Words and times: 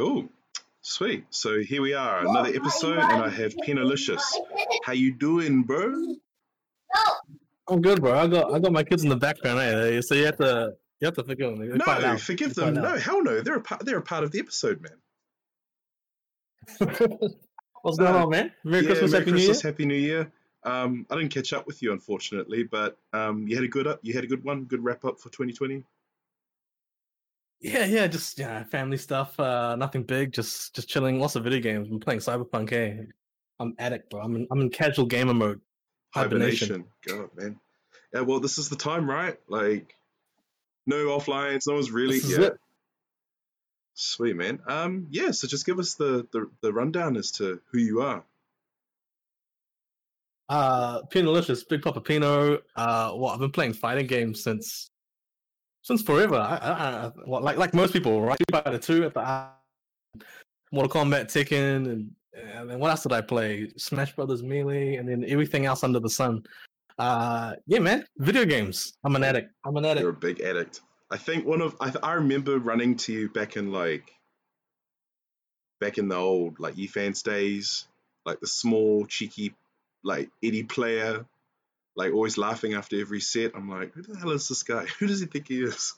Cool. 0.00 0.30
Sweet. 0.80 1.24
So 1.28 1.58
here 1.60 1.82
we 1.82 1.92
are, 1.92 2.20
another 2.26 2.48
episode, 2.54 2.96
and 2.96 3.22
I 3.22 3.28
have 3.28 3.54
Penalicious. 3.66 4.22
How 4.84 4.94
you 4.94 5.12
doing, 5.12 5.62
bro? 5.62 5.92
I'm 7.68 7.82
good, 7.82 8.00
bro. 8.00 8.18
I 8.18 8.26
got 8.26 8.50
I 8.54 8.58
got 8.60 8.72
my 8.72 8.82
kids 8.82 9.02
in 9.02 9.10
the 9.10 9.16
background, 9.16 9.58
eh? 9.60 10.00
So 10.00 10.14
you 10.14 10.24
have 10.24 10.38
to 10.38 10.72
you 11.00 11.04
have 11.06 11.16
to 11.16 11.22
forgive 11.24 11.50
them. 11.58 11.60
They 11.70 11.78
find 11.84 12.02
No, 12.02 12.08
out. 12.12 12.20
forgive 12.22 12.54
them. 12.54 12.64
find 12.64 12.76
No, 12.76 12.84
out. 12.94 13.00
hell 13.02 13.22
no. 13.22 13.42
They're 13.42 13.56
a 13.56 13.60
part. 13.60 13.84
They're 13.84 13.98
a 13.98 14.02
part 14.02 14.24
of 14.24 14.32
the 14.32 14.38
episode, 14.38 14.80
man. 14.80 14.96
What's 17.82 17.98
going 17.98 18.14
Uh, 18.14 18.24
on, 18.24 18.30
man? 18.30 18.50
Merry 18.64 18.82
yeah, 18.84 18.88
Christmas, 18.88 19.12
Merry 19.12 19.20
Happy 19.24 19.30
New 19.32 19.36
Year. 19.38 19.46
Christmas, 19.48 19.62
Happy 19.62 19.84
New 19.84 19.94
Year. 19.96 20.32
Um, 20.64 21.06
I 21.10 21.16
didn't 21.16 21.30
catch 21.34 21.52
up 21.52 21.66
with 21.66 21.82
you, 21.82 21.92
unfortunately, 21.92 22.62
but 22.62 22.96
um, 23.12 23.46
you 23.46 23.54
had 23.54 23.64
a 23.66 23.68
good 23.68 23.86
up. 23.86 24.00
You 24.02 24.14
had 24.14 24.24
a 24.24 24.26
good 24.26 24.44
one. 24.44 24.64
Good 24.64 24.82
wrap 24.82 25.04
up 25.04 25.20
for 25.20 25.28
2020. 25.28 25.84
Yeah, 27.60 27.84
yeah, 27.84 28.06
just 28.06 28.38
yeah, 28.38 28.64
family 28.64 28.96
stuff. 28.96 29.38
Uh, 29.38 29.76
nothing 29.76 30.02
big. 30.02 30.32
Just 30.32 30.74
just 30.74 30.88
chilling. 30.88 31.20
Lots 31.20 31.36
of 31.36 31.44
video 31.44 31.60
games. 31.60 31.88
I'm 31.90 32.00
playing 32.00 32.20
Cyberpunk. 32.20 32.70
Hey, 32.70 33.06
I'm 33.58 33.74
addict, 33.78 34.10
bro. 34.10 34.22
I'm 34.22 34.34
in, 34.34 34.46
I'm 34.50 34.60
in 34.62 34.70
casual 34.70 35.04
gamer 35.04 35.34
mode. 35.34 35.60
Hibernation. 36.14 36.68
Hibernation. 36.68 36.84
God, 37.06 37.30
man. 37.36 37.60
Yeah. 38.14 38.22
Well, 38.22 38.40
this 38.40 38.56
is 38.56 38.70
the 38.70 38.76
time, 38.76 39.08
right? 39.08 39.36
Like, 39.46 39.94
no 40.86 41.06
offlines. 41.08 41.66
No 41.66 41.74
one's 41.74 41.90
really. 41.90 42.20
Yeah. 42.24 42.46
it. 42.46 42.60
Sweet 43.92 44.36
man. 44.36 44.60
Um, 44.66 45.08
yeah. 45.10 45.32
So 45.32 45.46
just 45.46 45.66
give 45.66 45.78
us 45.78 45.94
the, 45.94 46.26
the 46.32 46.50
the 46.62 46.72
rundown 46.72 47.18
as 47.18 47.32
to 47.32 47.60
who 47.70 47.78
you 47.78 48.00
are. 48.00 48.24
Uh, 50.48 51.02
Penalicious, 51.12 51.68
Big 51.68 51.82
Papa 51.82 52.00
Pino. 52.00 52.54
Uh, 52.74 53.12
well, 53.14 53.26
I've 53.26 53.38
been 53.38 53.52
playing 53.52 53.74
fighting 53.74 54.06
games 54.06 54.42
since 54.42 54.90
since 55.82 56.02
forever. 56.02 56.36
I, 56.36 56.56
I, 56.56 57.06
I 57.06 57.12
like 57.26 57.56
like 57.56 57.74
most 57.74 57.92
people, 57.92 58.20
right? 58.22 58.36
Street 58.36 58.64
Fighter 58.64 58.78
Two 58.78 59.04
at 59.04 59.14
the 59.14 59.48
Mortal 60.72 61.02
Kombat, 61.02 61.26
Tekken, 61.26 61.90
and 61.90 62.10
and 62.34 62.70
then 62.70 62.78
what 62.78 62.90
else 62.90 63.02
did 63.02 63.12
I 63.12 63.20
play? 63.20 63.70
Smash 63.76 64.14
Brothers 64.14 64.42
Melee, 64.42 64.96
and 64.96 65.08
then 65.08 65.24
everything 65.26 65.66
else 65.66 65.84
under 65.84 66.00
the 66.00 66.10
sun. 66.10 66.44
Uh, 66.98 67.54
yeah, 67.66 67.78
man, 67.78 68.04
video 68.18 68.44
games. 68.44 68.92
I'm 69.04 69.16
an 69.16 69.24
addict. 69.24 69.52
I'm 69.64 69.76
an 69.76 69.84
addict. 69.84 70.02
You're 70.02 70.10
a 70.10 70.14
big 70.14 70.40
addict. 70.40 70.80
I 71.10 71.16
think 71.16 71.46
one 71.46 71.60
of 71.60 71.74
I, 71.80 71.92
I 72.02 72.12
remember 72.14 72.58
running 72.58 72.96
to 72.98 73.12
you 73.12 73.28
back 73.30 73.56
in 73.56 73.72
like 73.72 74.12
back 75.80 75.98
in 75.98 76.08
the 76.08 76.16
old 76.16 76.60
like 76.60 76.74
eFans 76.76 77.22
days, 77.22 77.88
like 78.26 78.40
the 78.40 78.46
small 78.46 79.06
cheeky 79.06 79.54
like 80.04 80.30
Eddie 80.42 80.62
player, 80.62 81.26
like 81.96 82.12
always 82.12 82.38
laughing 82.38 82.74
after 82.74 83.00
every 83.00 83.20
set. 83.20 83.52
I'm 83.54 83.68
like, 83.68 83.92
who 83.94 84.02
the 84.02 84.18
hell 84.18 84.30
is 84.30 84.48
this 84.48 84.62
guy? 84.62 84.86
Who 84.98 85.06
does 85.06 85.20
he 85.20 85.26
think 85.26 85.48
he 85.48 85.62
is? 85.62 85.94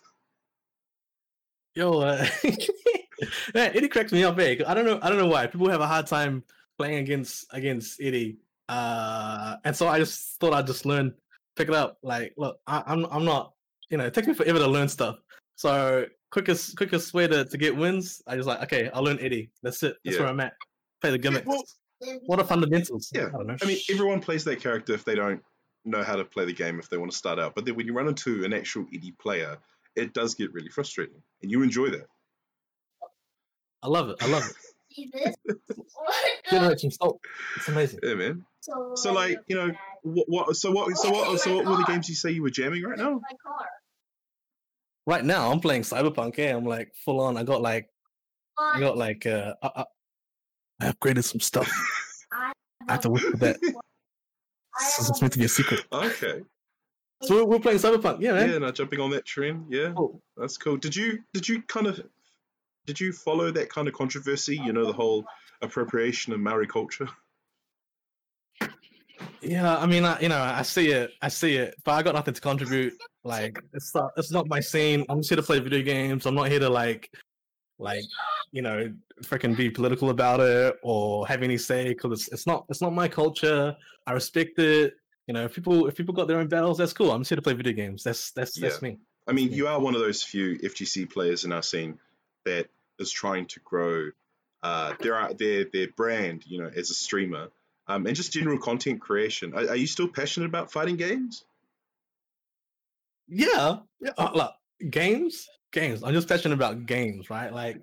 Yo, 1.75 2.01
uh, 2.01 2.27
man, 3.55 3.73
Eddie 3.75 3.89
cracks 3.89 4.13
me 4.13 4.25
up, 4.25 4.39
eh? 4.39 4.57
'cause 4.57 4.67
I 4.69 4.75
don't 4.75 4.85
know. 4.85 4.99
I 5.03 5.09
don't 5.09 5.19
know 5.19 5.27
why 5.27 5.47
people 5.47 5.71
have 5.71 5.81
a 5.81 5.87
hard 5.87 6.07
time 6.07 6.45
playing 6.79 6.99
against 6.99 7.47
against 7.51 8.01
Eddie. 8.01 8.37
Uh, 8.69 9.57
and 9.65 9.75
so 9.77 9.89
I 9.89 9.99
just 9.99 10.39
thought 10.39 10.53
I'd 10.53 10.67
just 10.67 10.85
learn, 10.87 11.15
pick 11.57 11.69
it 11.69 11.75
up. 11.75 11.99
Like, 12.03 12.35
look, 12.37 12.59
I, 12.67 12.83
I'm 12.87 13.07
I'm 13.07 13.25
not, 13.25 13.55
you 13.91 13.97
know, 13.97 14.05
it 14.05 14.13
takes 14.15 14.27
me 14.27 14.35
forever 14.35 14.59
to 14.59 14.67
learn 14.67 14.89
stuff. 14.89 15.17
So 15.57 16.07
quickest 16.31 16.77
quickest 16.77 17.15
way 17.15 17.27
to, 17.27 17.45
to 17.47 17.57
get 17.59 17.75
wins, 17.77 18.21
I 18.27 18.37
just 18.37 18.49
like, 18.49 18.63
okay, 18.65 18.91
I'll 18.93 19.03
learn 19.03 19.19
Eddie. 19.21 19.51
That's 19.63 19.83
it. 19.83 19.97
That's 20.05 20.17
Yeah. 20.17 20.23
where 20.23 20.31
I'm 20.31 20.41
at. 20.41 20.55
Play 21.01 21.11
the 21.11 21.19
gimmicks. 21.19 21.47
well, 21.47 21.63
what 22.27 22.39
are 22.39 22.45
fundamentals? 22.45 23.11
Yeah, 23.15 23.27
I 23.29 23.31
don't 23.31 23.47
know. 23.47 23.57
I 23.63 23.65
mean, 23.67 23.79
everyone 23.91 24.21
plays 24.21 24.45
that 24.45 24.61
character 24.61 24.93
if 24.93 25.05
they 25.05 25.15
don't 25.15 25.43
know 25.85 26.03
how 26.03 26.17
to 26.17 26.25
play 26.25 26.45
the 26.45 26.53
game 26.53 26.79
if 26.79 26.89
they 26.89 26.97
want 26.97 27.11
to 27.11 27.17
start 27.17 27.39
out. 27.39 27.55
But 27.55 27.65
then 27.65 27.75
when 27.75 27.87
you 27.87 27.93
run 27.93 28.09
into 28.09 28.45
an 28.45 28.53
actual 28.53 28.87
Eddie 28.95 29.13
player, 29.13 29.59
it 29.97 30.15
does 30.15 30.35
get 30.35 30.53
really 30.53 30.69
frustrating, 30.69 31.23
and 31.43 31.51
you 31.51 31.63
enjoy 31.63 31.91
that. 31.91 32.07
I 33.83 33.89
love 33.89 34.11
it. 34.11 34.17
I 34.21 34.27
love 34.29 34.45
it. 34.49 34.57
Generation 36.51 36.91
salt. 37.01 37.21
It's 37.57 37.69
amazing. 37.69 38.01
Yeah, 38.03 38.15
man. 38.15 38.45
So 38.61 39.13
like, 39.13 39.39
you 39.49 39.57
know, 39.57 39.73
what, 40.03 40.27
what 40.29 40.57
so 40.57 40.71
what 40.71 40.97
so 40.97 41.11
what 41.11 41.41
so 41.41 41.57
what 41.57 41.67
were 41.67 41.77
the 41.77 41.85
games 41.85 42.09
you 42.09 42.15
say 42.15 42.31
you 42.31 42.43
were 42.43 42.51
jamming 42.51 42.83
right 42.83 42.99
now? 42.99 43.21
Right 45.05 45.25
now, 45.25 45.51
I'm 45.51 45.61
playing 45.61 45.83
Cyberpunk. 45.83 46.37
Yeah, 46.37 46.57
I'm 46.57 46.65
like 46.65 46.93
full 47.05 47.21
on. 47.21 47.37
I 47.37 47.43
got 47.43 47.61
like 47.61 47.89
I 48.59 48.79
got 48.79 48.97
like 48.97 49.27
uh, 49.27 49.55
I, 49.63 49.71
I, 49.77 49.85
I 50.81 50.93
upgraded 50.93 51.25
some 51.25 51.41
stuff. 51.41 51.71
I 52.33 52.53
have 52.93 53.01
to 53.01 53.11
work 53.11 53.23
for 53.23 53.37
that. 53.39 53.59
Is 54.99 55.21
meant 55.21 55.33
to 55.33 55.39
be 55.39 55.45
a 55.45 55.49
secret. 55.49 55.85
Okay. 55.93 56.43
So 57.23 57.45
we're, 57.45 57.61
playing 57.61 57.79
Cyberpunk. 57.79 58.21
Yeah, 58.21 58.33
man. 58.33 58.51
Yeah, 58.51 58.59
no, 58.59 58.73
jumping 58.73 58.99
on 59.01 59.11
that 59.11 59.25
trend. 59.25 59.67
Yeah, 59.69 59.93
Cool. 59.97 60.21
that's 60.37 60.57
cool. 60.59 60.77
Did 60.77 60.97
you 60.97 61.21
did 61.33 61.49
you 61.49 61.63
kind 61.63 61.87
of 61.87 62.01
did 62.87 62.99
you 62.99 63.13
follow 63.13 63.53
that 63.53 63.71
kind 63.71 63.87
of 63.87 63.95
controversy? 63.95 64.57
You 64.57 64.73
know, 64.73 64.85
the 64.85 64.93
whole 64.93 65.25
appropriation 65.63 66.33
of 66.33 66.41
Maori 66.41 66.67
culture. 66.67 67.09
Yeah, 69.41 69.77
I 69.77 69.87
mean, 69.87 70.05
I, 70.05 70.21
you 70.21 70.29
know, 70.29 70.41
I 70.41 70.63
see 70.63 70.91
it, 70.91 71.11
I 71.21 71.29
see 71.29 71.57
it, 71.57 71.75
but 71.85 71.93
I 71.93 72.03
got 72.03 72.15
nothing 72.15 72.35
to 72.35 72.41
contribute. 72.41 72.95
Like, 73.25 73.61
it's 73.73 73.95
not, 73.95 74.11
it's 74.17 74.31
not 74.31 74.49
my 74.49 74.61
scene. 74.61 75.05
I'm 75.09 75.19
just 75.19 75.31
here 75.31 75.37
to 75.37 75.43
play 75.43 75.59
video 75.59 75.83
games. 75.83 76.27
I'm 76.27 76.35
not 76.35 76.49
here 76.49 76.61
to 76.61 76.69
like, 76.69 77.09
like, 77.79 78.05
you 78.53 78.63
know, 78.63 78.93
freaking 79.23 79.57
be 79.57 79.71
political 79.71 80.11
about 80.11 80.41
it 80.41 80.77
or 80.83 81.27
have 81.27 81.43
any 81.43 81.59
say 81.59 81.89
because 81.89 82.13
it's, 82.13 82.33
it's 82.33 82.47
not, 82.47 82.65
it's 82.69 82.81
not 82.81 82.93
my 82.93 83.09
culture. 83.09 83.77
I 84.07 84.13
respect 84.13 84.59
it. 84.59 84.95
You 85.27 85.35
know, 85.35 85.45
if 85.45 85.55
people, 85.55 85.87
if 85.87 85.97
people 85.97 86.15
got 86.15 86.29
their 86.29 86.39
own 86.39 86.49
battles, 86.49 86.79
that's 86.79 86.93
cool. 86.93 87.11
I'm 87.11 87.21
just 87.23 87.31
here 87.31 87.37
to 87.37 87.43
play 87.43 87.55
video 87.55 87.73
games. 87.73 88.03
That's, 88.05 88.31
that's, 88.33 88.59
that's 88.61 88.83
me. 88.83 88.99
I 89.27 89.33
mean, 89.33 89.49
Yeah. 89.51 89.57
you 89.57 89.69
are 89.69 89.81
one 89.81 89.95
of 89.95 90.01
those 90.01 90.23
few 90.23 90.59
FGC 90.59 91.11
players 91.11 91.45
in 91.45 91.53
our 91.53 91.63
scene 91.63 91.99
that 92.45 92.67
is 92.99 93.11
trying 93.11 93.47
to 93.47 93.61
grow 93.61 94.11
uh, 94.65 94.95
their 95.01 95.33
their 95.35 95.65
their 95.73 95.89
brand, 95.97 96.45
you 96.47 96.61
know, 96.63 96.71
as 96.77 96.91
a 96.91 96.95
streamer, 96.95 97.49
um, 97.89 98.07
and 98.07 98.15
just 98.15 98.33
general 98.33 98.59
content 98.59 99.01
creation. 99.01 99.53
Are, 99.55 99.71
are 99.71 99.77
you 99.77 99.87
still 99.89 100.07
passionate 100.09 100.47
about 100.47 100.71
fighting 100.71 100.97
games? 100.97 101.45
Yeah, 103.29 103.79
yeah. 104.01 104.11
Uh, 104.19 104.31
look, 104.35 104.53
games, 104.91 105.49
games. 105.73 106.03
I'm 106.03 106.13
just 106.13 106.29
passionate 106.29 106.55
about 106.55 106.87
games, 106.87 107.31
right? 107.31 107.53
Like, 107.53 107.81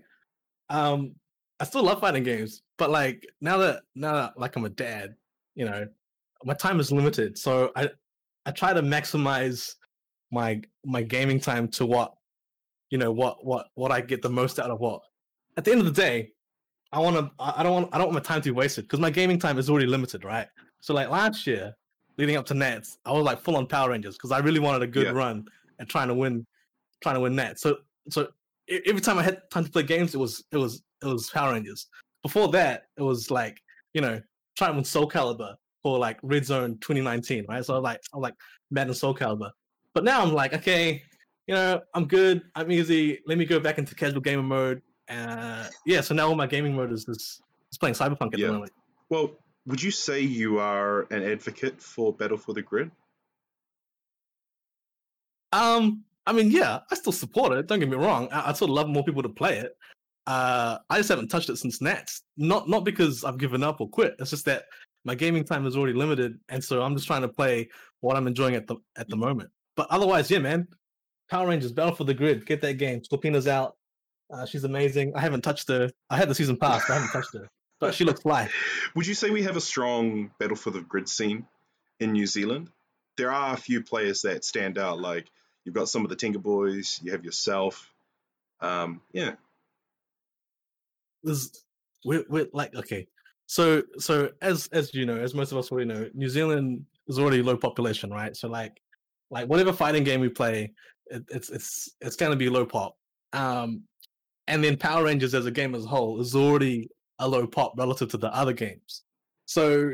um, 0.69 1.15
I 1.59 1.65
still 1.65 1.83
love 1.83 1.99
fighting 1.99 2.23
games, 2.23 2.61
but 2.77 2.89
like 2.89 3.25
now 3.41 3.57
that 3.57 3.81
now 3.95 4.13
that 4.13 4.39
like 4.39 4.55
I'm 4.55 4.65
a 4.65 4.69
dad, 4.69 5.15
you 5.55 5.65
know, 5.65 5.87
my 6.43 6.53
time 6.53 6.79
is 6.79 6.91
limited, 6.91 7.37
so 7.37 7.71
I 7.75 7.89
I 8.45 8.51
try 8.51 8.73
to 8.73 8.81
maximize 8.81 9.75
my 10.31 10.61
my 10.85 11.01
gaming 11.01 11.39
time 11.39 11.67
to 11.69 11.85
what 11.85 12.13
you 12.89 12.97
know 12.97 13.11
what 13.11 13.45
what 13.45 13.67
what 13.75 13.91
I 13.91 14.01
get 14.01 14.21
the 14.21 14.29
most 14.29 14.59
out 14.59 14.71
of 14.71 14.79
what. 14.79 15.01
At 15.57 15.65
the 15.65 15.71
end 15.71 15.81
of 15.81 15.85
the 15.87 16.01
day, 16.01 16.31
I 16.93 16.99
want 16.99 17.17
to. 17.17 17.29
I 17.39 17.61
don't 17.63 17.73
want. 17.73 17.89
I 17.93 17.97
don't 17.97 18.07
want 18.07 18.13
my 18.23 18.27
time 18.33 18.41
to 18.41 18.49
be 18.49 18.55
wasted 18.55 18.85
because 18.85 18.99
my 18.99 19.09
gaming 19.09 19.37
time 19.39 19.57
is 19.57 19.69
already 19.69 19.87
limited, 19.87 20.23
right? 20.23 20.47
So 20.79 20.93
like 20.93 21.09
last 21.09 21.45
year, 21.45 21.75
leading 22.17 22.37
up 22.37 22.45
to 22.45 22.53
Nats, 22.53 22.97
I 23.05 23.11
was 23.11 23.23
like 23.23 23.41
full 23.41 23.57
on 23.57 23.67
Power 23.67 23.89
Rangers 23.89 24.15
because 24.15 24.31
I 24.31 24.39
really 24.39 24.59
wanted 24.61 24.81
a 24.83 24.87
good 24.87 25.07
Yeah. 25.07 25.11
run 25.11 25.45
and 25.79 25.89
trying 25.89 26.07
to 26.07 26.13
win, 26.13 26.45
trying 27.01 27.15
to 27.15 27.21
win 27.21 27.35
Nats. 27.35 27.61
So 27.61 27.77
so 28.09 28.29
every 28.85 29.01
time 29.01 29.17
I 29.17 29.23
had 29.23 29.49
time 29.51 29.65
to 29.65 29.71
play 29.71 29.83
games, 29.83 30.13
it 30.13 30.17
was 30.17 30.43
it 30.51 30.57
was 30.57 30.81
it 31.01 31.07
was 31.07 31.29
Power 31.29 31.53
Rangers. 31.53 31.87
Before 32.23 32.47
that, 32.49 32.83
it 32.97 33.01
was 33.03 33.31
like 33.31 33.61
you 33.93 34.01
know 34.01 34.21
trying 34.57 34.75
win 34.75 34.83
Soul 34.83 35.09
Calibur 35.09 35.55
or 35.83 35.97
like 35.97 36.19
Red 36.21 36.45
Zone 36.45 36.77
2019, 36.81 37.45
right? 37.47 37.63
So 37.63 37.79
like 37.79 38.01
I'm 38.13 38.21
like 38.21 38.35
mad 38.71 38.81
Madden 38.81 38.93
Soul 38.93 39.15
Calibur. 39.15 39.51
But 39.93 40.03
now 40.03 40.21
I'm 40.21 40.33
like, 40.33 40.53
okay, 40.53 41.01
you 41.47 41.55
know, 41.55 41.81
I'm 41.93 42.05
good. 42.05 42.43
I'm 42.55 42.71
easy. 42.71 43.19
Let 43.25 43.37
me 43.37 43.45
go 43.45 43.59
back 43.59 43.77
into 43.77 43.95
casual 43.95 44.21
gamer 44.21 44.43
mode. 44.43 44.81
Uh, 45.07 45.67
yeah. 45.85 46.01
So 46.01 46.13
now 46.13 46.27
all 46.27 46.35
my 46.35 46.45
gaming 46.47 46.75
mode 46.75 46.91
is 46.91 47.07
is, 47.07 47.41
is 47.71 47.77
playing 47.79 47.95
Cyberpunk 47.95 48.33
at 48.33 48.39
Yeah. 48.39 48.47
the 48.47 48.53
moment. 48.53 48.71
Well, 49.09 49.31
would 49.65 49.81
you 49.81 49.91
say 49.91 50.21
you 50.21 50.59
are 50.59 51.07
an 51.11 51.23
advocate 51.23 51.81
for 51.81 52.13
Battle 52.13 52.37
for 52.37 52.53
the 52.53 52.61
Grid? 52.61 52.91
Um, 55.51 56.03
I 56.29 56.31
mean, 56.31 56.51
yeah, 56.51 56.81
I 56.91 56.95
still 56.95 57.11
support 57.11 57.53
it. 57.53 57.65
Don't 57.65 57.79
get 57.79 57.89
me 57.89 57.97
wrong. 57.97 58.29
I, 58.31 58.53
still 58.53 58.67
love 58.67 58.87
more 58.87 59.03
people 59.03 59.23
to 59.23 59.29
play 59.29 59.57
it. 59.57 59.71
Uh, 60.27 60.77
I 60.87 60.97
just 60.97 61.09
haven't 61.09 61.29
touched 61.29 61.49
it 61.49 61.57
since 61.57 61.81
Nats. 61.81 62.21
Not 62.37 62.69
not 62.69 62.85
because 62.85 63.23
I've 63.23 63.39
given 63.39 63.63
up 63.63 63.81
or 63.81 63.89
quit. 63.89 64.13
It's 64.19 64.29
just 64.29 64.45
that 64.45 64.65
my 65.05 65.15
gaming 65.15 65.43
time 65.43 65.65
is 65.65 65.75
already 65.75 65.97
limited, 65.97 66.37
and 66.49 66.63
so 66.63 66.83
I'm 66.83 66.95
just 66.95 67.07
trying 67.07 67.23
to 67.23 67.27
play 67.27 67.67
what 68.01 68.15
I'm 68.15 68.27
enjoying 68.27 68.53
at 68.53 68.67
the 68.67 68.75
at 68.95 69.09
the 69.09 69.15
moment. 69.15 69.49
But 69.75 69.87
otherwise, 69.89 70.29
yeah, 70.29 70.37
man. 70.37 70.67
Power 71.31 71.47
Rangers 71.47 71.71
Battle 71.71 71.95
for 71.95 72.03
the 72.03 72.13
Grid. 72.13 72.45
Get 72.45 72.61
that 72.61 72.75
game. 72.75 73.03
Scorpina's 73.03 73.47
out. 73.47 73.75
Uh, 74.31 74.45
she's 74.45 74.65
amazing. 74.65 75.13
I 75.15 75.21
haven't 75.21 75.41
touched 75.41 75.67
her. 75.69 75.89
I 76.11 76.17
had 76.17 76.29
the 76.29 76.35
season 76.35 76.57
pass, 76.57 76.83
but 76.87 76.93
I 76.93 76.95
haven't 76.97 77.11
touched 77.11 77.33
her. 77.33 77.47
But 77.79 77.95
she 77.95 78.03
looks 78.03 78.21
fly. 78.21 78.49
Would 78.95 79.07
you 79.07 79.15
say 79.15 79.31
we 79.31 79.41
have 79.43 79.57
a 79.57 79.61
strong 79.61 80.29
Battle 80.39 80.55
for 80.55 80.69
the 80.69 80.81
Grid 80.81 81.09
scene 81.09 81.47
in 81.99 82.11
New 82.11 82.27
Zealand? 82.27 82.69
There 83.17 83.31
are 83.31 83.55
a 83.55 83.57
few 83.57 83.81
players 83.83 84.21
that 84.23 84.45
stand 84.45 84.77
out. 84.77 84.99
Like 84.99 85.27
you've 85.65 85.75
got 85.75 85.89
some 85.89 86.03
of 86.03 86.09
the 86.09 86.15
Tinker 86.15 86.39
Boys. 86.39 86.99
You 87.03 87.11
have 87.11 87.25
yourself. 87.25 87.91
Um, 88.61 89.01
yeah, 89.13 89.33
There's 91.23 91.63
we're, 92.05 92.25
we're 92.29 92.47
like 92.53 92.75
okay. 92.75 93.07
So 93.47 93.83
so 93.97 94.29
as 94.41 94.67
as 94.71 94.93
you 94.93 95.05
know, 95.05 95.17
as 95.17 95.33
most 95.33 95.51
of 95.51 95.57
us 95.57 95.71
already 95.71 95.87
know, 95.87 96.09
New 96.13 96.29
Zealand 96.29 96.85
is 97.07 97.19
already 97.19 97.41
low 97.41 97.57
population, 97.57 98.11
right? 98.11 98.35
So 98.35 98.47
like 98.47 98.81
like 99.31 99.47
whatever 99.47 99.73
fighting 99.73 100.03
game 100.03 100.21
we 100.21 100.29
play, 100.29 100.71
it, 101.07 101.23
it's 101.29 101.49
it's 101.49 101.89
it's 102.01 102.15
gonna 102.15 102.35
be 102.35 102.49
low 102.49 102.65
pop. 102.65 102.95
Um, 103.33 103.83
and 104.47 104.63
then 104.63 104.77
Power 104.77 105.03
Rangers 105.03 105.35
as 105.35 105.45
a 105.45 105.51
game 105.51 105.75
as 105.75 105.85
a 105.85 105.87
whole 105.87 106.19
is 106.19 106.35
already 106.35 106.89
a 107.19 107.27
low 107.27 107.45
pop 107.45 107.73
relative 107.77 108.09
to 108.09 108.17
the 108.17 108.33
other 108.33 108.53
games. 108.53 109.03
So, 109.45 109.91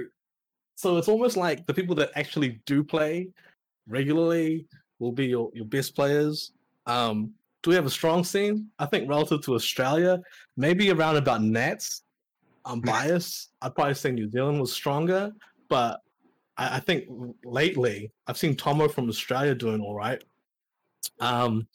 so 0.75 0.97
it's 0.97 1.09
almost 1.09 1.35
like 1.35 1.65
the 1.65 1.73
people 1.73 1.95
that 1.95 2.11
actually 2.15 2.61
do 2.65 2.83
play 2.83 3.29
regularly 3.87 4.67
will 4.99 5.11
be 5.11 5.27
your, 5.27 5.51
your 5.53 5.65
best 5.65 5.95
players. 5.95 6.51
Um, 6.85 7.33
do 7.63 7.69
we 7.69 7.75
have 7.75 7.85
a 7.85 7.91
strong 7.91 8.23
scene? 8.23 8.67
I 8.77 8.85
think 8.85 9.09
relative 9.09 9.41
to 9.45 9.55
Australia, 9.55 10.21
maybe 10.55 10.91
around 10.91 11.17
about 11.17 11.41
Nats. 11.41 12.03
I'm 12.63 12.79
biased. 12.79 13.51
I'd 13.61 13.75
probably 13.75 13.93
say 13.93 14.11
New 14.11 14.29
Zealand 14.29 14.59
was 14.59 14.71
stronger, 14.71 15.31
but 15.69 15.99
I, 16.57 16.77
I 16.77 16.79
think 16.79 17.05
lately 17.43 18.11
I've 18.27 18.37
seen 18.37 18.55
Tomo 18.55 18.87
from 18.87 19.09
Australia 19.09 19.55
doing 19.55 19.81
all 19.81 19.95
right. 19.95 20.23
Um, 21.19 21.67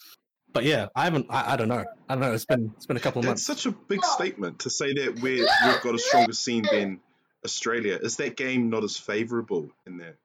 but 0.53 0.65
yeah, 0.65 0.87
I 0.97 1.05
haven't. 1.05 1.27
I, 1.31 1.53
I, 1.53 1.57
don't 1.57 1.69
know. 1.69 1.85
I 2.09 2.15
don't 2.15 2.21
know. 2.21 2.33
It's 2.33 2.45
been 2.45 2.73
it's 2.77 2.87
been 2.87 2.97
a 2.97 3.01
couple 3.01 3.21
of 3.21 3.27
months. 3.27 3.49
It's 3.49 3.63
such 3.63 3.73
a 3.73 3.77
big 3.89 4.05
statement 4.05 4.59
to 4.61 4.71
say 4.71 4.93
that 4.93 5.21
we 5.21 5.41
we've 5.41 5.83
got 5.83 5.95
a 5.95 5.99
stronger 5.99 6.33
scene 6.33 6.65
than 6.71 7.01
Australia. 7.45 7.99
Is 8.03 8.17
that 8.17 8.37
game 8.37 8.71
not 8.71 8.85
as 8.85 8.97
favourable 8.97 9.71
in 9.87 9.99
that 9.99 10.05
area? 10.05 10.17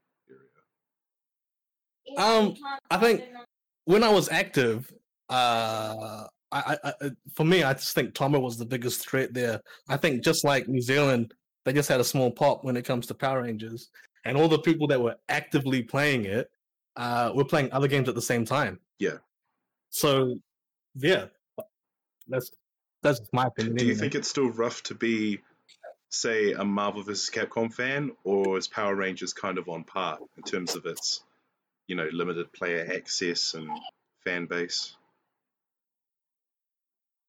Um, 2.18 2.56
I 2.90 2.98
think 2.98 3.24
when 3.86 4.04
I 4.04 4.10
was 4.10 4.30
active, 4.30 4.92
uh, 5.30 6.28
I, 6.52 6.78
I, 6.84 6.94
for 7.34 7.44
me, 7.44 7.63
I 7.63 7.74
just 7.74 7.94
think 7.96 8.13
Tomo 8.13 8.40
was 8.40 8.57
the 8.57 8.66
biggest 8.66 9.07
threat 9.07 9.34
there. 9.34 9.62
I 9.90 9.98
think 9.98 10.24
just 10.24 10.44
like 10.44 10.68
New 10.68 10.81
Zealand, 10.81 11.34
they 11.66 11.74
just 11.74 11.90
had 11.90 12.00
a 12.00 12.04
small 12.04 12.31
pop 12.31 12.63
when 12.63 12.78
it 12.78 12.86
comes 12.86 13.07
to 13.07 13.13
Power 13.13 13.42
Rangers, 13.42 13.90
and 14.24 14.38
all 14.38 14.48
the 14.48 14.60
people 14.60 14.88
that 14.88 15.02
were 15.02 15.16
actively 15.30 15.84
playing 15.84 16.25
it 16.25 16.50
uh, 16.96 17.31
were 17.34 17.46
playing 17.46 17.72
other 17.72 17.88
games 17.88 18.07
at 18.07 18.16
the 18.16 18.22
same 18.22 18.46
time. 18.46 18.80
Yeah. 19.00 19.18
So, 19.90 20.40
yeah, 20.96 21.25
that's 22.28 22.52
that's 23.02 23.22
my 23.34 23.46
opinion. 23.46 23.75
Do 23.75 23.86
you 23.86 23.92
anyway. 23.92 24.02
think 24.02 24.16
it's 24.16 24.30
still 24.30 24.50
rough 24.50 24.81
to 24.84 24.96
be, 24.96 25.40
say, 26.10 26.54
a 26.54 26.63
Marvel 26.63 27.04
vs. 27.04 27.30
Capcom 27.30 27.74
fan, 27.74 28.12
or 28.24 28.57
is 28.57 28.68
Power 28.68 28.96
Rangers 28.96 29.34
kind 29.34 29.57
of 29.57 29.68
on 29.69 29.84
par 29.84 30.18
in 30.38 30.44
terms 30.44 30.75
of 30.75 30.86
its, 30.86 31.24
you 31.87 31.95
know, 31.95 32.07
limited 32.11 32.51
player 32.53 32.87
access 32.93 33.53
and 33.53 33.69
fan 34.23 34.45
base? 34.45 34.95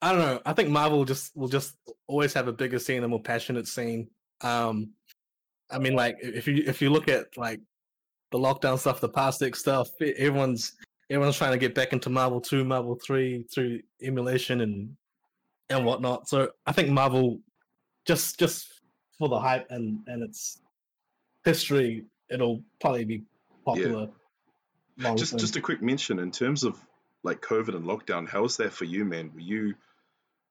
I 0.03 0.13
don't 0.13 0.21
know. 0.21 0.41
I 0.45 0.53
think 0.53 0.69
Marvel 0.69 1.05
just 1.05 1.37
will 1.37 1.49
just 1.49 1.77
always 2.07 2.35
have 2.35 2.49
a 2.49 2.53
bigger 2.53 2.79
scene, 2.79 3.03
a 3.03 3.09
more 3.09 3.23
passionate 3.23 3.67
scene. 3.67 4.09
Um, 4.43 4.91
I 5.71 5.79
mean, 5.79 5.95
like 5.95 6.17
if 6.21 6.47
you 6.47 6.63
if 6.67 6.83
you 6.83 6.91
look 6.91 7.09
at 7.09 7.37
like 7.37 7.61
the 8.31 8.39
lockdown 8.39 8.79
stuff, 8.79 9.01
the 9.01 9.09
past 9.09 9.43
stuff, 9.55 9.89
everyone's 10.01 10.75
everyone's 11.11 11.37
trying 11.37 11.53
to 11.53 11.59
get 11.59 11.75
back 11.75 11.93
into 11.93 12.11
Marvel 12.11 12.41
two, 12.41 12.65
Marvel 12.65 12.99
three 13.05 13.45
through 13.53 13.81
emulation 14.03 14.61
and 14.61 14.97
and 15.71 15.85
whatnot. 15.85 16.29
So 16.29 16.51
I 16.67 16.73
think 16.73 16.91
Marvel 16.91 17.41
just 18.07 18.39
just 18.39 18.69
for 19.19 19.29
the 19.29 19.41
hype 19.41 19.67
and 19.71 19.99
and 20.07 20.23
its 20.23 20.61
history, 21.45 22.05
it'll 22.31 22.63
probably 22.81 23.05
be 23.05 23.23
popular. 23.65 24.03
Yeah. 24.03 24.26
Just 24.99 25.39
just 25.39 25.57
a 25.57 25.61
quick 25.61 25.83
mention 25.83 26.19
in 26.19 26.31
terms 26.31 26.65
of 26.65 26.79
like 27.23 27.41
COVID 27.43 27.75
and 27.75 27.85
lockdown. 27.85 28.29
How 28.29 28.43
was 28.43 28.57
that 28.57 28.73
for 28.73 28.85
you, 28.85 29.05
man? 29.05 29.31
Were 29.35 29.41
you 29.41 29.75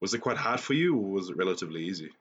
was 0.01 0.13
it 0.13 0.19
quite 0.19 0.38
hard 0.38 0.59
for 0.59 0.74
you, 0.74 0.95
or 0.95 1.12
was 1.12 1.30
it 1.30 1.38
relatively 1.38 1.83
easy? 1.83 2.12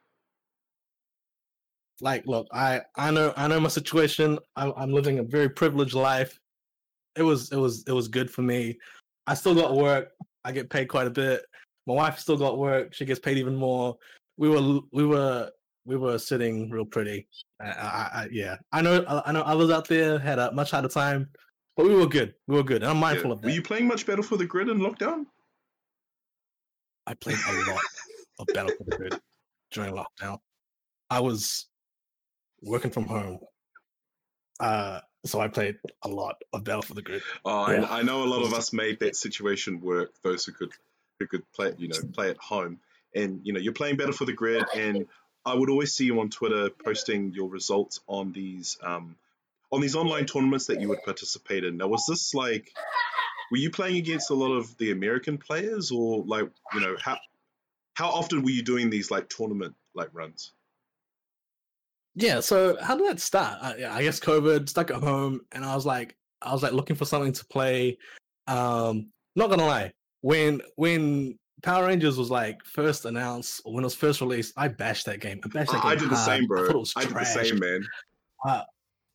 Like, 2.01 2.27
look, 2.27 2.47
I 2.53 2.81
I 2.97 3.11
know 3.11 3.33
I 3.37 3.47
know 3.47 3.61
my 3.61 3.69
situation. 3.69 4.39
I'm, 4.57 4.73
I'm 4.77 4.93
living 4.93 5.19
a 5.19 5.23
very 5.23 5.49
privileged 5.49 5.95
life. 5.95 6.41
It 7.17 7.23
was 7.23 7.53
it 7.53 7.57
was 7.57 7.85
it 7.87 7.93
was 7.93 8.09
good 8.09 8.31
for 8.31 8.43
me. 8.43 8.79
I 9.27 9.35
still 9.35 9.55
got 9.55 9.77
work. 9.77 10.13
I 10.45 10.53
get 10.53 10.71
paid 10.71 10.87
quite 10.87 11.07
a 11.07 11.11
bit. 11.11 11.45
My 11.87 11.95
wife 11.95 12.19
still 12.19 12.37
got 12.37 12.59
work. 12.59 12.95
She 12.95 13.05
gets 13.05 13.21
paid 13.21 13.37
even 13.39 13.55
more. 13.55 13.97
We 14.37 14.49
were 14.49 14.81
we 14.93 15.05
were 15.05 15.51
we 15.85 15.97
were 15.97 16.19
sitting 16.19 16.71
real 16.71 16.85
pretty. 16.85 17.29
I, 17.61 17.67
I, 17.67 18.11
I, 18.15 18.29
yeah, 18.33 18.57
I 18.73 18.83
know 18.83 19.05
I 19.27 19.33
know 19.33 19.43
others 19.43 19.71
out 19.71 19.89
there 19.89 20.19
had 20.19 20.39
a 20.39 20.53
much 20.53 20.71
harder 20.71 20.89
time, 20.89 21.29
but 21.77 21.87
we 21.87 21.95
were 21.95 22.07
good. 22.07 22.35
We 22.47 22.57
were 22.57 22.63
good, 22.63 22.83
and 22.83 22.91
I'm 22.91 22.99
mindful 22.99 23.31
yeah. 23.31 23.35
of 23.35 23.43
that. 23.43 23.49
Were 23.49 23.55
you 23.55 23.63
playing 23.63 23.87
much 23.87 24.07
Battle 24.07 24.25
for 24.25 24.37
the 24.37 24.47
Grid 24.47 24.69
in 24.69 24.79
lockdown? 24.79 25.27
I 27.07 27.15
played 27.15 27.37
a 27.49 27.71
lot 27.71 27.83
of 28.39 28.47
Battle 28.53 28.73
for 28.77 28.85
the 28.85 28.97
Grid 28.97 29.21
during 29.73 29.95
lockdown. 29.95 30.39
I 31.11 31.21
was 31.21 31.67
working 32.63 32.91
from 32.91 33.05
home, 33.05 33.41
uh, 34.61 35.01
so 35.27 35.41
I 35.41 35.49
played 35.49 35.77
a 36.03 36.09
lot 36.09 36.37
of 36.53 36.65
Battle 36.65 36.83
for 36.83 36.95
the 36.95 37.03
Grid. 37.03 37.23
Oh, 37.45 37.71
yeah. 37.71 37.85
I, 37.85 38.01
I 38.01 38.03
know 38.03 38.25
a 38.25 38.27
lot 38.27 38.43
of 38.43 38.55
us 38.55 38.73
made 38.73 39.01
that 39.01 39.17
situation 39.17 39.81
work. 39.81 40.13
Those 40.23 40.45
who 40.45 40.53
could 40.53 40.73
who 41.19 41.27
could 41.27 41.43
play, 41.53 41.75
you 41.79 41.89
know, 41.89 41.99
play 42.13 42.31
at 42.31 42.39
home, 42.39 42.81
and 43.15 43.41
you 43.45 43.53
know, 43.53 43.61
you're 43.61 43.73
playing 43.73 43.97
Battle 43.97 44.15
for 44.15 44.25
the 44.25 44.33
Grid, 44.33 44.65
and 44.75 45.07
I 45.45 45.55
would 45.55 45.71
always 45.71 45.93
see 45.93 46.07
you 46.07 46.21
on 46.21 46.31
Twitter 46.31 46.71
posting 46.71 47.33
your 47.33 47.49
results 47.49 48.01
on 48.07 48.33
these 48.33 48.79
um, 48.83 49.17
on 49.75 49.81
these 49.81 49.97
online 49.97 50.27
tournaments 50.27 50.67
that 50.67 50.81
you 50.81 50.89
would 50.89 51.03
participate 51.05 51.65
in. 51.65 51.77
Now, 51.77 51.89
was 51.89 52.05
this 52.09 52.35
like 52.35 52.73
were 53.51 53.59
you 53.59 53.71
playing 53.71 53.97
against 53.97 54.31
a 54.31 54.35
lot 54.35 54.53
of 54.53 54.77
the 54.79 54.93
American 54.93 55.39
players, 55.39 55.91
or 55.91 56.25
like 56.27 56.49
you 56.73 56.81
know 56.81 56.97
how 57.01 57.19
how 57.95 58.09
often 58.09 58.43
were 58.43 58.51
you 58.51 58.63
doing 58.63 58.91
these 58.91 59.11
like 59.11 59.29
tournament 59.29 59.75
like 59.95 60.09
runs? 60.13 60.53
Yeah, 62.15 62.41
so 62.41 62.77
how 62.81 62.97
did 62.97 63.09
that 63.09 63.21
start? 63.21 63.59
I, 63.61 63.85
I 63.91 64.03
guess 64.03 64.21
COVID, 64.21 64.69
stuck 64.69 64.91
at 64.91 65.03
home, 65.03 65.41
and 65.53 65.65
I 65.65 65.75
was 65.75 65.85
like, 65.85 66.17
I 66.41 66.53
was 66.53 66.63
like 66.63 66.73
looking 66.73 66.97
for 66.97 67.05
something 67.05 67.33
to 67.33 67.45
play. 67.47 67.99
Um, 68.47 69.09
not 69.35 69.51
gonna 69.51 69.67
lie, 69.67 69.93
when 70.21 70.63
when 70.77 71.39
Power 71.63 71.87
Rangers 71.87 72.17
was 72.17 72.31
like 72.31 72.65
first 72.65 73.05
announced 73.05 73.63
or 73.65 73.75
when 73.75 73.85
it 73.85 73.87
was 73.87 73.95
first 73.95 74.21
released, 74.21 74.53
I 74.57 74.69
bashed 74.69 75.07
that 75.07 75.21
game. 75.21 75.41
I 75.45 75.49
bashed 75.49 75.73
that 75.73 75.83
game. 75.83 75.91
I 75.91 75.95
did 75.95 76.09
hard. 76.09 76.11
the 76.11 76.25
same, 76.25 76.47
bro. 76.47 76.85
I, 76.97 77.01
I 77.01 77.05
did 77.05 77.15
the 77.15 77.25
same, 77.25 77.59
man. 77.59 77.87
Uh, 78.47 78.63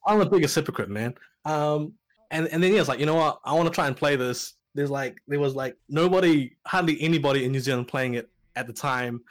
I'm 0.06 0.20
the 0.20 0.26
biggest 0.26 0.56
hypocrite, 0.56 0.90
man. 0.90 1.14
Um, 1.46 1.94
and 2.32 2.48
and 2.48 2.62
then 2.64 2.72
he 2.72 2.80
was 2.80 2.88
like, 2.88 3.00
you 3.00 3.06
know 3.06 3.16
what? 3.16 3.40
I 3.44 3.54
want 3.54 3.68
to 3.68 3.74
try 3.74 3.88
and 3.88 3.96
play 3.96 4.16
this. 4.16 4.54
There's 4.76 4.92
like 4.92 5.20
there 5.28 5.40
was 5.40 5.56
like 5.56 5.76
nobody, 5.88 6.52
hardly 6.66 7.02
anybody 7.02 7.46
in 7.46 7.52
New 7.52 7.60
Zealand 7.60 7.88
playing 7.88 8.16
it 8.16 8.30
at 8.56 8.68
the 8.68 8.74
time. 8.74 9.22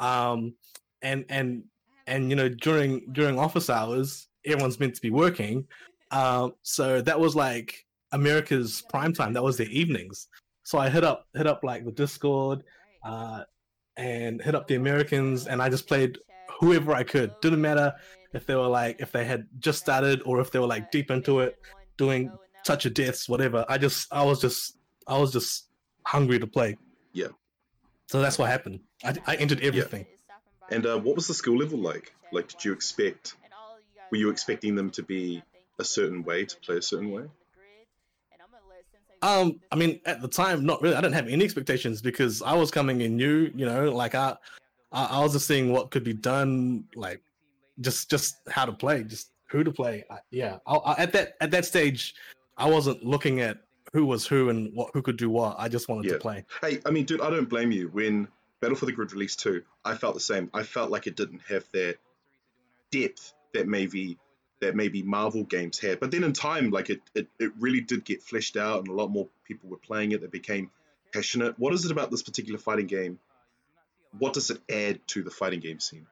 Um, 0.00 0.54
and 1.02 1.24
and 1.28 1.64
and 2.06 2.30
you 2.30 2.36
know 2.36 2.48
during 2.48 3.12
during 3.12 3.38
office 3.38 3.70
hours, 3.70 4.28
everyone's 4.44 4.80
meant 4.80 4.94
to 4.94 5.00
be 5.00 5.10
working. 5.10 5.66
Um, 6.10 6.54
so 6.62 7.00
that 7.00 7.18
was 7.18 7.34
like 7.34 7.86
America's 8.12 8.82
prime 8.90 9.12
time. 9.12 9.32
That 9.32 9.42
was 9.42 9.56
their 9.56 9.68
evenings. 9.68 10.28
So 10.64 10.78
I 10.78 10.88
hit 10.90 11.04
up 11.04 11.26
hit 11.34 11.46
up 11.46 11.64
like 11.64 11.84
the 11.84 11.92
Discord, 11.92 12.62
uh, 13.04 13.44
and 13.96 14.42
hit 14.42 14.54
up 14.54 14.68
the 14.68 14.74
Americans, 14.74 15.46
and 15.46 15.60
I 15.62 15.68
just 15.68 15.88
played 15.88 16.18
whoever 16.62 16.94
I 16.94 17.02
could. 17.02 17.38
Didn't 17.42 17.60
matter 17.60 17.92
if 18.32 18.46
they 18.46 18.54
were 18.54 18.68
like 18.68 19.00
if 19.00 19.12
they 19.12 19.26
had 19.26 19.46
just 19.58 19.80
started 19.80 20.22
or 20.24 20.40
if 20.40 20.50
they 20.50 20.58
were 20.58 20.66
like 20.66 20.90
deep 20.90 21.10
into 21.10 21.40
it, 21.40 21.58
doing 21.98 22.32
touch 22.64 22.86
of 22.86 22.94
deaths, 22.94 23.28
whatever. 23.28 23.66
I 23.68 23.76
just, 23.76 24.10
I 24.12 24.22
was 24.22 24.40
just, 24.40 24.78
I 25.06 25.18
was 25.18 25.32
just 25.32 25.66
hungry 26.06 26.38
to 26.38 26.46
play. 26.46 26.78
Yeah. 27.12 27.28
So 28.06 28.22
that's 28.22 28.38
what 28.38 28.48
happened. 28.48 28.80
I, 29.04 29.14
I 29.26 29.34
entered 29.36 29.60
everything. 29.60 30.06
Yeah. 30.08 30.76
And 30.76 30.86
uh, 30.86 30.98
what 30.98 31.16
was 31.16 31.26
the 31.26 31.34
skill 31.34 31.58
level 31.58 31.78
like? 31.78 32.14
Like, 32.30 32.48
did 32.48 32.64
you 32.64 32.72
expect? 32.72 33.34
Were 34.10 34.16
you 34.16 34.30
expecting 34.30 34.74
them 34.74 34.90
to 34.90 35.02
be 35.02 35.42
a 35.78 35.84
certain 35.84 36.22
way 36.22 36.44
to 36.44 36.56
play 36.58 36.76
a 36.76 36.82
certain 36.82 37.10
way? 37.10 37.24
Um, 39.20 39.60
I 39.70 39.76
mean, 39.76 40.00
at 40.04 40.20
the 40.20 40.28
time, 40.28 40.64
not 40.64 40.82
really. 40.82 40.96
I 40.96 41.00
didn't 41.00 41.14
have 41.14 41.28
any 41.28 41.44
expectations 41.44 42.02
because 42.02 42.42
I 42.42 42.54
was 42.54 42.70
coming 42.70 43.00
in 43.00 43.16
new. 43.16 43.50
You 43.54 43.66
know, 43.66 43.92
like 43.92 44.14
I, 44.14 44.36
I, 44.92 45.04
I 45.04 45.20
was 45.20 45.32
just 45.32 45.46
seeing 45.46 45.72
what 45.72 45.90
could 45.90 46.04
be 46.04 46.12
done, 46.12 46.84
like 46.94 47.22
just 47.80 48.10
just 48.10 48.36
how 48.48 48.64
to 48.64 48.72
play, 48.72 49.02
just 49.04 49.30
who 49.48 49.64
to 49.64 49.72
play. 49.72 50.04
I, 50.10 50.18
yeah, 50.30 50.58
I, 50.66 50.74
I, 50.76 51.02
at 51.02 51.12
that 51.12 51.36
at 51.40 51.50
that 51.50 51.64
stage, 51.64 52.14
I 52.56 52.68
wasn't 52.68 53.04
looking 53.04 53.40
at 53.40 53.58
who 53.92 54.06
was 54.06 54.26
who 54.26 54.48
and 54.48 54.74
what 54.74 54.90
who 54.94 55.02
could 55.02 55.16
do 55.16 55.30
what. 55.30 55.56
I 55.58 55.68
just 55.68 55.88
wanted 55.88 56.06
yeah. 56.06 56.12
to 56.14 56.18
play. 56.18 56.44
Hey, 56.60 56.80
I 56.86 56.90
mean, 56.90 57.04
dude, 57.04 57.20
I 57.20 57.30
don't 57.30 57.48
blame 57.48 57.72
you. 57.72 57.88
When 57.88 58.28
Battle 58.60 58.76
for 58.76 58.86
the 58.86 58.92
Grid 58.92 59.12
released 59.12 59.40
two, 59.40 59.62
I 59.84 59.94
felt 59.94 60.14
the 60.14 60.20
same. 60.20 60.50
I 60.54 60.62
felt 60.62 60.90
like 60.90 61.06
it 61.06 61.16
didn't 61.16 61.42
have 61.48 61.64
that 61.72 61.96
depth 62.90 63.34
that 63.54 63.66
maybe 63.66 64.18
that 64.60 64.76
maybe 64.76 65.02
Marvel 65.02 65.42
games 65.42 65.78
had. 65.78 66.00
But 66.00 66.10
then 66.10 66.24
in 66.24 66.32
time, 66.32 66.70
like 66.70 66.88
it, 66.88 67.00
it, 67.14 67.26
it 67.40 67.50
really 67.58 67.80
did 67.80 68.04
get 68.04 68.22
fleshed 68.22 68.56
out, 68.56 68.78
and 68.78 68.88
a 68.88 68.92
lot 68.92 69.10
more 69.10 69.28
people 69.44 69.68
were 69.68 69.76
playing 69.78 70.12
it. 70.12 70.20
They 70.20 70.28
became 70.28 70.70
passionate. 71.12 71.58
What 71.58 71.74
is 71.74 71.84
it 71.84 71.90
about 71.90 72.10
this 72.10 72.22
particular 72.22 72.58
fighting 72.58 72.86
game? 72.86 73.18
What 74.18 74.32
does 74.32 74.50
it 74.50 74.60
add 74.70 75.00
to 75.08 75.22
the 75.22 75.30
fighting 75.30 75.60
game 75.60 75.80
scene? 75.80 76.06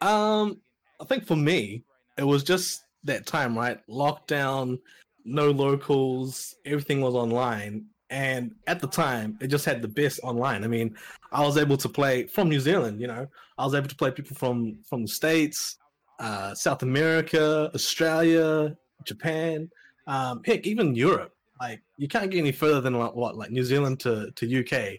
Um, 0.00 0.60
I 1.00 1.04
think 1.04 1.26
for 1.26 1.36
me, 1.36 1.84
it 2.18 2.24
was 2.24 2.42
just 2.42 2.84
that 3.04 3.26
time, 3.26 3.56
right? 3.56 3.78
Lockdown, 3.88 4.78
no 5.24 5.50
locals, 5.50 6.54
everything 6.64 7.00
was 7.00 7.14
online. 7.14 7.86
And 8.10 8.56
at 8.66 8.80
the 8.80 8.88
time, 8.88 9.38
it 9.40 9.46
just 9.48 9.64
had 9.64 9.82
the 9.82 9.88
best 9.88 10.18
online. 10.24 10.64
I 10.64 10.66
mean, 10.66 10.96
I 11.30 11.42
was 11.42 11.56
able 11.56 11.76
to 11.76 11.88
play 11.88 12.26
from 12.26 12.48
New 12.48 12.58
Zealand, 12.58 13.00
you 13.00 13.06
know, 13.06 13.26
I 13.56 13.64
was 13.64 13.74
able 13.74 13.88
to 13.88 13.94
play 13.94 14.10
people 14.10 14.34
from 14.34 14.78
from 14.88 15.02
the 15.02 15.08
States, 15.08 15.76
uh, 16.18 16.54
South 16.54 16.82
America, 16.82 17.70
Australia, 17.74 18.76
Japan, 19.04 19.70
um, 20.06 20.42
heck, 20.44 20.66
even 20.66 20.94
Europe. 20.94 21.32
Like 21.60 21.82
you 21.98 22.08
can't 22.08 22.30
get 22.30 22.38
any 22.38 22.52
further 22.52 22.80
than 22.80 22.94
like, 22.94 23.14
what, 23.14 23.36
like 23.36 23.50
New 23.50 23.64
Zealand 23.64 24.00
to, 24.00 24.30
to 24.34 24.60
UK. 24.60 24.98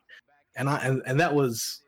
And 0.56 0.70
I 0.70 0.78
and, 0.86 1.02
and 1.06 1.20
that 1.20 1.34
was 1.34 1.82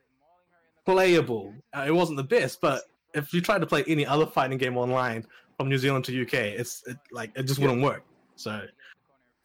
playable. 0.86 1.54
Uh, 1.76 1.86
it 1.88 1.92
wasn't 1.92 2.18
the 2.18 2.24
best, 2.24 2.62
but 2.62 2.84
if 3.14 3.34
you 3.34 3.42
tried 3.42 3.60
to 3.60 3.68
play 3.68 3.84
any 3.88 4.06
other 4.06 4.26
fighting 4.26 4.58
game 4.58 4.78
online 4.78 5.26
from 5.58 5.70
New 5.70 5.78
Zealand 5.78 6.06
to 6.06 6.22
UK, 6.22 6.34
it's 6.34 6.84
it, 6.88 6.98
like 7.12 7.32
it 7.36 7.44
just 7.44 7.60
Yeah. 7.60 7.68
wouldn't 7.68 7.84
work. 7.84 8.04
So 8.36 8.62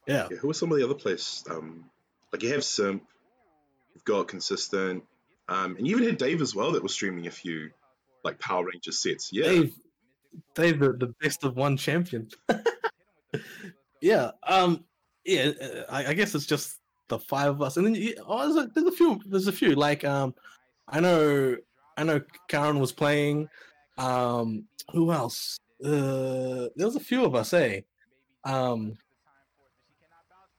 yeah, 0.07 0.29
Yeah, 0.31 0.37
who 0.39 0.51
are 0.51 0.55
some 0.55 0.73
of 0.73 0.79
the 0.79 0.85
other 0.85 0.95
players? 0.95 1.45
Um, 1.51 1.85
like 2.33 2.43
you 2.43 2.51
have 2.53 2.65
Simp, 2.65 3.03
you've 3.95 4.05
got 4.05 4.29
Consistent, 4.29 5.05
um, 5.49 5.77
and 5.77 5.87
you 5.87 5.97
even 5.97 6.09
had 6.09 6.19
Dave 6.19 6.41
as 6.43 6.55
well 6.55 6.73
that 6.73 6.83
was 6.83 6.93
streaming 6.95 7.27
a 7.27 7.31
few 7.31 7.71
like 8.25 8.39
Power 8.39 8.65
Rangers 8.65 8.99
sets. 9.03 9.31
Yeah, 9.33 9.45
Dave, 9.45 9.75
Dave, 10.55 10.79
the, 10.81 10.93
the 10.93 11.15
best 11.21 11.45
of 11.45 11.57
one 11.57 11.77
champion. 11.77 12.29
yeah, 14.01 14.33
um, 14.47 14.85
yeah. 15.25 15.51
uh, 15.61 15.83
I, 15.91 16.07
I 16.07 16.15
guess 16.15 16.35
it's 16.35 16.47
just 16.47 16.78
the 17.09 17.19
five 17.19 17.51
of 17.51 17.63
us, 17.63 17.77
and 17.77 17.87
then 17.87 17.95
you, 17.95 18.15
oh, 18.27 18.45
there's 18.53 18.65
a, 18.65 18.71
there's 18.75 18.87
a 18.87 18.93
few. 18.97 19.21
There's 19.27 19.47
a 19.49 19.53
few. 19.53 19.75
Like, 19.75 20.05
um, 20.05 20.35
I 20.89 21.01
know, 21.01 21.57
I 21.97 22.05
know, 22.05 22.21
Karen 22.49 22.79
was 22.79 22.93
playing. 22.93 23.49
Um, 23.99 24.65
who 24.93 25.13
else? 25.13 25.59
Uh, 25.85 26.69
there 26.77 26.87
was 26.87 26.97
a 26.97 27.01
few 27.01 27.25
of 27.25 27.35
us, 27.35 27.53
eh? 27.53 27.81
Um, 28.45 28.97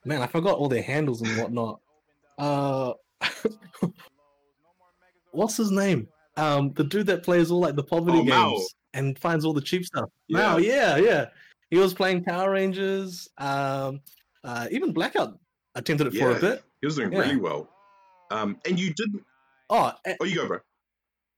man, 0.06 0.22
I 0.22 0.28
forgot 0.28 0.58
all 0.58 0.70
their 0.70 0.82
handles 0.84 1.22
and 1.22 1.38
whatnot. 1.38 1.80
Uh, 2.38 2.94
what's 5.32 5.58
his 5.58 5.72
name? 5.72 6.08
Um, 6.38 6.74
the 6.74 6.84
dude 6.84 7.08
that 7.08 7.24
plays 7.24 7.52
all 7.52 7.60
like 7.60 7.76
the 7.76 7.84
poverty 7.84 8.20
Oh, 8.20 8.24
Mao. 8.24 8.50
games 8.52 8.76
and 8.94 9.20
finds 9.20 9.46
all 9.46 9.54
the 9.54 9.62
cheap 9.62 9.86
stuff. 9.86 10.10
Yeah. 10.28 10.38
Mao, 10.38 10.58
yeah, 10.58 10.98
yeah. 10.98 11.26
He 11.70 11.78
was 11.78 11.94
playing 11.94 12.24
Power 12.24 12.52
Rangers. 12.52 13.28
Um, 13.38 14.02
uh, 14.44 14.68
even 14.72 14.94
Blackout 14.94 15.38
attempted 15.76 16.08
it 16.08 16.20
for 16.20 16.32
a 16.32 16.40
bit. 16.40 16.64
he 16.82 16.88
was 16.88 16.96
doing 16.96 17.12
Yeah. 17.12 17.20
really 17.20 17.38
well. 17.38 17.70
Um, 18.32 18.60
and 18.66 18.80
you 18.80 18.94
didn't. 18.94 19.24
Oh, 19.70 19.94
a- 20.06 20.16
Oh, 20.20 20.26
you 20.26 20.36
go, 20.36 20.48
bro. 20.48 20.60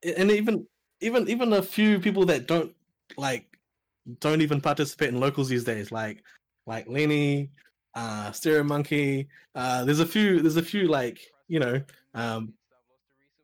and 0.04 0.32
even 0.32 0.68
even 1.02 1.28
even 1.30 1.54
a 1.54 1.62
few 1.62 2.00
people 2.00 2.26
that 2.26 2.48
don't 2.48 2.76
like 3.18 3.58
don't 4.20 4.42
even 4.42 4.62
participate 4.62 5.10
in 5.10 5.20
locals 5.20 5.50
these 5.50 5.64
days, 5.64 5.92
like 5.92 6.24
like 6.68 6.88
Lenny, 6.88 7.50
uh, 7.96 8.32
Stereo 8.32 8.64
Monkey. 8.64 9.28
Uh, 9.56 9.84
there's 9.86 10.00
a 10.00 10.06
few. 10.06 10.42
There's 10.42 10.58
a 10.58 10.64
few 10.64 10.88
like 10.88 11.20
you 11.48 11.60
know, 11.60 11.82
um, 12.14 12.54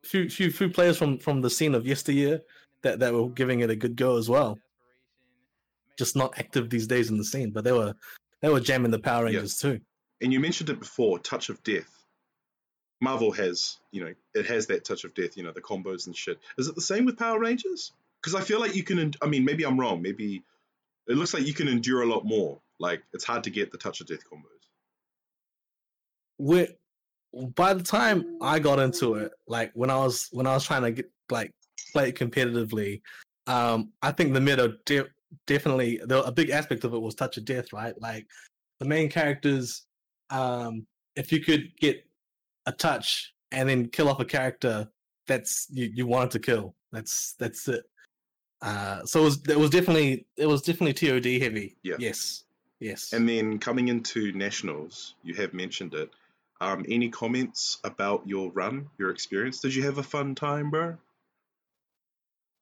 few 0.03 0.29
few 0.29 0.51
few 0.51 0.69
players 0.69 0.97
from 0.97 1.19
from 1.19 1.41
the 1.41 1.49
scene 1.49 1.75
of 1.75 1.85
yesteryear 1.85 2.41
that 2.83 2.99
that 2.99 3.13
were 3.13 3.29
giving 3.29 3.59
it 3.61 3.69
a 3.69 3.75
good 3.75 3.95
go 3.95 4.17
as 4.17 4.29
well. 4.29 4.57
Just 5.97 6.15
not 6.15 6.37
active 6.37 6.69
these 6.69 6.85
days 6.87 7.09
in 7.09 7.17
the 7.17 7.23
scene, 7.25 7.51
but 7.51 7.63
they 7.63 7.71
were 7.71 7.93
they 8.41 8.49
were 8.49 8.59
jamming 8.59 8.91
the 8.91 8.99
Power 8.99 9.27
Yeah. 9.27 9.37
Rangers 9.39 9.57
too. 9.57 9.79
And 10.21 10.33
you 10.33 10.39
mentioned 10.39 10.69
it 10.69 10.79
before, 10.79 11.19
Touch 11.19 11.49
of 11.49 11.63
Death. 11.63 12.03
Marvel 12.99 13.31
has, 13.31 13.77
you 13.91 14.03
know, 14.03 14.13
it 14.33 14.47
has 14.47 14.65
that 14.67 14.83
touch 14.83 15.03
of 15.03 15.13
death, 15.13 15.37
you 15.37 15.43
know, 15.43 15.51
the 15.51 15.61
combos 15.61 16.07
and 16.07 16.15
shit. 16.15 16.39
Is 16.57 16.67
it 16.67 16.73
the 16.73 16.81
same 16.81 17.05
with 17.05 17.17
Power 17.17 17.39
Rangers? 17.39 17.91
Because 18.19 18.33
I 18.33 18.41
feel 18.41 18.59
like 18.59 18.75
you 18.75 18.83
can. 18.83 19.13
I 19.21 19.27
mean, 19.27 19.45
maybe 19.45 19.63
I'm 19.63 19.79
wrong. 19.79 20.01
Maybe 20.01 20.43
it 21.07 21.15
looks 21.15 21.33
like 21.33 21.45
you 21.45 21.53
can 21.53 21.67
endure 21.67 22.01
a 22.01 22.07
lot 22.07 22.25
more. 22.25 22.59
Like 22.79 23.03
it's 23.13 23.23
hard 23.23 23.43
to 23.43 23.51
get 23.51 23.71
the 23.71 23.77
touch 23.77 24.01
of 24.01 24.07
death 24.07 24.23
combos. 24.31 24.43
we 26.39 26.67
by 27.55 27.73
the 27.73 27.83
time 27.83 28.37
I 28.41 28.59
got 28.59 28.79
into 28.79 29.15
it, 29.15 29.31
like 29.47 29.71
when 29.73 29.89
I 29.89 29.97
was 29.97 30.27
when 30.31 30.47
I 30.47 30.53
was 30.53 30.65
trying 30.65 30.83
to 30.83 30.91
get 30.91 31.11
like 31.29 31.51
play 31.91 32.09
it 32.09 32.15
competitively, 32.15 33.01
um, 33.47 33.91
I 34.01 34.11
think 34.11 34.33
the 34.33 34.41
meta 34.41 34.77
de- 34.85 35.07
definitely 35.45 35.99
the, 36.03 36.23
a 36.23 36.31
big 36.31 36.49
aspect 36.49 36.83
of 36.83 36.93
it 36.93 37.01
was 37.01 37.15
touch 37.15 37.37
of 37.37 37.45
death, 37.45 37.73
right? 37.73 37.99
Like 38.01 38.27
the 38.79 38.85
main 38.85 39.09
characters, 39.09 39.86
um, 40.29 40.85
if 41.15 41.31
you 41.31 41.39
could 41.41 41.71
get 41.79 42.03
a 42.65 42.71
touch 42.71 43.33
and 43.51 43.67
then 43.69 43.87
kill 43.87 44.09
off 44.09 44.19
a 44.19 44.25
character 44.25 44.87
that's 45.27 45.67
you, 45.71 45.89
you 45.93 46.05
wanted 46.05 46.31
to 46.31 46.39
kill, 46.39 46.75
that's 46.91 47.33
that's 47.33 47.67
it. 47.67 47.83
Uh, 48.61 49.05
so 49.05 49.21
it 49.21 49.23
was 49.23 49.47
it 49.49 49.59
was 49.59 49.69
definitely 49.69 50.25
it 50.35 50.47
was 50.47 50.61
definitely 50.61 50.93
TOD 50.93 51.41
heavy. 51.41 51.75
Yeah. 51.83 51.95
Yes. 51.99 52.43
Yes. 52.79 53.13
And 53.13 53.27
then 53.27 53.59
coming 53.59 53.87
into 53.87 54.31
nationals, 54.33 55.15
you 55.23 55.33
have 55.35 55.53
mentioned 55.53 55.93
it. 55.93 56.09
Um, 56.59 56.85
any 56.89 57.09
comments 57.09 57.77
about 57.83 58.27
your 58.27 58.51
run, 58.51 58.87
your 58.97 59.11
experience? 59.11 59.59
Did 59.59 59.75
you 59.75 59.83
have 59.83 59.99
a 59.99 60.03
fun 60.03 60.33
time, 60.35 60.71
bro? 60.71 60.97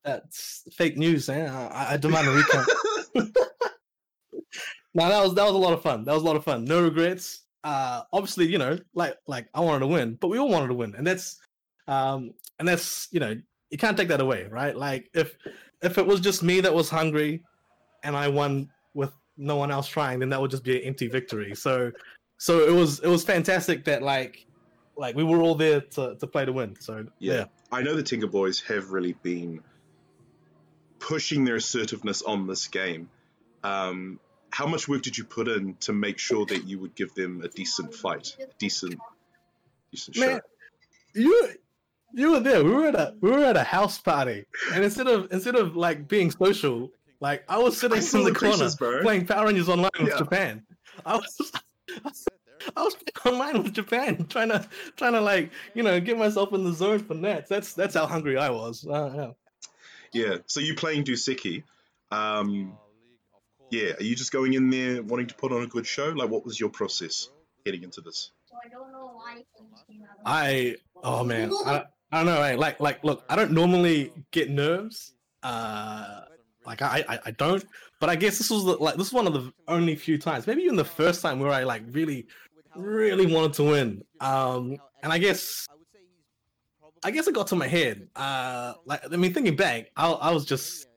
That's 0.03 0.63
fake 0.74 0.98
news, 0.98 1.29
man. 1.29 1.50
I, 1.50 1.93
I 1.93 1.98
demand 1.98 2.27
a 2.27 2.31
recount. 2.36 2.67
no, 4.93 5.10
that 5.10 5.24
was 5.24 5.34
that 5.36 5.45
was 5.45 5.53
a 5.53 5.57
lot 5.57 5.74
of 5.74 5.81
fun. 5.81 6.03
That 6.03 6.13
was 6.13 6.24
a 6.24 6.25
lot 6.25 6.36
of 6.36 6.43
fun. 6.43 6.65
No 6.65 6.84
regrets. 6.84 7.44
Uh, 7.65 8.03
obviously, 8.13 8.45
you 8.45 8.60
know, 8.60 8.77
like 8.93 9.17
like 9.27 9.48
I 9.55 9.60
wanted 9.60 9.79
to 9.79 9.88
win, 9.88 10.17
but 10.22 10.27
we 10.27 10.38
all 10.38 10.50
wanted 10.50 10.67
to 10.67 10.75
win, 10.75 10.93
and 10.95 11.05
that's 11.05 11.41
um, 11.88 12.31
and 12.60 12.67
that's 12.67 13.07
you 13.12 13.19
know, 13.19 13.36
you 13.72 13.77
can't 13.79 13.98
take 13.98 14.07
that 14.10 14.22
away, 14.22 14.48
right? 14.51 14.77
Like 14.77 15.10
if 15.15 15.36
if 15.81 15.98
it 15.98 16.05
was 16.05 16.19
just 16.19 16.43
me 16.43 16.62
that 16.62 16.74
was 16.74 16.89
hungry, 16.91 17.41
and 18.03 18.15
I 18.15 18.27
won 18.27 18.69
with 18.93 19.12
no 19.38 19.55
one 19.55 19.72
else 19.72 19.88
trying, 19.88 20.19
then 20.19 20.29
that 20.29 20.39
would 20.39 20.51
just 20.51 20.63
be 20.63 20.77
an 20.79 20.84
empty 20.84 21.07
victory. 21.07 21.55
So 21.55 21.91
so 22.38 22.60
it 22.67 22.72
was 22.72 23.00
it 23.00 23.07
was 23.07 23.24
fantastic 23.24 23.84
that 23.86 24.03
like 24.03 24.45
like 24.95 25.15
we 25.15 25.24
were 25.24 25.41
all 25.41 25.55
there 25.55 25.81
to 25.81 26.15
to 26.15 26.27
play 26.27 26.45
to 26.45 26.53
win. 26.53 26.75
So 26.79 27.07
Yeah. 27.17 27.34
yeah. 27.34 27.45
I 27.72 27.81
know 27.81 27.95
the 27.95 28.03
Tinker 28.03 28.27
Boys 28.27 28.62
have 28.62 28.91
really 28.91 29.13
been 29.24 29.62
pushing 31.00 31.45
their 31.45 31.55
assertiveness 31.55 32.22
on 32.22 32.45
this 32.45 32.67
game. 32.67 33.10
Um, 33.63 34.19
how 34.55 34.65
much 34.65 34.88
work 34.88 35.01
did 35.01 35.17
you 35.17 35.25
put 35.25 35.50
in 35.50 35.75
to 35.81 35.91
make 35.91 36.17
sure 36.17 36.45
that 36.45 36.65
you 36.65 36.79
would 36.79 36.95
give 36.95 37.13
them 37.13 37.41
a 37.43 37.50
decent 37.50 37.93
fight, 37.93 38.38
a 38.39 38.45
decent, 38.57 38.97
decent 39.91 40.15
show? 40.15 40.25
Man, 40.25 40.39
you 41.13 41.50
you 42.13 42.31
were 42.31 42.39
there. 42.39 42.63
We 42.63 42.71
were 42.71 42.88
at 42.88 42.95
a 42.95 43.13
we 43.19 43.31
were 43.31 43.43
at 43.43 43.57
a 43.57 43.63
house 43.63 43.97
party, 43.97 44.45
and 44.74 44.81
instead 44.81 45.07
of 45.07 45.27
instead 45.33 45.55
of 45.55 45.75
like 45.75 46.07
being 46.07 46.31
social, 46.31 46.89
like 47.19 47.43
I 47.50 47.57
was 47.57 47.77
sitting 47.77 47.97
I 47.97 48.01
in 48.01 48.24
the 48.24 48.31
the 48.31 48.39
corner 48.39 48.53
pictures, 48.53 48.77
playing 48.77 49.25
Power 49.27 49.47
Rangers 49.47 49.67
online 49.67 49.91
with 50.00 50.12
Yeah. 50.13 50.17
Japan. 50.19 50.63
I 51.05 51.17
was 51.17 51.51
I 52.77 52.81
was 52.81 52.95
online 53.25 53.62
with 53.62 53.74
Japan, 53.74 54.25
trying 54.29 54.50
to 54.50 54.65
trying 54.95 55.13
to 55.13 55.21
like 55.21 55.51
you 55.74 55.83
know 55.83 56.00
get 56.00 56.17
myself 56.17 56.53
in 56.53 56.63
the 56.63 56.71
zone 56.71 57.00
for 57.00 57.13
Nats. 57.13 57.50
That's 57.50 57.74
that's 57.74 57.93
how 57.93 58.07
hungry 58.07 58.38
I 58.38 58.51
was. 58.51 58.85
Yeah. 58.89 59.31
Yeah. 60.13 60.38
So 60.45 60.62
you 60.62 60.75
playing 60.75 61.03
Duseki? 61.03 61.63
Um, 62.09 62.77
yeah. 63.77 63.91
Are 64.00 64.03
you 64.03 64.15
just 64.15 64.32
going 64.32 64.53
in 64.53 64.70
there 64.70 65.03
wanting 65.03 65.27
to 65.27 65.36
put 65.36 65.51
on 65.51 65.62
a 65.63 65.67
good 65.67 65.86
show? 65.86 66.08
Like, 66.10 66.29
what 66.29 66.46
was 66.46 66.60
your 66.60 66.70
process 66.70 67.29
heading 67.65 67.84
into 67.84 68.01
this? 68.01 68.32
I 68.65 68.70
don't 68.70 68.91
know 68.91 69.12
why 69.15 69.34
things 69.58 69.79
came 69.88 70.01
out. 70.03 70.17
of- 70.17 70.24
I 70.25 70.75
oh 71.03 71.24
man, 71.24 71.51
I, 71.65 71.84
I 72.12 72.17
don't 72.17 72.25
know. 72.27 72.41
eh, 72.41 72.55
Like 72.65 72.79
like 72.79 73.03
look, 73.03 73.24
I 73.29 73.36
don't 73.36 73.51
normally 73.51 74.12
get 74.32 74.50
nerves. 74.50 75.13
Uh, 75.44 76.22
like 76.65 76.82
I, 76.82 77.03
I 77.08 77.20
I 77.27 77.32
don't. 77.32 77.63
But 78.00 78.10
I 78.10 78.15
guess 78.15 78.38
this 78.38 78.50
was 78.50 78.63
the, 78.65 78.74
like 78.77 78.96
this 78.96 79.08
is 79.08 79.13
one 79.13 79.27
of 79.27 79.34
the 79.34 79.51
only 79.67 79.96
few 79.96 80.17
times, 80.17 80.48
maybe 80.48 80.62
even 80.63 80.75
the 80.77 80.86
first 81.01 81.22
time 81.22 81.39
where 81.39 81.51
I 81.51 81.63
like 81.63 81.84
really, 81.91 82.27
really 82.75 83.25
wanted 83.34 83.53
to 83.53 83.63
win. 83.63 84.03
Um, 84.20 84.77
and 85.03 85.12
I 85.13 85.17
guess 85.17 85.67
I 87.03 87.12
guess 87.12 87.27
it 87.27 87.36
got 87.36 87.48
to 87.48 87.55
my 87.55 87.67
head. 87.67 88.08
Uh, 88.15 88.74
like 88.86 89.01
I 89.12 89.15
mean, 89.17 89.34
thinking 89.34 89.55
back, 89.55 89.91
I 89.96 90.10
I 90.12 90.32
was 90.32 90.46
just 90.46 90.88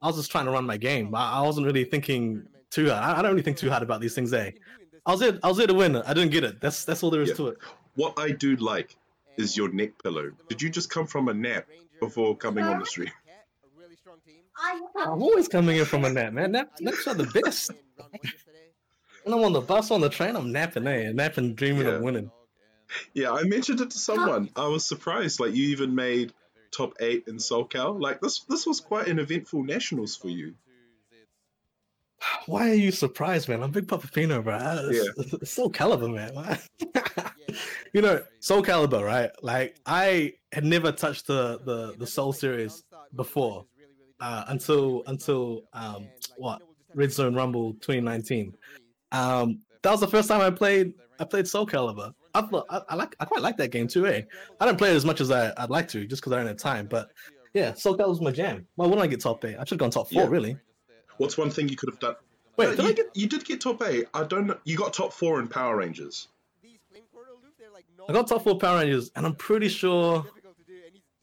I 0.00 0.06
was 0.06 0.16
just 0.16 0.30
trying 0.30 0.44
to 0.46 0.50
run 0.52 0.64
my 0.64 0.76
game. 0.76 1.14
I, 1.14 1.38
I 1.38 1.42
wasn't 1.42 1.66
really 1.66 1.84
thinking 1.84 2.46
too 2.70 2.88
hard. 2.90 3.02
I, 3.02 3.18
I 3.18 3.22
don't 3.22 3.32
really 3.32 3.42
think 3.42 3.56
too 3.56 3.70
hard 3.70 3.82
about 3.82 4.00
these 4.00 4.14
things. 4.14 4.32
Eh? 4.32 4.50
I 5.06 5.10
was 5.10 5.20
there. 5.20 5.38
I 5.42 5.48
was 5.48 5.56
there 5.56 5.66
to 5.66 5.74
win. 5.74 5.96
I 5.96 6.14
didn't 6.14 6.30
get 6.30 6.44
it. 6.44 6.60
That's 6.60 6.84
that's 6.84 7.02
all 7.02 7.10
there 7.10 7.22
is 7.22 7.30
Yeah. 7.30 7.34
to 7.36 7.46
it. 7.48 7.58
What 7.94 8.18
I 8.18 8.30
do 8.30 8.56
like 8.56 8.96
is 9.36 9.56
your 9.56 9.72
neck 9.72 10.00
pillow. 10.02 10.30
Did 10.48 10.62
you 10.62 10.70
just 10.70 10.90
come 10.90 11.06
from 11.06 11.28
a 11.28 11.34
nap 11.34 11.66
before 12.00 12.36
coming 12.36 12.64
on 12.64 12.78
the 12.78 12.86
stream? 12.86 13.10
I 14.56 14.80
I'm 14.98 15.22
always 15.22 15.48
coming 15.48 15.76
in 15.76 15.84
from 15.84 16.04
a 16.04 16.10
nap, 16.10 16.32
man. 16.32 16.52
Nap, 16.52 16.70
naps 16.80 17.06
are 17.06 17.14
the 17.14 17.24
best. 17.44 17.70
When 19.24 19.34
I'm 19.38 19.44
on 19.44 19.52
the 19.52 19.60
bus, 19.60 19.90
on 19.90 20.00
the 20.00 20.08
train, 20.08 20.36
I'm 20.36 20.52
napping, 20.52 20.86
eh? 20.86 21.12
Napping, 21.12 21.54
dreaming 21.54 21.86
Yeah. 21.86 21.94
of 21.94 22.02
winning. 22.02 22.30
Yeah, 23.14 23.32
I 23.32 23.42
mentioned 23.42 23.80
it 23.80 23.90
to 23.90 23.98
someone. 23.98 24.48
I 24.56 24.66
was 24.66 24.86
surprised. 24.86 25.40
Like 25.40 25.54
you 25.54 25.68
even 25.68 25.94
made 25.94 26.32
top 26.70 26.94
eight 27.00 27.24
in 27.28 27.36
SoCal. 27.36 28.00
Like 28.00 28.20
this, 28.20 28.40
this 28.48 28.66
was 28.66 28.80
quite 28.80 29.08
an 29.08 29.18
eventful 29.18 29.62
nationals 29.64 30.16
for 30.16 30.28
you. 30.28 30.54
Why 32.46 32.70
are 32.70 32.74
you 32.74 32.90
surprised, 32.90 33.48
man? 33.48 33.62
I'm 33.62 33.70
Big 33.70 33.86
Papa 33.86 34.08
Pino, 34.08 34.42
bro. 34.42 34.58
It's, 34.90 34.96
Yeah. 35.18 35.24
it's 35.40 35.52
Soul 35.52 35.70
Calibur, 35.70 36.12
man. 36.34 36.58
You 37.94 38.02
know, 38.02 38.22
Soul 38.40 38.62
Calibur, 38.62 39.02
right? 39.04 39.30
Like 39.42 39.76
I 39.86 40.34
had 40.52 40.64
never 40.64 40.92
touched 40.92 41.26
the 41.26 41.58
the 41.64 41.94
the 41.98 42.06
Soul 42.06 42.32
series 42.34 42.84
before 43.16 43.64
uh, 44.20 44.44
until 44.48 45.02
until 45.06 45.62
um 45.72 46.06
what 46.36 46.60
Red 46.94 47.10
Zone 47.12 47.34
Rumble 47.34 47.72
2019. 47.80 48.54
Um, 49.12 49.60
that 49.82 49.90
was 49.90 50.00
the 50.00 50.06
first 50.06 50.28
time 50.28 50.42
I 50.42 50.50
played 50.50 50.92
I 51.18 51.24
played 51.24 51.48
Soul 51.48 51.66
Calibur. 51.66 52.12
I 52.38 52.46
thought 52.46 52.66
I, 52.70 52.80
I 52.90 52.94
like 52.94 53.16
I 53.20 53.24
quite 53.24 53.42
like 53.42 53.56
that 53.58 53.68
game 53.70 53.88
too, 53.88 54.06
eh? 54.06 54.22
I 54.60 54.66
didn't 54.66 54.78
play 54.78 54.90
it 54.92 54.96
as 54.96 55.04
much 55.04 55.20
as 55.20 55.30
I, 55.30 55.52
I'd 55.56 55.70
like 55.70 55.88
to, 55.88 56.06
just 56.06 56.22
because 56.22 56.32
I 56.32 56.36
didn't 56.38 56.48
have 56.48 56.56
time. 56.58 56.86
But 56.86 57.10
yeah, 57.54 57.74
Soul 57.74 57.96
Calibur 57.96 58.08
was 58.10 58.20
my 58.20 58.30
jam. 58.30 58.66
Why 58.76 58.86
wouldn't 58.86 59.02
I 59.02 59.06
get 59.06 59.20
top 59.20 59.44
eight? 59.44 59.56
I 59.56 59.60
should 59.60 59.70
have 59.72 59.78
gone 59.78 59.90
top 59.90 60.10
four, 60.10 60.22
Yeah. 60.22 60.28
really. 60.28 60.56
What's 61.16 61.36
one 61.36 61.50
thing 61.50 61.68
you 61.68 61.76
could 61.76 61.90
have 61.90 61.98
done? 61.98 62.14
Wait, 62.56 62.66
No, 62.66 62.70
did 62.76 62.82
you, 62.84 62.88
I 62.88 62.92
get? 62.92 63.06
you 63.14 63.26
did 63.28 63.44
get 63.44 63.60
top 63.60 63.82
eight. 63.82 64.06
I 64.14 64.24
don't 64.24 64.46
know. 64.46 64.58
You 64.64 64.76
got 64.76 64.92
top 64.92 65.12
four 65.12 65.40
in 65.40 65.48
Power 65.48 65.76
Rangers. 65.76 66.28
I 68.08 68.12
got 68.12 68.26
top 68.28 68.42
four 68.44 68.58
Power 68.58 68.78
Rangers, 68.78 69.10
and 69.16 69.26
I'm 69.26 69.34
pretty 69.34 69.68
sure. 69.68 70.24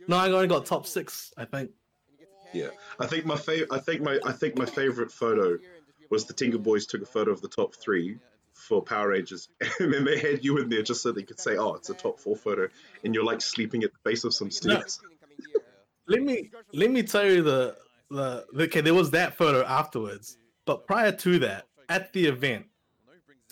No, 0.07 0.17
I 0.17 0.29
only 0.29 0.47
got 0.47 0.65
top 0.65 0.85
six, 0.85 1.33
I 1.37 1.45
think. 1.45 1.71
Yeah, 2.53 2.67
I 2.99 3.07
think 3.07 3.25
my 3.25 3.35
favorite. 3.35 3.69
I 3.71 3.79
think 3.79 4.01
my 4.01 4.19
I 4.25 4.31
think 4.31 4.57
my 4.57 4.65
favorite 4.65 5.11
photo 5.11 5.57
was 6.09 6.25
the 6.25 6.33
Tinker 6.33 6.57
Boys 6.59 6.85
took 6.85 7.01
a 7.01 7.05
photo 7.05 7.31
of 7.31 7.41
the 7.41 7.47
top 7.49 7.75
three 7.75 8.17
for 8.65 8.81
Power 8.81 9.09
Rangers, 9.09 9.49
and 9.79 9.93
then 9.93 10.03
they 10.03 10.19
had 10.19 10.43
you 10.43 10.57
in 10.57 10.69
there 10.69 10.81
just 10.81 11.01
so 11.01 11.11
they 11.11 11.23
could 11.23 11.39
say, 11.39 11.57
"Oh, 11.57 11.73
it's 11.75 11.89
a 11.89 11.93
top 11.93 12.19
four 12.19 12.35
photo," 12.35 12.67
and 13.03 13.13
you're 13.13 13.23
like 13.23 13.41
sleeping 13.41 13.83
at 13.83 13.91
the 13.91 13.99
base 14.03 14.23
of 14.23 14.33
some 14.33 14.51
stairs. 14.51 14.99
No. 15.03 15.61
let 16.07 16.23
me 16.23 16.51
let 16.73 16.91
me 16.91 17.03
tell 17.03 17.25
you 17.25 17.41
the 17.41 17.77
the 18.09 18.45
okay. 18.59 18.81
There 18.81 18.93
was 18.93 19.11
that 19.11 19.35
photo 19.35 19.63
afterwards, 19.65 20.37
but 20.65 20.87
prior 20.87 21.11
to 21.11 21.39
that, 21.39 21.67
at 21.89 22.11
the 22.13 22.25
event, 22.25 22.65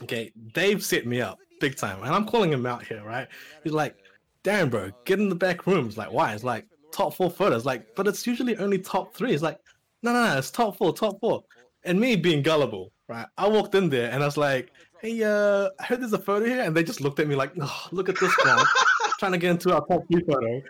okay, 0.02 0.32
Dave 0.54 0.84
set 0.84 1.06
me 1.06 1.22
up 1.22 1.40
big 1.60 1.76
time, 1.76 2.02
and 2.04 2.14
I'm 2.14 2.26
calling 2.26 2.52
him 2.52 2.66
out 2.66 2.84
here, 2.86 3.04
right? 3.04 3.28
He's 3.64 3.74
like, 3.74 3.96
"Darren, 4.44 4.70
bro, 4.70 4.92
get 5.06 5.20
in 5.20 5.30
the 5.30 5.36
back 5.36 5.68
rooms." 5.68 5.98
Like, 5.98 6.12
why? 6.12 6.34
It's 6.34 6.44
like 6.44 6.68
top 6.94 7.14
four 7.14 7.30
photos, 7.30 7.66
like, 7.66 7.96
but 7.96 8.08
it's 8.08 8.26
usually 8.26 8.56
only 8.58 8.80
top 8.80 9.14
three. 9.14 9.34
It's 9.34 9.44
like, 9.44 9.60
no, 10.04 10.14
no, 10.14 10.26
no, 10.26 10.38
it's 10.38 10.52
top 10.52 10.78
four, 10.78 10.94
top 10.94 11.20
four. 11.20 11.44
And 11.84 12.00
me 12.00 12.16
being 12.16 12.44
gullible, 12.44 12.94
right? 13.10 13.26
I 13.38 13.48
walked 13.48 13.76
in 13.76 13.90
there 13.90 14.12
and 14.12 14.22
I 14.22 14.26
was 14.26 14.38
like, 14.38 14.72
hey, 15.04 15.22
uh, 15.22 15.70
I 15.80 15.84
heard 15.84 16.02
there's 16.02 16.14
a 16.14 16.18
photo 16.18 16.46
here, 16.46 16.62
and 16.62 16.76
they 16.76 16.84
just 16.84 17.02
looked 17.02 17.20
at 17.20 17.28
me 17.28 17.36
like, 17.36 17.52
oh, 17.62 17.88
look 17.92 18.10
at 18.10 18.20
this 18.20 18.36
guy 18.38 18.64
trying 19.20 19.34
to 19.34 19.38
get 19.38 19.52
into 19.52 19.74
our 19.74 19.86
top 19.86 20.08
three 20.10 20.24
photo, 20.24 20.62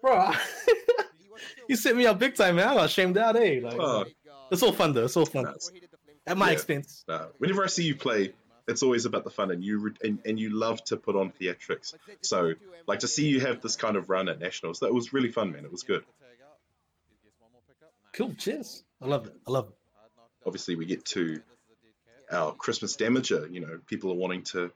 bro. 0.00 0.30
you 1.68 1.76
set 1.76 1.96
me 1.96 2.06
up 2.06 2.18
big 2.18 2.36
time, 2.36 2.56
man. 2.56 2.68
I 2.68 2.74
got 2.76 2.90
shamed 2.90 3.18
out, 3.18 3.36
eh? 3.36 3.60
Like, 3.62 3.78
oh. 3.78 4.06
it's 4.50 4.62
all 4.62 4.72
fun 4.72 4.94
though. 4.94 5.04
It's 5.04 5.16
all 5.16 5.26
fun. 5.26 5.44
That's, 5.44 5.70
at 6.26 6.38
my 6.38 6.46
yeah, 6.46 6.52
expense. 6.52 7.04
whenever 7.38 7.64
I 7.64 7.66
see 7.66 7.84
you 7.84 7.96
play, 7.96 8.32
it's 8.68 8.84
always 8.84 9.04
about 9.04 9.24
the 9.24 9.30
fun, 9.30 9.50
and 9.50 9.64
you 9.64 9.92
and, 10.02 10.20
and 10.24 10.38
you 10.38 10.50
love 10.50 10.82
to 10.84 10.96
put 10.96 11.16
on 11.16 11.32
theatrics. 11.32 11.94
So, 12.22 12.54
like 12.86 13.00
to 13.00 13.08
see 13.08 13.28
you 13.28 13.40
have 13.40 13.60
this 13.60 13.74
kind 13.74 13.96
of 13.96 14.08
run 14.08 14.28
at 14.28 14.38
nationals, 14.38 14.80
that 14.80 14.94
was 14.94 15.12
really 15.12 15.30
fun, 15.32 15.50
man. 15.50 15.64
It 15.64 15.72
was 15.72 15.82
good. 15.82 16.04
Cool. 18.12 18.34
Cheers. 18.34 18.84
I 19.02 19.06
love 19.06 19.26
it. 19.26 19.34
I 19.46 19.50
love 19.50 19.68
it. 19.68 19.74
Obviously, 20.46 20.76
we 20.76 20.86
get 20.86 21.04
to 21.06 21.42
our 22.30 22.52
Christmas 22.52 22.96
damager. 22.96 23.52
You 23.52 23.60
know, 23.60 23.80
people 23.86 24.10
are 24.10 24.16
wanting 24.16 24.42
to 24.44 24.72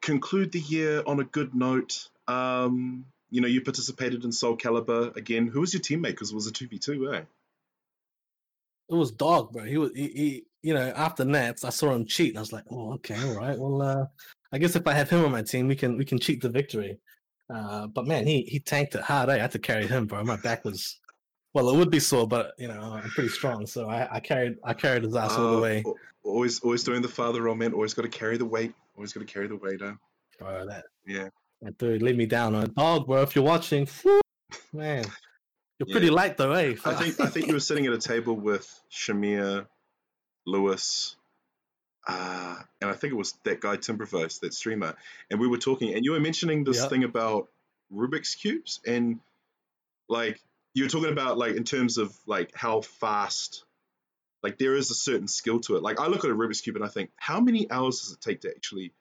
conclude 0.00 0.52
the 0.52 0.60
year 0.60 1.02
on 1.06 1.20
a 1.20 1.24
good 1.24 1.54
note. 1.54 2.08
Um, 2.28 3.06
you 3.30 3.40
know, 3.40 3.48
you 3.48 3.60
participated 3.62 4.24
in 4.24 4.32
Soul 4.32 4.56
Calibur 4.56 5.16
again. 5.16 5.48
Who 5.48 5.60
was 5.60 5.74
your 5.74 5.82
teammate? 5.82 6.12
Because 6.12 6.30
it 6.30 6.34
was 6.34 6.46
a 6.46 6.52
two 6.52 6.68
v 6.68 6.78
two, 6.78 7.12
eh? 7.12 7.22
It 8.88 8.94
was 8.94 9.10
Dog, 9.10 9.52
bro. 9.52 9.64
He 9.64 9.78
was 9.78 9.90
he, 9.94 10.08
he, 10.08 10.44
you 10.62 10.74
know, 10.74 10.92
after 10.94 11.24
Nats, 11.24 11.64
I 11.64 11.70
saw 11.70 11.92
him 11.94 12.06
cheat, 12.06 12.30
and 12.30 12.38
I 12.38 12.40
was 12.42 12.52
like, 12.52 12.64
oh, 12.70 12.94
okay, 12.94 13.16
all 13.22 13.34
right. 13.34 13.58
Well, 13.58 13.82
uh, 13.82 14.06
I 14.52 14.58
guess 14.58 14.76
if 14.76 14.86
I 14.86 14.92
have 14.92 15.10
him 15.10 15.24
on 15.24 15.32
my 15.32 15.42
team, 15.42 15.68
we 15.68 15.76
can 15.76 15.96
we 15.96 16.04
can 16.04 16.18
cheat 16.18 16.42
the 16.42 16.48
victory. 16.48 16.98
Uh, 17.52 17.86
but 17.86 18.06
man, 18.06 18.26
he 18.26 18.42
he 18.42 18.60
tanked 18.60 18.94
it 18.94 19.02
hard. 19.02 19.28
Eh? 19.28 19.34
I 19.34 19.38
had 19.38 19.52
to 19.52 19.58
carry 19.58 19.86
him, 19.86 20.06
bro. 20.06 20.22
My 20.22 20.36
back 20.36 20.64
was 20.64 20.98
well, 21.54 21.70
it 21.70 21.76
would 21.76 21.90
be 21.90 22.00
sore, 22.00 22.26
but 22.26 22.52
you 22.58 22.68
know, 22.68 23.00
I'm 23.02 23.08
pretty 23.10 23.30
strong, 23.30 23.66
so 23.66 23.88
I, 23.88 24.16
I 24.16 24.20
carried 24.20 24.58
I 24.64 24.74
carried 24.74 25.04
his 25.04 25.14
ass 25.14 25.32
uh, 25.32 25.42
all 25.42 25.50
the 25.52 25.58
uh, 25.58 25.60
way. 25.60 25.84
Always 26.24 26.60
always 26.60 26.82
doing 26.82 27.00
the 27.00 27.08
father 27.08 27.42
role, 27.42 27.54
man. 27.54 27.72
Always 27.72 27.94
got 27.94 28.02
to 28.02 28.08
carry 28.08 28.36
the 28.36 28.44
weight. 28.44 28.74
Always 28.96 29.12
got 29.12 29.20
to 29.20 29.26
carry 29.26 29.46
the 29.46 29.56
weight. 29.56 29.80
Huh? 29.80 29.94
Bro, 30.38 30.66
that 30.66 30.84
yeah. 31.06 31.28
That 31.62 31.78
dude 31.78 32.02
leave 32.02 32.16
me 32.16 32.26
down 32.26 32.54
on 32.54 32.64
a 32.64 32.68
dog, 32.68 33.06
bro. 33.06 33.22
If 33.22 33.36
you're 33.36 33.44
watching, 33.44 33.88
man. 34.72 35.04
You're 35.78 35.92
pretty 35.92 36.10
light 36.10 36.36
though, 36.36 36.52
eh? 36.52 36.74
I 36.84 36.94
think 36.94 37.20
I 37.20 37.26
think 37.26 37.46
you 37.46 37.54
were 37.54 37.60
sitting 37.60 37.86
at 37.86 37.92
a 37.92 37.98
table 37.98 38.34
with 38.34 38.68
Shamir, 38.92 39.66
Lewis, 40.46 41.16
uh, 42.06 42.56
and 42.80 42.90
I 42.90 42.94
think 42.94 43.12
it 43.12 43.16
was 43.16 43.34
that 43.44 43.60
guy 43.60 43.76
Timberverse, 43.76 44.40
that 44.40 44.54
streamer, 44.54 44.94
and 45.30 45.40
we 45.40 45.48
were 45.48 45.58
talking, 45.58 45.94
and 45.94 46.04
you 46.04 46.12
were 46.12 46.20
mentioning 46.20 46.64
this 46.64 46.78
yep. 46.78 46.90
thing 46.90 47.02
about 47.02 47.48
Rubik's 47.92 48.36
cubes, 48.36 48.80
and 48.86 49.18
like 50.08 50.40
you 50.74 50.84
were 50.84 50.90
talking 50.90 51.12
about 51.12 51.38
like 51.38 51.54
in 51.54 51.64
terms 51.64 51.98
of 51.98 52.14
like 52.26 52.50
how 52.54 52.80
fast, 52.80 53.64
like 54.42 54.58
there 54.58 54.74
is 54.74 54.90
a 54.90 54.94
certain 54.94 55.28
skill 55.28 55.60
to 55.60 55.76
it. 55.76 55.82
Like 55.82 56.00
I 56.00 56.08
look 56.08 56.24
at 56.24 56.30
a 56.30 56.34
Rubik's 56.34 56.60
cube 56.60 56.76
and 56.76 56.84
I 56.84 56.88
think, 56.88 57.10
how 57.16 57.40
many 57.40 57.70
hours 57.70 58.00
does 58.00 58.12
it 58.12 58.20
take 58.20 58.40
to 58.42 58.50
actually 58.50 58.92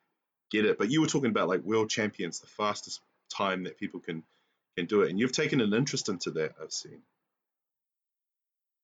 get 0.51 0.65
it? 0.65 0.77
But 0.77 0.91
you 0.91 1.01
were 1.01 1.07
talking 1.07 1.31
about 1.31 1.49
like 1.49 1.62
world 1.63 1.89
champions, 1.89 2.39
the 2.39 2.47
fastest 2.47 3.01
time 3.36 3.63
that 3.63 3.77
people 3.77 3.99
can 3.99 4.23
can 4.77 4.86
do 4.86 5.01
it. 5.01 5.09
And 5.09 5.19
you've 5.19 5.31
taken 5.31 5.62
an 5.62 5.73
interest 5.73 6.09
into 6.09 6.31
that, 6.31 6.53
I've 6.62 6.71
seen. 6.71 7.01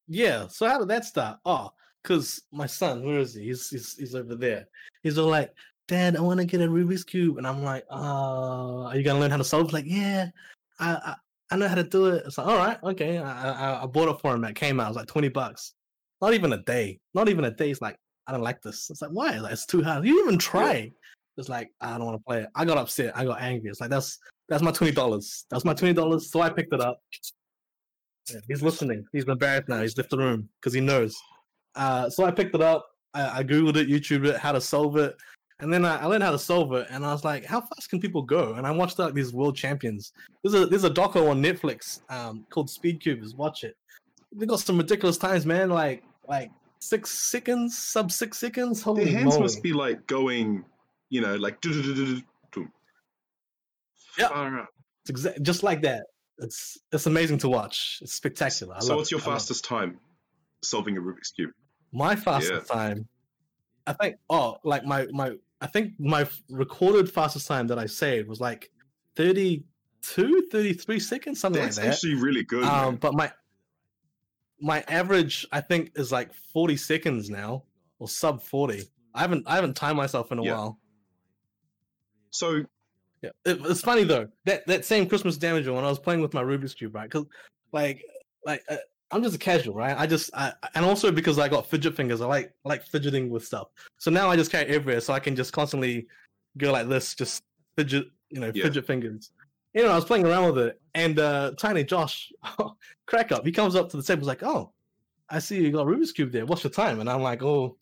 Yeah. 0.07 0.47
So 0.47 0.67
how 0.67 0.79
did 0.79 0.87
that 0.87 1.05
start? 1.05 1.39
Oh, 1.45 1.71
because 2.01 2.41
my 2.51 2.65
son, 2.65 3.05
where 3.05 3.19
is 3.19 3.35
he? 3.35 3.45
He's, 3.45 3.69
he's 3.69 3.95
he's 3.97 4.15
over 4.15 4.33
there. 4.33 4.67
He's 5.03 5.19
all 5.19 5.29
like, 5.29 5.53
Dad, 5.87 6.17
I 6.17 6.21
want 6.21 6.39
to 6.39 6.45
get 6.45 6.61
a 6.61 6.67
Rubik's 6.67 7.03
cube, 7.03 7.37
and 7.37 7.47
I'm 7.47 7.63
like, 7.63 7.85
uh, 7.91 8.85
are 8.85 8.95
you 8.95 9.03
gonna 9.03 9.19
learn 9.19 9.31
how 9.31 9.37
to 9.37 9.43
solve? 9.43 9.73
like, 9.73 9.85
yeah, 9.87 10.29
I, 10.79 11.15
I, 11.51 11.57
know 11.57 11.67
how 11.67 11.75
to 11.75 11.83
do 11.83 12.07
it. 12.07 12.23
It's 12.25 12.37
like, 12.37 12.47
all 12.47 12.57
right, 12.57 12.77
okay. 12.83 13.17
I, 13.17 13.51
I, 13.51 13.83
I 13.83 13.85
bought 13.85 14.09
it 14.09 14.21
for 14.21 14.33
him. 14.33 14.43
It 14.43 14.55
came 14.55 14.79
out. 14.79 14.85
It 14.85 14.89
was 14.89 14.97
like 14.97 15.07
twenty 15.07 15.29
bucks. 15.29 15.73
Not 16.21 16.33
even 16.33 16.53
a 16.53 16.61
day. 16.63 16.99
Not 17.13 17.29
even 17.29 17.45
a 17.45 17.51
day. 17.51 17.71
It's 17.71 17.81
like, 17.81 17.95
I 18.27 18.31
don't 18.31 18.41
like 18.41 18.61
this. 18.61 18.89
It's 18.89 19.01
like, 19.01 19.11
why? 19.11 19.37
Like, 19.37 19.53
it's 19.53 19.65
too 19.65 19.81
hard. 19.81 20.05
You 20.05 20.21
even 20.23 20.37
try. 20.37 20.91
It's 21.37 21.49
like, 21.49 21.69
I 21.79 21.97
don't 21.97 22.05
want 22.05 22.17
to 22.17 22.23
play 22.23 22.41
it. 22.41 22.49
I 22.55 22.65
got 22.65 22.77
upset. 22.77 23.17
I 23.17 23.23
got 23.23 23.41
angry. 23.41 23.69
It's 23.69 23.79
like 23.79 23.89
that's 23.89 24.19
that's 24.49 24.63
my 24.63 24.71
twenty 24.71 24.93
dollars. 24.93 25.45
That's 25.49 25.65
my 25.65 25.73
twenty 25.73 25.93
dollars. 25.93 26.31
So 26.31 26.41
I 26.41 26.49
picked 26.49 26.73
it 26.73 26.81
up. 26.81 26.99
Yeah, 28.29 28.39
he's 28.47 28.61
listening. 28.61 29.05
He's 29.11 29.23
embarrassed 29.23 29.69
now. 29.69 29.81
He's 29.81 29.97
left 29.97 30.09
the 30.09 30.17
room 30.17 30.49
because 30.59 30.73
he 30.73 30.81
knows. 30.81 31.17
Uh, 31.75 32.09
so 32.09 32.25
I 32.25 32.31
picked 32.31 32.53
it 32.55 32.61
up. 32.61 32.85
I, 33.13 33.39
I, 33.39 33.43
googled 33.43 33.75
it, 33.77 33.89
YouTube 33.89 34.25
it, 34.25 34.37
how 34.37 34.51
to 34.51 34.61
solve 34.61 34.97
it, 34.97 35.15
and 35.59 35.71
then 35.71 35.83
I, 35.85 35.97
I, 35.97 36.05
learned 36.05 36.23
how 36.23 36.31
to 36.31 36.39
solve 36.39 36.73
it. 36.73 36.87
And 36.89 37.05
I 37.05 37.11
was 37.11 37.23
like, 37.25 37.45
how 37.45 37.61
fast 37.61 37.89
can 37.89 37.99
people 37.99 38.21
go? 38.21 38.53
And 38.53 38.65
I 38.65 38.71
watched 38.71 38.97
like 38.97 39.13
these 39.13 39.33
world 39.33 39.55
champions. 39.55 40.13
There's 40.43 40.53
a 40.53 40.65
there's 40.65 40.85
a 40.85 40.89
doco 40.89 41.29
on 41.29 41.43
Netflix 41.43 42.01
um, 42.09 42.45
called 42.49 42.69
Speed 42.69 43.01
Cubers. 43.01 43.35
Watch 43.35 43.63
it. 43.63 43.75
They 44.31 44.45
got 44.45 44.59
some 44.59 44.77
ridiculous 44.77 45.17
times, 45.17 45.45
man. 45.45 45.69
Like 45.69 46.03
like 46.27 46.51
six 46.79 47.29
seconds, 47.29 47.77
sub 47.77 48.11
six 48.11 48.37
seconds. 48.37 48.81
Holy 48.81 49.05
Their 49.05 49.13
hands 49.13 49.33
moly. 49.33 49.41
must 49.41 49.61
be 49.61 49.73
like 49.73 50.07
going, 50.07 50.63
you 51.09 51.21
know, 51.21 51.35
like 51.35 51.59
do 51.61 51.73
do 51.73 51.83
do 51.83 51.93
do 51.93 52.21
do. 52.51 52.67
yeah, 54.17 54.65
it's 55.07 55.25
exa- 55.25 55.41
just 55.41 55.63
like 55.63 55.81
that. 55.81 56.05
It's 56.37 56.77
it's 56.91 57.05
amazing 57.05 57.39
to 57.39 57.49
watch. 57.49 57.99
It's 58.01 58.13
spectacular. 58.13 58.75
I 58.75 58.79
so, 58.79 58.95
what's 58.95 59.09
it. 59.09 59.15
your 59.15 59.21
fastest 59.21 59.65
time 59.65 59.99
solving 60.63 60.97
a 60.97 61.01
Rubik's 61.01 61.31
cube? 61.31 61.51
My 61.91 62.15
fastest 62.15 62.67
yeah. 62.69 62.75
time, 62.75 63.07
I 63.85 63.93
think. 63.93 64.15
Oh, 64.29 64.57
like 64.63 64.85
my 64.85 65.05
my. 65.11 65.33
I 65.61 65.67
think 65.67 65.93
my 65.99 66.27
recorded 66.49 67.11
fastest 67.11 67.47
time 67.47 67.67
that 67.67 67.77
I 67.77 67.85
saved 67.85 68.29
was 68.29 68.39
like 68.39 68.71
32, 69.15 70.47
33 70.51 70.99
seconds, 70.99 71.39
something 71.39 71.61
That's 71.61 71.77
like 71.77 71.85
that. 71.85 71.93
actually 71.93 72.15
really 72.15 72.43
good. 72.43 72.63
Um, 72.63 72.95
but 72.95 73.13
my 73.13 73.31
my 74.61 74.83
average, 74.87 75.47
I 75.51 75.61
think, 75.61 75.91
is 75.95 76.11
like 76.11 76.33
forty 76.33 76.77
seconds 76.77 77.29
now, 77.29 77.63
or 77.99 78.07
sub 78.07 78.41
forty. 78.41 78.83
I 79.13 79.21
haven't 79.21 79.47
I 79.47 79.55
haven't 79.55 79.75
timed 79.75 79.97
myself 79.97 80.31
in 80.31 80.39
a 80.39 80.43
yeah. 80.43 80.53
while. 80.53 80.79
So 82.31 82.63
yeah, 83.21 83.31
it, 83.45 83.59
it's 83.65 83.81
funny 83.81 84.03
though 84.03 84.27
that 84.45 84.65
that 84.67 84.85
same 84.85 85.07
Christmas 85.07 85.37
Damager 85.37 85.73
when 85.73 85.83
I 85.83 85.89
was 85.89 85.99
playing 85.99 86.21
with 86.21 86.33
my 86.33 86.43
Rubik's 86.43 86.73
cube, 86.73 86.95
right? 86.95 87.09
Because 87.09 87.25
like 87.71 88.03
like 88.45 88.63
uh, 88.69 88.77
I'm 89.11 89.23
just 89.23 89.35
a 89.35 89.39
casual, 89.39 89.73
right? 89.73 89.97
I 89.97 90.05
just 90.05 90.29
I, 90.33 90.53
and 90.75 90.85
also 90.85 91.11
because 91.11 91.39
I 91.39 91.47
got 91.47 91.69
fidget 91.69 91.95
fingers, 91.95 92.21
I 92.21 92.25
like 92.25 92.53
I 92.65 92.69
like 92.69 92.83
fidgeting 92.83 93.29
with 93.29 93.45
stuff. 93.45 93.69
So 93.97 94.11
now 94.11 94.29
I 94.29 94.35
just 94.35 94.51
carry 94.51 94.67
everywhere, 94.67 95.01
so 95.01 95.13
I 95.13 95.19
can 95.19 95.35
just 95.35 95.51
constantly 95.51 96.07
go 96.57 96.71
like 96.71 96.87
this, 96.87 97.15
just 97.15 97.43
fidget, 97.75 98.07
you 98.29 98.39
know, 98.39 98.51
yeah. 98.53 98.63
fidget 98.63 98.85
fingers. 98.85 99.31
You 99.73 99.83
know, 99.83 99.91
I 99.91 99.95
was 99.95 100.05
playing 100.05 100.25
around 100.25 100.53
with 100.53 100.67
it, 100.67 100.81
and 100.93 101.17
uh 101.19 101.51
Tiny 101.57 101.83
Josh, 101.83 102.31
crack 103.07 103.31
up, 103.31 103.45
he 103.45 103.51
comes 103.51 103.75
up 103.75 103.89
to 103.89 103.97
the 103.97 104.03
table, 104.03 104.21
he's 104.21 104.27
like, 104.27 104.43
"Oh, 104.43 104.71
I 105.29 105.39
see 105.39 105.61
you 105.61 105.71
got 105.71 105.87
Rubik's 105.87 106.11
cube 106.11 106.31
there. 106.31 106.45
What's 106.45 106.63
your 106.63 106.71
time?" 106.71 106.99
And 106.99 107.09
I'm 107.09 107.21
like, 107.21 107.43
"Oh." 107.43 107.77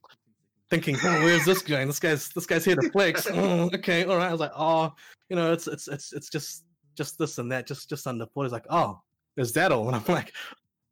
Thinking, 0.69 0.97
oh, 1.01 1.23
where's 1.23 1.45
this 1.45 1.61
guy? 1.61 1.85
this 1.85 1.97
guy's 1.97 2.27
this 2.27 2.45
guy's 2.45 2.65
here 2.65 2.75
to 2.75 2.89
flex. 2.89 3.25
oh, 3.31 3.69
okay, 3.73 4.03
all 4.03 4.17
right. 4.17 4.27
I 4.27 4.31
was 4.33 4.41
like, 4.41 4.51
oh, 4.53 4.93
you 5.29 5.37
know, 5.37 5.53
it's 5.53 5.65
it's 5.65 5.87
it's 5.87 6.11
it's 6.11 6.29
just 6.29 6.65
just 6.97 7.17
this 7.17 7.37
and 7.37 7.49
that, 7.53 7.65
just 7.65 7.87
just 7.87 8.05
under 8.05 8.25
forty. 8.33 8.47
He's 8.47 8.51
like, 8.51 8.65
oh, 8.69 8.99
is 9.37 9.53
that 9.53 9.71
all? 9.71 9.87
And 9.87 9.95
I'm 9.95 10.03
like, 10.13 10.33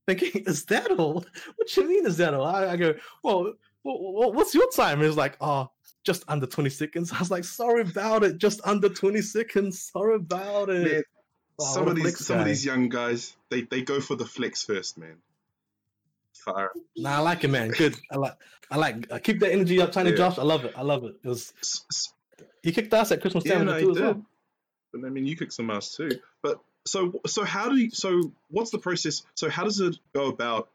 thinking, 0.07 0.43
is 0.47 0.65
that 0.65 0.91
all? 0.91 1.25
What 1.55 1.77
you 1.77 1.87
mean 1.87 2.05
is 2.05 2.17
that 2.17 2.33
all? 2.33 2.45
I, 2.45 2.71
I 2.71 2.77
go, 2.77 2.95
well, 3.23 3.53
well, 3.83 4.33
what's 4.33 4.53
your 4.55 4.69
time? 4.71 4.99
And 4.99 5.07
he's 5.07 5.17
like, 5.17 5.37
oh, 5.41 5.69
just 6.03 6.23
under 6.27 6.45
20 6.45 6.69
seconds. 6.69 7.11
I 7.13 7.19
was 7.19 7.31
like, 7.31 7.43
sorry 7.43 7.81
about 7.81 8.23
it, 8.23 8.37
just 8.37 8.61
under 8.65 8.89
20 8.89 9.21
seconds. 9.21 9.79
Sorry 9.79 10.15
about 10.15 10.69
it. 10.69 10.91
Man, 10.91 11.03
oh, 11.59 11.73
some 11.73 11.87
of 11.87 11.95
these 11.95 12.25
some 12.25 12.37
guy. 12.37 12.41
of 12.41 12.47
these 12.47 12.65
young 12.65 12.89
guys, 12.89 13.35
they 13.49 13.61
they 13.61 13.81
go 13.81 13.99
for 14.01 14.15
the 14.15 14.25
flex 14.25 14.63
first, 14.63 14.97
man. 14.97 15.17
Fire. 16.33 16.71
Nah, 16.95 17.17
I 17.17 17.19
like 17.19 17.43
it, 17.43 17.47
man. 17.47 17.69
Good. 17.69 17.95
I 18.11 18.17
like. 18.17 18.35
I 18.69 18.77
like. 18.77 19.11
I 19.11 19.19
keep 19.19 19.39
that 19.39 19.51
energy 19.51 19.81
up, 19.81 19.91
Tiny 19.91 20.11
yeah. 20.11 20.17
Josh. 20.17 20.37
I 20.37 20.43
love 20.43 20.65
it. 20.65 20.73
I 20.75 20.81
love 20.81 21.03
it. 21.05 21.15
It 21.23 21.27
was 21.27 21.53
he 22.65 22.71
kicked 22.71 22.91
ass 22.95 23.11
at 23.11 23.21
Christmas 23.21 23.45
yeah, 23.45 23.61
no, 23.61 23.79
too 23.79 23.91
as 23.91 23.99
well. 23.99 24.25
But 24.91 25.05
I 25.05 25.09
mean, 25.09 25.27
you 25.27 25.37
kicked 25.37 25.53
some 25.53 25.69
ass 25.69 25.95
too. 25.95 26.09
But 26.41 26.59
so 26.85 27.21
so 27.25 27.43
how 27.43 27.69
do 27.69 27.77
you 27.77 27.91
so 27.91 28.31
what's 28.49 28.71
the 28.71 28.79
process? 28.79 29.23
So 29.35 29.49
how 29.49 29.63
does 29.63 29.79
it 29.79 29.97
go 30.13 30.27
about 30.27 30.69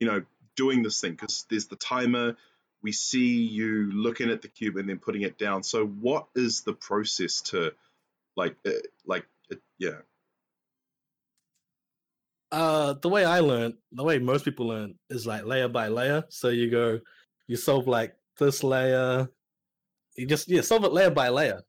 you 0.00 0.06
know 0.06 0.22
doing 0.56 0.82
this 0.82 1.00
thing? 1.00 1.12
Because 1.12 1.46
there's 1.50 1.66
the 1.66 1.76
timer. 1.76 2.36
We 2.82 2.92
see 2.92 3.42
you 3.42 3.90
looking 3.92 4.30
at 4.30 4.42
the 4.42 4.48
cube 4.48 4.76
and 4.76 4.88
then 4.88 4.98
putting 4.98 5.22
it 5.22 5.38
down. 5.38 5.62
So 5.62 5.86
what 5.86 6.26
is 6.34 6.62
the 6.62 6.74
process 6.74 7.40
to 7.42 7.72
Like, 8.36 8.56
uh, 8.66 8.70
like, 9.06 9.26
it, 9.50 9.60
yeah. 9.78 10.02
Uh, 12.52 12.94
the 13.02 13.08
way 13.08 13.24
I 13.24 13.40
learned, 13.40 13.74
the 13.92 14.04
way 14.04 14.18
most 14.18 14.44
people 14.44 14.68
learn 14.68 14.94
is 15.10 15.26
like 15.26 15.44
layer 15.44 15.68
by 15.68 15.88
layer. 15.88 16.24
So 16.28 16.48
you 16.48 16.70
go, 16.70 17.00
you 17.48 17.56
solve 17.56 17.88
like 17.88 18.14
this 18.38 18.62
layer, 18.62 19.28
you 20.16 20.26
just 20.26 20.48
yeah 20.48 20.60
solve 20.60 20.84
it 20.84 20.92
layer 20.92 21.10
by 21.10 21.28
layer. 21.30 21.62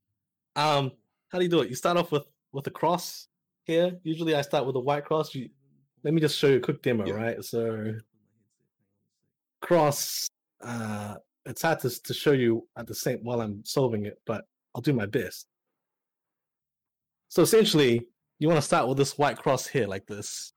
Um, 0.56 0.91
how 1.30 1.39
do 1.39 1.45
you 1.45 1.50
do 1.50 1.62
it? 1.62 1.69
You 1.69 1.76
start 1.76 1.97
off 1.97 2.12
with 2.12 2.28
with 2.52 2.67
a 2.67 2.71
cross 2.71 3.28
here. 3.67 3.99
Usually, 4.03 4.34
I 4.34 4.41
start 4.41 4.65
with 4.65 4.75
a 4.75 4.80
white 4.80 5.06
cross. 5.06 5.36
Let 6.03 6.13
me 6.13 6.21
just 6.21 6.38
show 6.38 6.47
you 6.47 6.58
a 6.58 6.62
quick 6.62 6.82
demo, 6.82 7.06
yeah. 7.06 7.13
right? 7.13 7.43
So, 7.43 7.93
cross. 9.62 10.27
Uh, 10.62 11.15
it's 11.45 11.62
hard 11.62 11.80
to 11.82 12.03
to 12.03 12.13
show 12.13 12.32
you 12.32 12.67
at 12.77 12.88
the 12.88 12.95
same 12.95 13.19
while 13.19 13.41
I'm 13.41 13.63
solving 13.63 14.06
it, 14.06 14.19
but 14.25 14.45
I'll 14.73 14.82
do 14.82 14.93
my 14.93 15.06
best. 15.06 15.47
So 17.30 17.41
essentially, 17.41 18.08
you 18.39 18.47
want 18.47 18.58
to 18.58 18.65
start 18.65 18.88
with 18.88 18.97
this 18.97 19.17
white 19.17 19.38
cross 19.38 19.67
here, 19.67 19.88
like 19.88 20.08
this, 20.08 20.53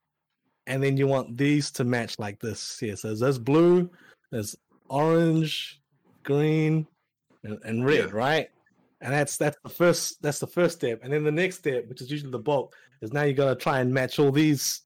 and 0.67 0.81
then 0.81 0.97
you 0.97 1.07
want 1.07 1.37
these 1.37 1.71
to 1.71 1.83
match 1.83 2.17
like 2.19 2.39
this 2.39 2.77
here. 2.79 2.95
So 2.95 3.13
there's 3.15 3.39
blue, 3.39 3.89
there's 4.31 4.55
orange, 4.89 5.81
green, 6.23 6.87
and, 7.43 7.59
and 7.63 7.85
red, 7.85 8.09
yeah. 8.09 8.15
right? 8.15 8.49
And 9.01 9.13
that's 9.13 9.37
that's 9.37 9.57
the 9.63 9.69
first 9.69 10.21
that's 10.21 10.39
the 10.39 10.47
first 10.47 10.77
step. 10.77 10.99
And 11.03 11.11
then 11.11 11.23
the 11.23 11.31
next 11.31 11.57
step, 11.57 11.87
which 11.89 12.01
is 12.01 12.11
usually 12.11 12.31
the 12.31 12.39
bulk, 12.39 12.75
is 13.01 13.11
now 13.11 13.23
you 13.23 13.33
got 13.33 13.49
to 13.49 13.55
try 13.55 13.79
and 13.79 13.91
match 13.91 14.19
all 14.19 14.31
these 14.31 14.81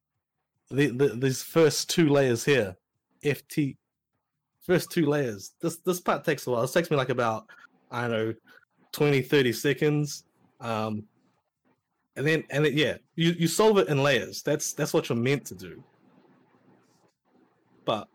the, 0.70 0.88
the, 0.88 1.08
these 1.08 1.42
first 1.42 1.90
two 1.90 2.08
layers 2.08 2.44
here. 2.44 2.76
FT 3.22 3.76
first 4.62 4.90
two 4.90 5.06
layers. 5.06 5.52
This 5.60 5.76
this 5.78 6.00
part 6.00 6.24
takes 6.24 6.46
a 6.46 6.50
while. 6.50 6.62
This 6.62 6.72
takes 6.72 6.90
me 6.90 6.96
like 6.96 7.10
about 7.10 7.46
I 7.90 8.02
don't 8.02 8.10
know 8.10 8.34
20 8.92 9.22
30 9.22 9.52
seconds. 9.52 10.24
Um 10.60 11.04
and 12.16 12.26
then 12.26 12.44
and 12.50 12.64
then, 12.64 12.76
yeah, 12.76 12.96
you 13.16 13.34
you 13.38 13.46
solve 13.46 13.76
it 13.78 13.88
in 13.88 14.02
layers. 14.02 14.42
That's 14.42 14.72
that's 14.72 14.94
what 14.94 15.08
you're 15.08 15.18
meant 15.18 15.44
to 15.46 15.54
do. 15.54 15.82
But 17.84 18.08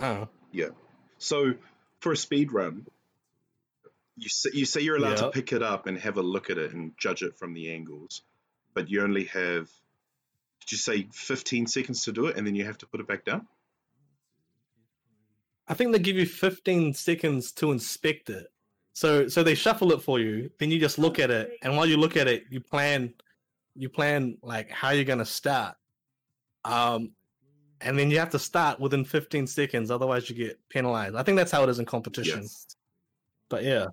know. 0.00 0.28
Yeah. 0.52 0.68
So 1.18 1.54
for 2.00 2.12
a 2.12 2.16
speed 2.16 2.52
run, 2.52 2.86
you 4.18 4.28
say, 4.28 4.50
you 4.52 4.66
say 4.66 4.80
you're 4.80 4.96
allowed 4.96 5.16
to 5.18 5.30
pick 5.30 5.52
it 5.52 5.62
up 5.62 5.86
and 5.86 5.98
have 5.98 6.16
a 6.16 6.22
look 6.22 6.50
at 6.50 6.58
it 6.58 6.72
and 6.72 6.92
judge 6.98 7.22
it 7.22 7.36
from 7.36 7.54
the 7.54 7.70
angles, 7.72 8.22
but 8.74 8.90
you 8.90 9.02
only 9.02 9.24
have 9.24 9.70
did 10.60 10.72
you 10.72 10.78
say 10.78 11.08
15 11.12 11.66
seconds 11.66 12.04
to 12.04 12.12
do 12.12 12.26
it 12.26 12.36
and 12.36 12.46
then 12.46 12.54
you 12.54 12.64
have 12.64 12.78
to 12.78 12.86
put 12.86 13.00
it 13.00 13.08
back 13.08 13.24
down? 13.24 13.46
I 15.66 15.74
think 15.74 15.92
they 15.92 15.98
give 15.98 16.16
you 16.16 16.26
15 16.26 16.94
seconds 16.94 17.52
to 17.52 17.70
inspect 17.70 18.30
it. 18.30 18.48
So 18.92 19.28
so 19.28 19.42
they 19.42 19.54
shuffle 19.54 19.92
it 19.92 20.02
for 20.02 20.18
you, 20.18 20.50
then 20.58 20.70
you 20.70 20.80
just 20.80 20.98
look 20.98 21.18
at 21.18 21.30
it 21.30 21.52
and 21.62 21.76
while 21.76 21.86
you 21.86 21.96
look 21.96 22.16
at 22.16 22.26
it, 22.26 22.44
you 22.50 22.60
plan 22.60 23.14
you 23.76 23.88
plan 23.88 24.36
like 24.42 24.70
how 24.70 24.90
you're 24.90 25.04
going 25.04 25.20
to 25.20 25.24
start. 25.24 25.76
Um 26.64 27.12
and 27.80 27.96
then 27.96 28.10
you 28.10 28.18
have 28.18 28.30
to 28.30 28.40
start 28.40 28.80
within 28.80 29.04
15 29.04 29.46
seconds 29.46 29.90
otherwise 29.90 30.28
you 30.28 30.34
get 30.34 30.58
penalized. 30.68 31.14
I 31.14 31.22
think 31.22 31.36
that's 31.36 31.52
how 31.52 31.62
it 31.62 31.68
is 31.70 31.78
in 31.78 31.84
competition. 31.84 32.42
Yes. 32.42 32.76
But 33.48 33.62
yeah. 33.62 33.86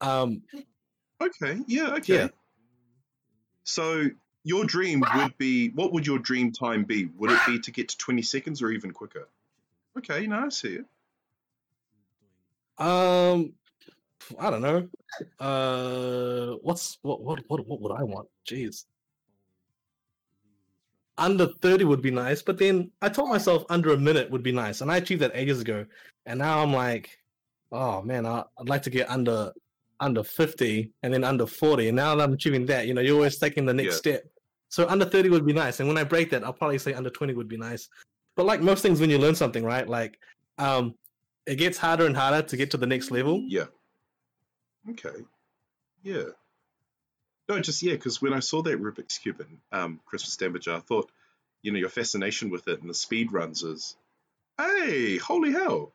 Um. 0.00 0.42
Okay. 1.20 1.58
Yeah. 1.66 1.94
Okay. 1.94 2.14
Yeah. 2.14 2.28
So 3.64 4.06
your 4.44 4.64
dream 4.64 5.02
would 5.14 5.36
be 5.38 5.70
what 5.70 5.92
would 5.92 6.06
your 6.06 6.18
dream 6.18 6.52
time 6.52 6.84
be? 6.84 7.06
Would 7.16 7.30
it 7.30 7.40
be 7.46 7.58
to 7.60 7.70
get 7.70 7.88
to 7.88 7.98
twenty 7.98 8.22
seconds 8.22 8.62
or 8.62 8.70
even 8.70 8.90
quicker? 8.92 9.28
Okay. 9.98 10.26
No, 10.26 10.46
I 10.46 10.48
see 10.50 10.78
it. 10.80 10.86
Um. 12.78 13.54
I 14.38 14.50
don't 14.50 14.62
know. 14.62 14.88
Uh, 15.38 16.56
what's 16.62 16.98
what 17.02 17.22
what 17.22 17.40
what 17.48 17.66
what 17.66 17.80
would 17.80 17.92
I 17.92 18.02
want? 18.02 18.28
Jeez. 18.48 18.84
Under 21.18 21.46
30 21.46 21.84
would 21.84 22.02
be 22.02 22.10
nice, 22.10 22.42
but 22.42 22.58
then 22.58 22.90
I 23.00 23.08
told 23.08 23.30
myself 23.30 23.64
under 23.70 23.92
a 23.92 23.96
minute 23.96 24.30
would 24.30 24.42
be 24.42 24.52
nice, 24.52 24.82
and 24.82 24.90
I 24.90 24.98
achieved 24.98 25.22
that 25.22 25.32
ages 25.34 25.62
ago. 25.62 25.86
And 26.26 26.38
now 26.38 26.62
I'm 26.62 26.74
like, 26.74 27.18
oh 27.72 28.02
man, 28.02 28.26
I, 28.26 28.44
would 28.58 28.68
like 28.68 28.82
to 28.82 28.90
get 28.90 29.08
under 29.08 29.52
under 30.00 30.22
50 30.22 30.92
and 31.02 31.12
then 31.12 31.24
under 31.24 31.46
40. 31.46 31.88
And 31.88 31.96
now 31.96 32.14
that 32.14 32.22
I'm 32.22 32.32
achieving 32.32 32.66
that, 32.66 32.86
you 32.86 32.94
know, 32.94 33.00
you're 33.00 33.16
always 33.16 33.38
taking 33.38 33.66
the 33.66 33.74
next 33.74 33.94
yeah. 33.94 33.98
step. 33.98 34.24
So 34.68 34.86
under 34.88 35.04
30 35.04 35.30
would 35.30 35.46
be 35.46 35.52
nice. 35.52 35.80
And 35.80 35.88
when 35.88 35.98
I 35.98 36.04
break 36.04 36.30
that, 36.30 36.44
I'll 36.44 36.52
probably 36.52 36.78
say 36.78 36.92
under 36.92 37.10
20 37.10 37.34
would 37.34 37.48
be 37.48 37.56
nice. 37.56 37.88
But 38.36 38.46
like 38.46 38.60
most 38.60 38.82
things 38.82 39.00
when 39.00 39.10
you 39.10 39.18
learn 39.18 39.34
something, 39.34 39.64
right? 39.64 39.88
Like 39.88 40.18
um 40.58 40.94
it 41.46 41.56
gets 41.56 41.78
harder 41.78 42.06
and 42.06 42.16
harder 42.16 42.46
to 42.46 42.56
get 42.56 42.72
to 42.72 42.76
the 42.76 42.86
next 42.86 43.10
level. 43.10 43.44
Yeah. 43.46 43.66
Okay. 44.90 45.24
Yeah. 46.02 46.24
No, 47.48 47.60
just 47.60 47.82
yeah, 47.82 47.92
because 47.92 48.20
when 48.20 48.32
I 48.32 48.40
saw 48.40 48.62
that 48.62 48.80
Rubik's 48.80 49.18
Cube 49.18 49.40
in 49.40 49.58
um, 49.70 50.00
Christmas 50.04 50.36
Damage, 50.36 50.66
I 50.66 50.80
thought, 50.80 51.10
you 51.62 51.70
know, 51.70 51.78
your 51.78 51.88
fascination 51.88 52.50
with 52.50 52.66
it 52.66 52.80
and 52.80 52.90
the 52.90 52.94
speed 52.94 53.32
runs 53.32 53.62
is, 53.62 53.96
hey, 54.58 55.16
holy 55.18 55.52
hell, 55.52 55.92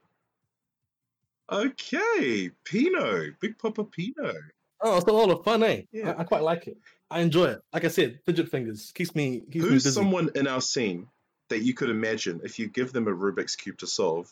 Okay, 1.52 2.50
Pino, 2.64 3.26
Big 3.42 3.58
Papa 3.60 3.84
Pino. 3.84 4.34
Oh, 4.82 4.98
it's 4.98 5.06
a 5.06 5.12
lot 5.12 5.30
of 5.30 5.44
fun, 5.44 5.64
eh? 5.64 5.82
Yeah, 5.92 6.12
I, 6.12 6.22
I, 6.22 6.24
quite 6.24 6.44
like 6.44 6.68
it. 6.68 6.78
I 7.10 7.20
enjoy 7.20 7.46
it. 7.46 7.62
Like 7.74 7.84
I 7.86 7.90
said, 7.90 8.20
fidget 8.26 8.50
fingers 8.50 8.92
keeps 8.96 9.14
me. 9.14 9.42
Keeps 9.52 9.66
Who's 9.66 9.86
me 9.86 9.92
someone 9.92 10.30
in 10.34 10.48
our 10.48 10.62
scene 10.62 11.08
that 11.50 11.60
you 11.60 11.74
could 11.74 11.90
imagine 11.90 12.40
if 12.44 12.58
you 12.58 12.68
give 12.68 12.94
them 12.94 13.08
a 13.08 13.12
Rubik's 13.12 13.56
cube 13.58 13.78
to 13.80 13.88
solve, 13.88 14.32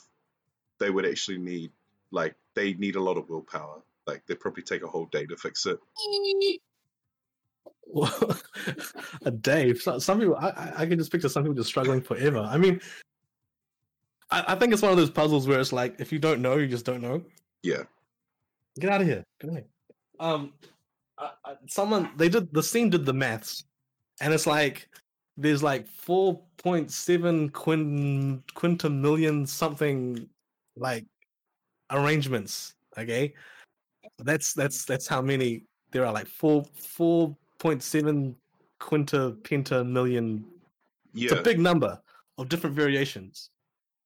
they 0.80 0.90
would 0.90 1.06
actually 1.06 1.38
need 1.40 1.72
like 2.12 2.36
they 2.56 2.74
need 2.74 2.96
a 2.96 3.02
lot 3.02 3.18
of 3.18 3.30
willpower. 3.30 3.82
Like 4.08 4.26
they'd 4.26 4.40
probably 4.40 4.64
take 4.64 4.84
a 4.84 4.88
whole 4.88 5.06
day 5.06 5.26
to 5.26 5.36
fix 5.36 5.66
it. 5.66 5.78
a 9.26 9.32
day. 9.32 9.74
Some 9.74 10.20
people, 10.20 10.38
I, 10.38 10.74
I 10.78 10.86
can 10.86 10.98
just 10.98 11.12
picture 11.12 11.30
some 11.30 11.44
people 11.44 11.56
just 11.56 11.70
struggling 11.70 12.02
forever. 12.02 12.40
I 12.40 12.58
mean, 12.58 12.80
I, 14.32 14.44
I, 14.50 14.56
think 14.56 14.74
it's 14.74 14.82
one 14.82 14.92
of 14.92 14.98
those 14.98 15.10
puzzles 15.10 15.48
where 15.48 15.60
it's 15.60 15.74
like 15.74 16.00
if 16.00 16.12
you 16.12 16.20
don't 16.20 16.42
know, 16.42 16.58
you 16.58 16.68
just 16.68 16.86
don't 16.86 17.02
know. 17.02 17.24
Yeah. 17.64 17.84
Get 18.80 18.92
out 18.92 19.02
of 19.02 19.08
here. 19.08 19.24
Get 19.40 19.50
out 19.50 19.58
of 19.58 19.64
here. 19.64 19.68
Um, 20.20 20.54
someone 21.68 22.12
they 22.18 22.30
did 22.30 22.54
the 22.54 22.64
scene 22.64 22.90
did 22.90 23.06
the 23.06 23.14
maths, 23.14 23.64
and 24.22 24.34
it's 24.34 24.48
like 24.48 24.90
there's 25.38 25.64
like 25.64 25.88
four 25.88 26.42
point 26.58 26.92
seven 26.92 27.50
quint 27.50 28.46
quintillion 28.54 29.48
something 29.48 30.28
like 30.76 31.06
arrangements. 31.92 32.76
Okay, 32.98 33.34
that's 34.20 34.54
that's 34.54 34.86
that's 34.86 35.08
how 35.08 35.22
many 35.22 35.64
there 35.92 36.06
are. 36.06 36.14
Like 36.14 36.28
four 36.28 36.64
four 36.76 37.36
point 37.58 37.84
seven 37.84 38.36
quinta 38.80 39.36
penta 39.44 39.88
million. 39.88 40.46
Yeah. 41.14 41.32
It's 41.32 41.40
a 41.40 41.44
big 41.44 41.60
number 41.60 42.00
of 42.38 42.50
different 42.50 42.76
variations. 42.76 43.50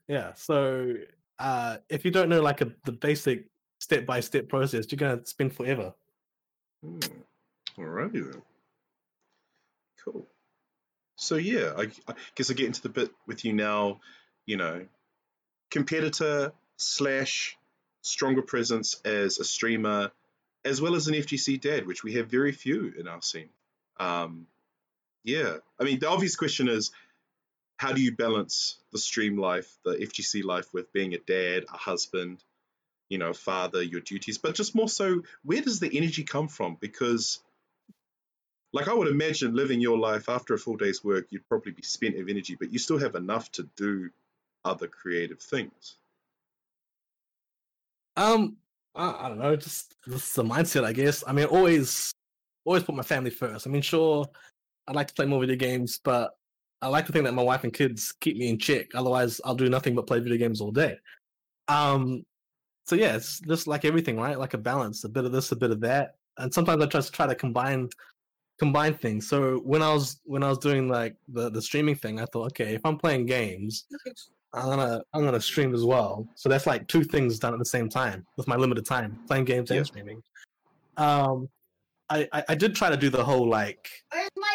Yeah. 0.08 0.34
So 0.34 0.96
uh, 1.40 1.78
if 1.90 2.06
you 2.06 2.12
don't 2.12 2.30
know 2.30 2.42
like 2.42 2.62
a, 2.62 2.72
the 2.86 2.92
basic 2.92 3.46
step 3.80 4.06
by 4.06 4.20
step 4.20 4.50
process, 4.50 4.86
you're 4.90 4.98
gonna 4.98 5.26
spend 5.26 5.54
forever. 5.54 5.94
Hmm. 6.84 7.00
Alrighty 7.78 8.32
then. 8.32 8.42
Cool. 10.04 10.28
So 11.16 11.36
yeah, 11.36 11.74
I, 11.78 11.84
I 12.08 12.16
guess 12.36 12.52
I 12.52 12.54
get 12.54 12.68
into 12.68 12.82
the 12.82 12.90
bit 12.90 13.12
with 13.28 13.46
you 13.46 13.54
now. 13.54 14.02
You 14.46 14.58
know, 14.58 14.86
competitor 15.72 16.52
slash 16.78 17.58
stronger 18.02 18.42
presence 18.42 19.00
as 19.06 19.40
a 19.40 19.46
streamer, 19.46 20.12
as 20.66 20.82
well 20.82 20.96
as 20.96 21.08
an 21.08 21.16
FGC 21.16 21.62
dad, 21.62 21.88
which 21.88 22.04
we 22.04 22.14
have 22.16 22.30
very 22.30 22.52
few 22.52 22.94
in 23.00 23.08
our 23.08 23.22
scene. 23.22 23.50
Um, 24.00 24.48
yeah, 25.24 25.58
I 25.80 25.84
mean 25.84 26.00
the 26.00 26.10
obvious 26.10 26.36
question 26.36 26.68
is 26.68 26.92
how 27.78 27.92
do 27.92 28.02
you 28.02 28.16
balance 28.16 28.78
the 28.92 29.00
stream 29.00 29.38
life, 29.38 29.78
the 29.84 29.96
FGC 29.96 30.44
life 30.44 30.74
with 30.74 30.92
being 30.94 31.14
a 31.14 31.20
dad, 31.20 31.66
a 31.74 31.78
husband, 31.78 32.44
you 33.10 33.18
know, 33.18 33.34
father, 33.34 33.82
your 33.82 34.02
duties, 34.02 34.38
but 34.38 34.56
just 34.56 34.76
more 34.76 34.90
so, 34.90 35.22
where 35.44 35.62
does 35.62 35.80
the 35.80 35.98
energy 35.98 36.24
come 36.24 36.48
from? 36.48 36.78
Because, 36.80 37.40
like, 38.72 38.88
I 38.88 38.94
would 38.94 39.08
imagine 39.08 39.56
living 39.56 39.82
your 39.82 39.98
life 39.98 40.30
after 40.30 40.54
a 40.54 40.58
full 40.58 40.78
day's 40.78 41.04
work, 41.04 41.28
you'd 41.30 41.48
probably 41.48 41.72
be 41.74 41.84
spent 41.84 42.18
of 42.18 42.30
energy, 42.30 42.56
but 42.56 42.72
you 42.72 42.80
still 42.80 43.00
have 43.00 43.16
enough 43.16 43.52
to 43.54 43.70
do 43.76 44.10
other 44.64 44.88
creative 44.88 45.40
things. 45.40 45.98
Um, 48.16 48.58
I, 48.96 49.26
I 49.26 49.30
don't 49.30 49.40
know, 49.40 49.56
just 49.56 49.96
this 50.06 50.30
is 50.30 50.34
the 50.34 50.44
mindset, 50.44 50.86
I 50.86 50.94
guess. 50.94 51.24
I 51.26 51.34
mean, 51.34 51.46
always, 51.46 52.14
always 52.66 52.84
put 52.84 52.96
my 52.96 53.04
family 53.04 53.32
first. 53.32 53.68
I 53.68 53.70
mean, 53.70 53.82
sure, 53.82 54.28
I'd 54.88 54.96
like 54.96 55.08
to 55.08 55.14
play 55.14 55.26
more 55.26 55.40
video 55.40 55.56
games, 55.56 56.00
but 56.04 56.36
I 56.84 56.88
like 56.88 57.06
to 57.06 57.14
think 57.14 57.24
that 57.26 57.34
my 57.34 57.42
wife 57.42 57.64
and 57.64 57.74
kids 57.74 58.14
keep 58.20 58.36
me 58.36 58.50
in 58.50 58.60
check. 58.60 58.94
Otherwise, 58.94 59.40
I'll 59.46 59.56
do 59.56 59.70
nothing 59.70 59.96
but 59.96 60.06
play 60.06 60.20
video 60.20 60.38
games 60.38 60.60
all 60.60 60.72
day. 60.72 60.98
Um, 61.70 62.26
so 62.86 62.96
yeah, 62.96 63.16
it's 63.16 63.40
just 63.40 63.68
like 63.68 63.86
everything, 63.86 64.18
right? 64.18 64.38
Like 64.38 64.54
a 64.54 64.58
balance, 64.58 65.06
a 65.06 65.10
bit 65.10 65.24
of 65.24 65.32
this, 65.32 65.54
a 65.54 65.56
bit 65.56 65.72
of 65.72 65.80
that, 65.80 66.16
and 66.38 66.54
sometimes 66.54 66.84
I 66.84 66.88
just 66.88 67.14
try 67.14 67.26
to 67.26 67.30
try 67.30 67.34
to 67.34 67.40
combine 67.40 67.90
combine 68.60 68.96
things. 68.96 69.28
So 69.28 69.60
when 69.60 69.82
I 69.82 69.94
was 69.94 70.20
when 70.26 70.44
I 70.44 70.50
was 70.50 70.58
doing 70.58 70.90
like 70.90 71.16
the 71.30 71.50
the 71.50 71.62
streaming 71.62 71.96
thing, 71.96 72.20
I 72.20 72.26
thought, 72.26 72.48
okay, 72.48 72.76
if 72.76 72.86
I'm 72.86 72.98
playing 72.98 73.28
games, 73.28 73.86
I'm 74.54 74.66
gonna 74.66 75.02
I'm 75.14 75.24
gonna 75.24 75.40
stream 75.40 75.74
as 75.74 75.86
well. 75.86 76.28
So 76.36 76.50
that's 76.50 76.68
like 76.68 76.88
two 76.90 77.06
things 77.06 77.40
done 77.40 77.54
at 77.54 77.60
the 77.60 77.66
same 77.66 77.88
time 77.88 78.26
with 78.36 78.48
my 78.48 78.58
limited 78.58 78.86
time, 78.86 79.20
playing 79.28 79.46
games 79.46 79.70
yeah. 79.70 79.78
and 79.78 79.88
streaming. 79.88 80.22
Um, 80.98 81.48
I, 82.10 82.28
I, 82.32 82.44
I 82.50 82.56
did 82.56 82.76
try 82.76 82.90
to 82.90 82.98
do 82.98 83.10
the 83.10 83.24
whole 83.24 83.48
like 83.48 83.90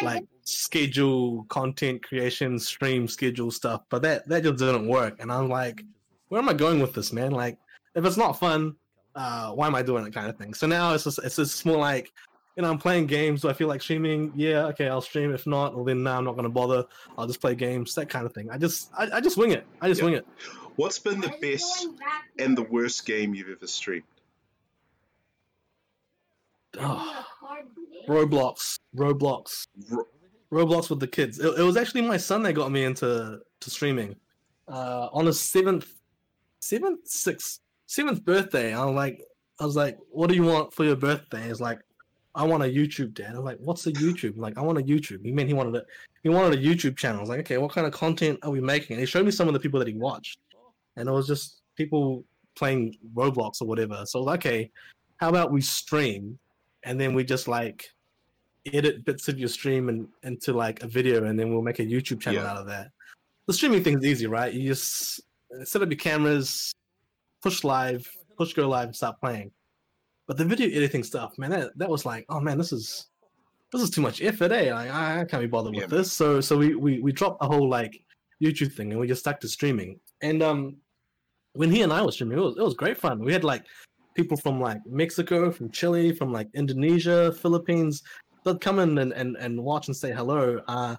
like 0.01 0.25
schedule 0.43 1.43
content 1.45 2.03
creation 2.03 2.59
stream 2.59 3.07
schedule 3.07 3.51
stuff, 3.51 3.83
but 3.89 4.01
that 4.01 4.27
that 4.29 4.43
just 4.43 4.57
didn't 4.57 4.87
work. 4.87 5.17
And 5.19 5.31
I'm 5.31 5.49
like, 5.49 5.83
where 6.29 6.41
am 6.41 6.49
I 6.49 6.53
going 6.53 6.79
with 6.79 6.93
this, 6.93 7.13
man? 7.13 7.31
Like, 7.31 7.57
if 7.95 8.05
it's 8.05 8.17
not 8.17 8.39
fun, 8.39 8.75
uh, 9.15 9.51
why 9.51 9.67
am 9.67 9.75
I 9.75 9.81
doing 9.81 10.05
it, 10.05 10.13
kind 10.13 10.29
of 10.29 10.37
thing. 10.37 10.53
So 10.53 10.67
now 10.67 10.93
it's 10.93 11.03
just 11.03 11.19
it's 11.19 11.35
just 11.35 11.65
more 11.65 11.77
like, 11.77 12.11
you 12.55 12.63
know, 12.63 12.69
I'm 12.69 12.77
playing 12.77 13.07
games. 13.07 13.41
Do 13.41 13.49
I 13.49 13.53
feel 13.53 13.67
like 13.67 13.81
streaming? 13.81 14.31
Yeah, 14.35 14.65
okay, 14.67 14.87
I'll 14.87 15.01
stream. 15.01 15.33
If 15.33 15.47
not, 15.47 15.75
well 15.75 15.83
then, 15.83 16.03
nah, 16.03 16.17
I'm 16.17 16.25
not 16.25 16.35
gonna 16.35 16.49
bother. 16.49 16.85
I'll 17.17 17.27
just 17.27 17.41
play 17.41 17.55
games, 17.55 17.95
that 17.95 18.09
kind 18.09 18.25
of 18.25 18.33
thing. 18.33 18.49
I 18.49 18.57
just 18.57 18.91
I, 18.97 19.09
I 19.13 19.21
just 19.21 19.37
wing 19.37 19.51
it. 19.51 19.65
I 19.81 19.87
just 19.87 20.01
yeah. 20.01 20.05
wing 20.05 20.13
it. 20.15 20.27
What's 20.75 20.99
been 20.99 21.19
the 21.19 21.33
best 21.41 21.87
and 22.37 22.57
the 22.57 22.63
worst 22.63 23.05
game 23.05 23.33
you've 23.33 23.49
ever 23.49 23.67
streamed? 23.67 24.03
Oh, 26.79 27.25
Roblox, 28.07 28.79
Roblox, 28.95 29.67
Ro- 29.89 30.07
Roblox 30.51 30.89
with 30.89 30.99
the 30.99 31.07
kids. 31.07 31.39
It, 31.39 31.59
it, 31.59 31.63
was 31.63 31.77
actually 31.77 32.01
my 32.01 32.17
son 32.17 32.43
that 32.43 32.53
got 32.53 32.71
me 32.71 32.83
into 32.83 33.39
to 33.59 33.69
streaming. 33.69 34.15
Uh, 34.67 35.09
on 35.11 35.25
his 35.25 35.39
seventh, 35.39 35.93
seventh, 36.59 37.07
sixth, 37.07 37.59
seventh 37.87 38.23
birthday, 38.23 38.73
I 38.73 38.85
was 38.85 38.95
like, 38.95 39.21
I 39.59 39.65
was 39.65 39.75
like, 39.75 39.97
"What 40.11 40.29
do 40.29 40.35
you 40.35 40.43
want 40.43 40.73
for 40.73 40.85
your 40.85 40.95
birthday?" 40.95 41.47
He's 41.47 41.61
like, 41.61 41.79
"I 42.35 42.45
want 42.45 42.63
a 42.63 42.67
YouTube, 42.67 43.13
Dad." 43.13 43.35
I'm 43.35 43.43
like, 43.43 43.59
"What's 43.59 43.85
a 43.87 43.91
YouTube?" 43.91 44.35
I'm 44.35 44.41
like, 44.41 44.57
"I 44.57 44.61
want 44.61 44.77
a 44.77 44.81
YouTube." 44.81 45.25
He 45.25 45.31
meant 45.31 45.47
he 45.47 45.53
wanted 45.53 45.75
it. 45.75 45.85
He 46.23 46.29
wanted 46.29 46.57
a 46.57 46.61
YouTube 46.61 46.97
channel. 46.97 47.17
I 47.17 47.21
was 47.21 47.29
like, 47.29 47.39
"Okay, 47.39 47.57
what 47.57 47.71
kind 47.71 47.87
of 47.87 47.93
content 47.93 48.39
are 48.43 48.51
we 48.51 48.61
making?" 48.61 48.95
And 48.95 48.99
he 48.99 49.05
showed 49.05 49.25
me 49.25 49.31
some 49.31 49.47
of 49.47 49.53
the 49.53 49.59
people 49.59 49.79
that 49.79 49.87
he 49.87 49.95
watched, 49.95 50.39
and 50.95 51.09
it 51.09 51.11
was 51.11 51.27
just 51.27 51.61
people 51.75 52.23
playing 52.55 52.95
Roblox 53.13 53.61
or 53.61 53.65
whatever. 53.65 54.03
So 54.05 54.19
I 54.19 54.21
was 54.21 54.27
like, 54.27 54.45
"Okay, 54.45 54.71
how 55.17 55.29
about 55.29 55.51
we 55.51 55.61
stream 55.61 56.39
and 56.83 56.99
then 56.99 57.13
we 57.13 57.23
just 57.23 57.47
like 57.47 57.89
edit 58.73 59.05
bits 59.05 59.27
of 59.27 59.39
your 59.39 59.49
stream 59.49 59.89
and 59.89 60.07
into 60.23 60.53
like 60.53 60.83
a 60.83 60.87
video, 60.87 61.25
and 61.25 61.39
then 61.39 61.51
we'll 61.51 61.61
make 61.61 61.79
a 61.79 61.85
YouTube 61.85 62.19
channel 62.19 62.43
yeah. 62.43 62.51
out 62.51 62.57
of 62.57 62.67
that. 62.67 62.91
The 63.47 63.53
streaming 63.53 63.83
thing 63.83 63.97
is 63.97 64.05
easy, 64.05 64.27
right? 64.27 64.53
You 64.53 64.67
just 64.67 65.21
set 65.63 65.81
up 65.81 65.89
your 65.89 65.97
cameras, 65.97 66.71
push 67.41 67.63
live, 67.63 68.09
push 68.37 68.53
go 68.53 68.67
live, 68.67 68.87
and 68.87 68.95
start 68.95 69.19
playing. 69.19 69.51
But 70.27 70.37
the 70.37 70.45
video 70.45 70.67
editing 70.69 71.03
stuff, 71.03 71.37
man, 71.39 71.49
that, 71.49 71.77
that 71.77 71.89
was 71.89 72.05
like, 72.05 72.25
oh 72.29 72.39
man, 72.39 72.57
this 72.57 72.71
is 72.71 73.07
this 73.71 73.81
is 73.81 73.89
too 73.89 74.01
much 74.01 74.21
effort, 74.21 74.51
eh? 74.51 74.73
Like 74.73 74.91
I, 74.91 75.21
I 75.21 75.25
can't 75.25 75.41
be 75.41 75.47
bothered 75.47 75.75
yeah. 75.75 75.81
with 75.81 75.89
this. 75.89 76.11
So 76.11 76.39
so 76.41 76.57
we, 76.57 76.75
we 76.75 76.99
we 76.99 77.11
dropped 77.11 77.43
a 77.43 77.47
whole 77.47 77.67
like 77.67 77.99
YouTube 78.41 78.73
thing 78.73 78.91
and 78.91 78.99
we 78.99 79.07
just 79.07 79.21
stuck 79.21 79.39
to 79.39 79.47
streaming. 79.47 79.99
And 80.21 80.43
um 80.43 80.77
when 81.53 81.71
he 81.71 81.81
and 81.81 81.91
I 81.91 82.01
were 82.01 82.11
streaming, 82.11 82.37
it 82.37 82.41
was 82.41 82.57
it 82.57 82.63
was 82.63 82.75
great 82.75 82.97
fun. 82.97 83.23
We 83.23 83.33
had 83.33 83.43
like 83.43 83.65
people 84.19 84.37
from 84.37 84.59
like 84.59 84.81
Mexico, 84.85 85.49
from 85.49 85.69
Chile, 85.71 86.11
from 86.11 86.33
like 86.33 86.49
Indonesia, 86.53 87.31
Philippines. 87.31 88.03
They'd 88.43 88.59
come 88.59 88.79
in 88.79 88.97
and, 88.97 89.13
and, 89.13 89.37
and 89.37 89.63
watch 89.63 89.87
and 89.87 89.95
say 89.95 90.11
hello. 90.11 90.59
Uh, 90.67 90.95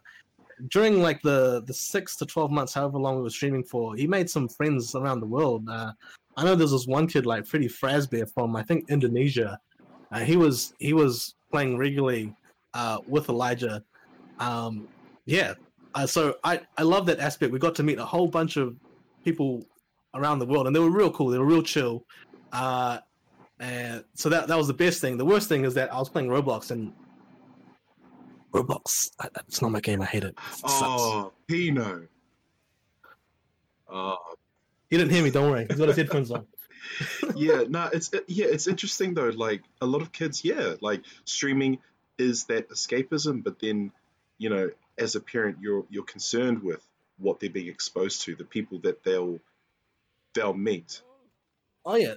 during 0.68 1.02
like 1.02 1.20
the 1.22 1.62
the 1.66 1.74
six 1.74 2.16
to 2.16 2.26
twelve 2.26 2.50
months, 2.50 2.72
however 2.74 2.98
long 2.98 3.16
we 3.16 3.22
were 3.22 3.38
streaming 3.38 3.64
for, 3.64 3.94
he 3.94 4.06
made 4.06 4.28
some 4.28 4.48
friends 4.48 4.94
around 4.94 5.20
the 5.20 5.26
world. 5.26 5.68
Uh, 5.68 5.92
I 6.36 6.44
know 6.44 6.54
there's 6.54 6.72
this 6.72 6.86
one 6.86 7.06
kid 7.06 7.26
like 7.26 7.46
Freddie 7.46 7.68
Fazbear 7.68 8.26
from 8.32 8.56
I 8.56 8.62
think 8.62 8.88
Indonesia. 8.88 9.58
Uh, 10.12 10.20
he 10.20 10.36
was 10.36 10.74
he 10.78 10.92
was 10.92 11.34
playing 11.50 11.76
regularly 11.76 12.34
uh, 12.74 12.98
with 13.06 13.28
Elijah. 13.28 13.82
Um, 14.38 14.88
yeah, 15.26 15.54
uh, 15.94 16.06
so 16.06 16.36
I 16.44 16.60
I 16.76 16.82
love 16.82 17.04
that 17.06 17.20
aspect. 17.20 17.52
We 17.52 17.58
got 17.58 17.74
to 17.76 17.82
meet 17.82 17.98
a 17.98 18.04
whole 18.04 18.28
bunch 18.28 18.56
of 18.56 18.76
people 19.24 19.64
around 20.14 20.38
the 20.38 20.46
world, 20.46 20.66
and 20.66 20.74
they 20.74 20.80
were 20.80 20.90
real 20.90 21.10
cool. 21.10 21.28
They 21.28 21.38
were 21.38 21.52
real 21.56 21.62
chill. 21.62 22.04
Uh, 22.52 22.98
and 23.60 24.04
so 24.14 24.30
that 24.30 24.48
that 24.48 24.56
was 24.56 24.66
the 24.66 24.74
best 24.74 25.00
thing. 25.00 25.18
The 25.18 25.24
worst 25.24 25.48
thing 25.48 25.64
is 25.64 25.74
that 25.74 25.92
I 25.92 25.98
was 25.98 26.08
playing 26.08 26.28
Roblox 26.28 26.70
and 26.70 26.92
Roblox. 28.52 29.10
It's 29.46 29.62
not 29.62 29.70
my 29.70 29.80
game. 29.80 30.00
I 30.00 30.06
hate 30.06 30.24
it. 30.24 30.30
it 30.30 30.64
oh, 30.64 31.32
Pino. 31.46 32.06
Oh. 33.88 34.16
He 34.88 34.96
didn't 34.96 35.12
hear 35.12 35.22
me. 35.22 35.30
Don't 35.30 35.50
worry. 35.50 35.66
He's 35.68 35.78
got 35.78 35.88
his 35.88 35.96
headphones 35.96 36.30
on. 36.30 36.46
yeah, 37.36 37.64
no, 37.68 37.88
it's 37.92 38.10
yeah, 38.26 38.46
it's 38.46 38.66
interesting 38.66 39.14
though. 39.14 39.28
Like 39.28 39.62
a 39.80 39.86
lot 39.86 40.02
of 40.02 40.10
kids, 40.10 40.44
yeah, 40.44 40.74
like 40.80 41.02
streaming 41.24 41.78
is 42.18 42.44
that 42.44 42.68
escapism, 42.70 43.44
but 43.44 43.60
then 43.60 43.92
you 44.38 44.48
know, 44.48 44.70
as 44.98 45.14
a 45.14 45.20
parent, 45.20 45.58
you're 45.60 45.84
you're 45.90 46.04
concerned 46.04 46.62
with 46.62 46.84
what 47.18 47.38
they're 47.38 47.50
being 47.50 47.68
exposed 47.68 48.22
to, 48.22 48.34
the 48.34 48.44
people 48.44 48.78
that 48.80 49.04
they'll 49.04 49.38
they'll 50.34 50.54
meet. 50.54 51.02
Oh 51.84 51.94
yeah, 51.94 52.14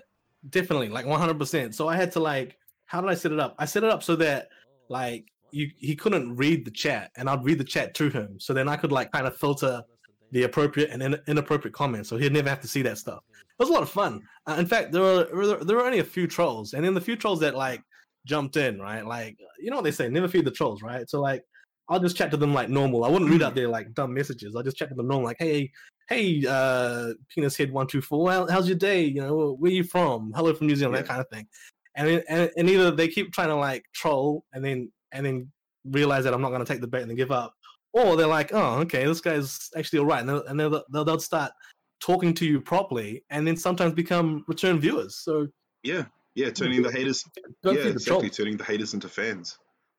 definitely 0.50 0.90
like 0.90 1.06
100% 1.06 1.74
so 1.74 1.88
i 1.88 1.96
had 1.96 2.12
to 2.12 2.20
like 2.20 2.58
how 2.94 3.02
did 3.02 3.10
i 3.10 3.16
set 3.16 3.32
it 3.32 3.40
up? 3.40 3.56
I 3.58 3.66
set 3.66 3.84
it 3.84 3.90
up 3.90 4.04
so 4.04 4.16
that 4.18 4.50
like 4.88 5.26
you 5.52 5.72
he 5.78 5.96
couldn't 5.96 6.36
read 6.36 6.64
the 6.64 6.70
chat 6.70 7.12
and 7.18 7.28
i'd 7.28 7.44
read 7.44 7.58
the 7.58 7.64
chat 7.64 7.96
to 7.96 8.10
him. 8.10 8.40
So 8.40 8.54
then 8.54 8.68
i 8.68 8.76
could 8.76 8.92
like 8.92 9.12
kind 9.12 9.26
of 9.26 9.36
filter 9.36 9.84
the 10.32 10.44
appropriate 10.44 10.90
and 10.92 11.02
in, 11.02 11.20
inappropriate 11.28 11.74
comments 11.74 12.10
so 12.10 12.18
he'd 12.18 12.34
never 12.34 12.50
have 12.50 12.62
to 12.62 12.68
see 12.68 12.84
that 12.84 13.00
stuff. 13.00 13.24
It 13.34 13.64
was 13.64 13.70
a 13.70 13.74
lot 13.74 13.84
of 13.84 13.90
fun. 13.90 14.22
Uh, 14.48 14.58
in 14.60 14.68
fact 14.68 14.92
there 14.92 15.02
were 15.02 15.64
there 15.64 15.78
were 15.78 15.86
only 15.86 16.00
a 16.00 16.04
few 16.04 16.28
trolls 16.28 16.74
and 16.74 16.86
then 16.86 16.94
the 16.94 17.02
few 17.02 17.16
trolls 17.16 17.40
that 17.40 17.56
like 17.56 17.82
jumped 18.26 18.58
in 18.58 18.80
right? 18.80 19.06
Like 19.06 19.38
you 19.60 19.72
know 19.72 19.78
what 19.78 19.86
they 19.86 19.92
say 19.92 20.08
never 20.08 20.28
feed 20.28 20.46
the 20.46 20.52
trolls 20.52 20.84
right? 20.84 21.10
So 21.10 21.20
like 21.20 21.44
I'll 21.90 22.00
just 22.00 22.16
chat 22.16 22.32
to 22.32 22.38
them 22.38 22.54
like 22.54 22.70
normal. 22.70 23.04
I 23.04 23.10
wouldn't 23.10 23.30
read 23.30 23.44
out 23.44 23.56
their 23.56 23.68
like 23.68 23.94
dumb 23.94 24.14
messages. 24.14 24.56
I'll 24.56 24.64
just 24.64 24.78
chat 24.78 24.90
to 24.90 24.96
them 24.96 25.08
normal, 25.08 25.26
like, 25.26 25.38
hey, 25.40 25.70
hey, 26.10 26.44
uh, 26.48 27.14
penis 27.30 27.58
head 27.58 27.72
one 27.72 27.88
two 27.88 28.02
four, 28.02 28.30
how's 28.50 28.68
your 28.68 28.78
day? 28.78 29.04
You 29.04 29.22
know, 29.22 29.56
where 29.60 29.72
you 29.72 29.84
from? 29.84 30.34
Hello 30.36 30.54
from 30.54 30.68
New 30.68 30.76
Zealand, 30.76 30.96
yeah. 30.96 31.02
that 31.02 31.08
kind 31.08 31.22
of 31.22 31.30
thing. 31.30 31.48
And, 31.96 32.24
and 32.28 32.52
and 32.58 32.70
either 32.70 32.92
they 32.92 33.08
keep 33.08 33.32
trying 33.32 33.50
to 33.50 33.56
like 33.56 33.86
troll 33.94 34.46
and 34.54 34.66
then 34.66 34.92
and 35.12 35.26
then 35.26 35.52
realize 35.86 36.24
that 36.24 36.34
I'm 36.34 36.42
not 36.42 36.50
going 36.50 36.66
to 36.66 36.72
take 36.72 36.82
the 36.82 36.88
bait 36.88 37.02
and 37.02 37.10
then 37.10 37.18
give 37.18 37.32
up, 37.32 37.54
or 37.92 38.16
they're 38.16 38.26
like, 38.26 38.52
oh, 38.54 38.80
okay, 38.80 39.06
this 39.06 39.22
guy's 39.22 39.70
actually 39.78 40.00
all 40.00 40.06
right, 40.06 40.22
and 40.22 40.30
they'll, 40.30 40.46
and 40.46 40.60
they'll, 40.60 40.84
they'll, 40.92 41.06
they'll 41.06 41.20
start 41.20 41.52
talking 42.00 42.34
to 42.34 42.46
you 42.46 42.60
properly, 42.60 43.24
and 43.30 43.46
then 43.46 43.56
sometimes 43.56 43.94
become 43.94 44.44
return 44.48 44.80
viewers. 44.80 45.18
So 45.18 45.48
yeah, 45.84 46.06
yeah, 46.36 46.50
turning 46.50 46.82
the 46.82 46.92
haters, 46.92 47.24
yeah, 47.64 47.74
exactly, 47.74 48.30
turning 48.30 48.58
the 48.58 48.64
haters 48.64 48.96
into 48.96 49.08
fans. 49.08 49.58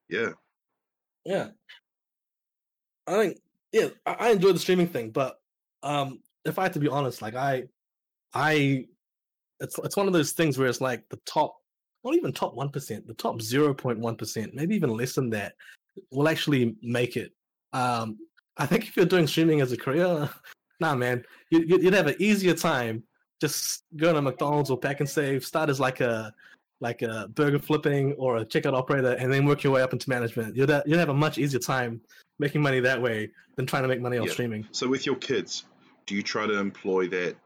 Yeah, 0.09 0.31
yeah. 1.25 1.49
I 3.07 3.13
think 3.13 3.39
yeah, 3.71 3.89
I, 4.05 4.15
I 4.15 4.31
enjoy 4.31 4.53
the 4.53 4.59
streaming 4.59 4.89
thing, 4.89 5.11
but 5.11 5.39
um, 5.85 6.21
if 6.45 6.59
I 6.59 6.65
had 6.65 6.73
to 6.73 6.81
be 6.81 6.89
honest, 6.89 7.23
like 7.23 7.37
I, 7.37 7.65
I, 8.33 8.87
it's 9.61 9.79
it's 9.79 9.97
one 9.97 10.07
of 10.07 10.13
those 10.13 10.33
things 10.33 10.59
where 10.59 10.67
it's 10.67 10.81
like 10.81 11.09
the 11.11 11.21
top, 11.27 11.57
not 12.03 12.15
even 12.15 12.33
top 12.33 12.55
one 12.55 12.71
percent, 12.71 13.07
the 13.07 13.15
top 13.15 13.41
zero 13.41 13.73
point 13.73 13.99
one 13.99 14.17
percent, 14.17 14.55
maybe 14.55 14.75
even 14.75 14.91
less 14.91 15.15
than 15.15 15.31
that, 15.31 15.55
will 16.11 16.29
actually 16.29 16.75
make 16.83 17.17
it. 17.17 17.33
Um, 17.73 18.19
I 18.57 18.67
think 18.67 18.89
if 18.89 18.97
you're 18.97 19.07
doing 19.07 19.27
streaming 19.27 19.61
as 19.61 19.73
a 19.73 19.77
career, 19.77 20.29
nah, 20.81 20.95
man, 20.95 21.25
you, 21.51 21.61
you'd 21.61 21.95
have 21.95 22.07
an 22.07 22.17
easier 22.19 22.55
time 22.55 23.03
just 23.41 23.85
going 23.97 24.15
to 24.15 24.23
McDonald's 24.23 24.71
or 24.71 24.79
Pak'nSave, 24.79 25.45
start 25.45 25.69
as 25.69 25.81
like 25.81 26.01
a 26.01 26.33
like 26.81 27.03
a 27.03 27.29
burger 27.35 27.59
flipping 27.59 28.13
or 28.15 28.39
a 28.39 28.45
checkout 28.45 28.75
operator, 28.75 29.13
and 29.13 29.33
then 29.33 29.45
work 29.45 29.63
your 29.63 29.73
way 29.73 29.83
up 29.83 29.93
into 29.93 30.09
management. 30.09 30.57
You'd 30.57 30.71
you'd 30.87 30.99
have 30.99 31.09
a 31.09 31.15
much 31.15 31.39
easier 31.39 31.61
time 31.61 32.01
making 32.39 32.63
money 32.63 32.81
that 32.81 33.01
way 33.01 33.31
than 33.57 33.67
trying 33.67 33.83
to 33.83 33.89
make 33.89 34.01
money 34.01 34.19
on 34.19 34.29
streaming. 34.29 34.67
So 34.73 34.89
with 34.89 35.07
your 35.07 35.15
kids, 35.17 35.65
do 36.07 36.15
you 36.15 36.23
try 36.23 36.47
to 36.47 36.59
employ 36.59 37.09
that 37.09 37.37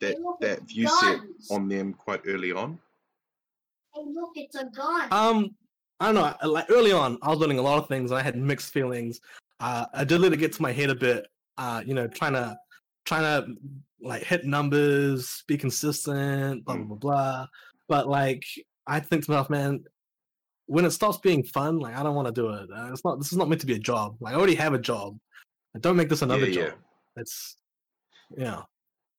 that 0.00 0.16
that 0.40 0.62
view 0.62 0.88
set 0.88 1.20
on 1.50 1.68
them 1.68 1.94
quite 1.94 2.20
early 2.26 2.52
on? 2.52 2.78
Hey, 3.94 4.02
look, 4.12 4.32
it's 4.34 4.56
a 4.56 4.64
gun. 4.64 5.08
Um, 5.12 5.54
I 6.00 6.12
don't 6.12 6.14
know. 6.14 6.50
Like 6.50 6.66
early 6.70 6.92
on, 6.92 7.18
I 7.22 7.30
was 7.30 7.38
learning 7.38 7.58
a 7.58 7.62
lot 7.62 7.78
of 7.78 7.88
things, 7.88 8.10
and 8.10 8.18
I 8.18 8.22
had 8.22 8.36
mixed 8.36 8.72
feelings. 8.72 9.20
Uh, 9.60 9.86
I 9.94 10.04
did 10.04 10.20
let 10.20 10.32
it 10.32 10.38
get 10.38 10.52
to 10.54 10.62
my 10.62 10.72
head 10.72 10.90
a 10.90 10.94
bit. 10.94 11.26
Uh, 11.56 11.82
you 11.86 11.94
know, 11.94 12.06
trying 12.08 12.32
to 12.32 12.56
trying 13.04 13.22
to 13.22 13.54
like 14.00 14.22
hit 14.22 14.44
numbers, 14.44 15.44
be 15.46 15.56
consistent, 15.56 16.64
blah 16.64 16.76
blah 16.76 16.84
blah 16.84 16.96
blah. 16.96 17.46
But 17.88 18.08
like, 18.08 18.44
I 18.86 19.00
think 19.00 19.24
to 19.24 19.30
myself, 19.30 19.50
man, 19.50 19.84
when 20.66 20.84
it 20.84 20.90
stops 20.90 21.18
being 21.18 21.44
fun, 21.44 21.78
like 21.78 21.96
I 21.96 22.02
don't 22.02 22.14
want 22.14 22.26
to 22.26 22.32
do 22.32 22.50
it. 22.50 22.68
Uh, 22.74 22.90
it's 22.92 23.04
not. 23.04 23.18
This 23.18 23.32
is 23.32 23.38
not 23.38 23.48
meant 23.48 23.60
to 23.60 23.66
be 23.66 23.74
a 23.74 23.78
job. 23.78 24.16
Like 24.20 24.34
I 24.34 24.36
already 24.36 24.56
have 24.56 24.74
a 24.74 24.78
job. 24.78 25.18
don't 25.80 25.96
make 25.96 26.08
this 26.08 26.22
another 26.22 26.46
yeah, 26.46 26.54
job. 26.54 26.64
Yeah. 27.16 27.22
It's 27.22 27.56
yeah. 28.36 28.62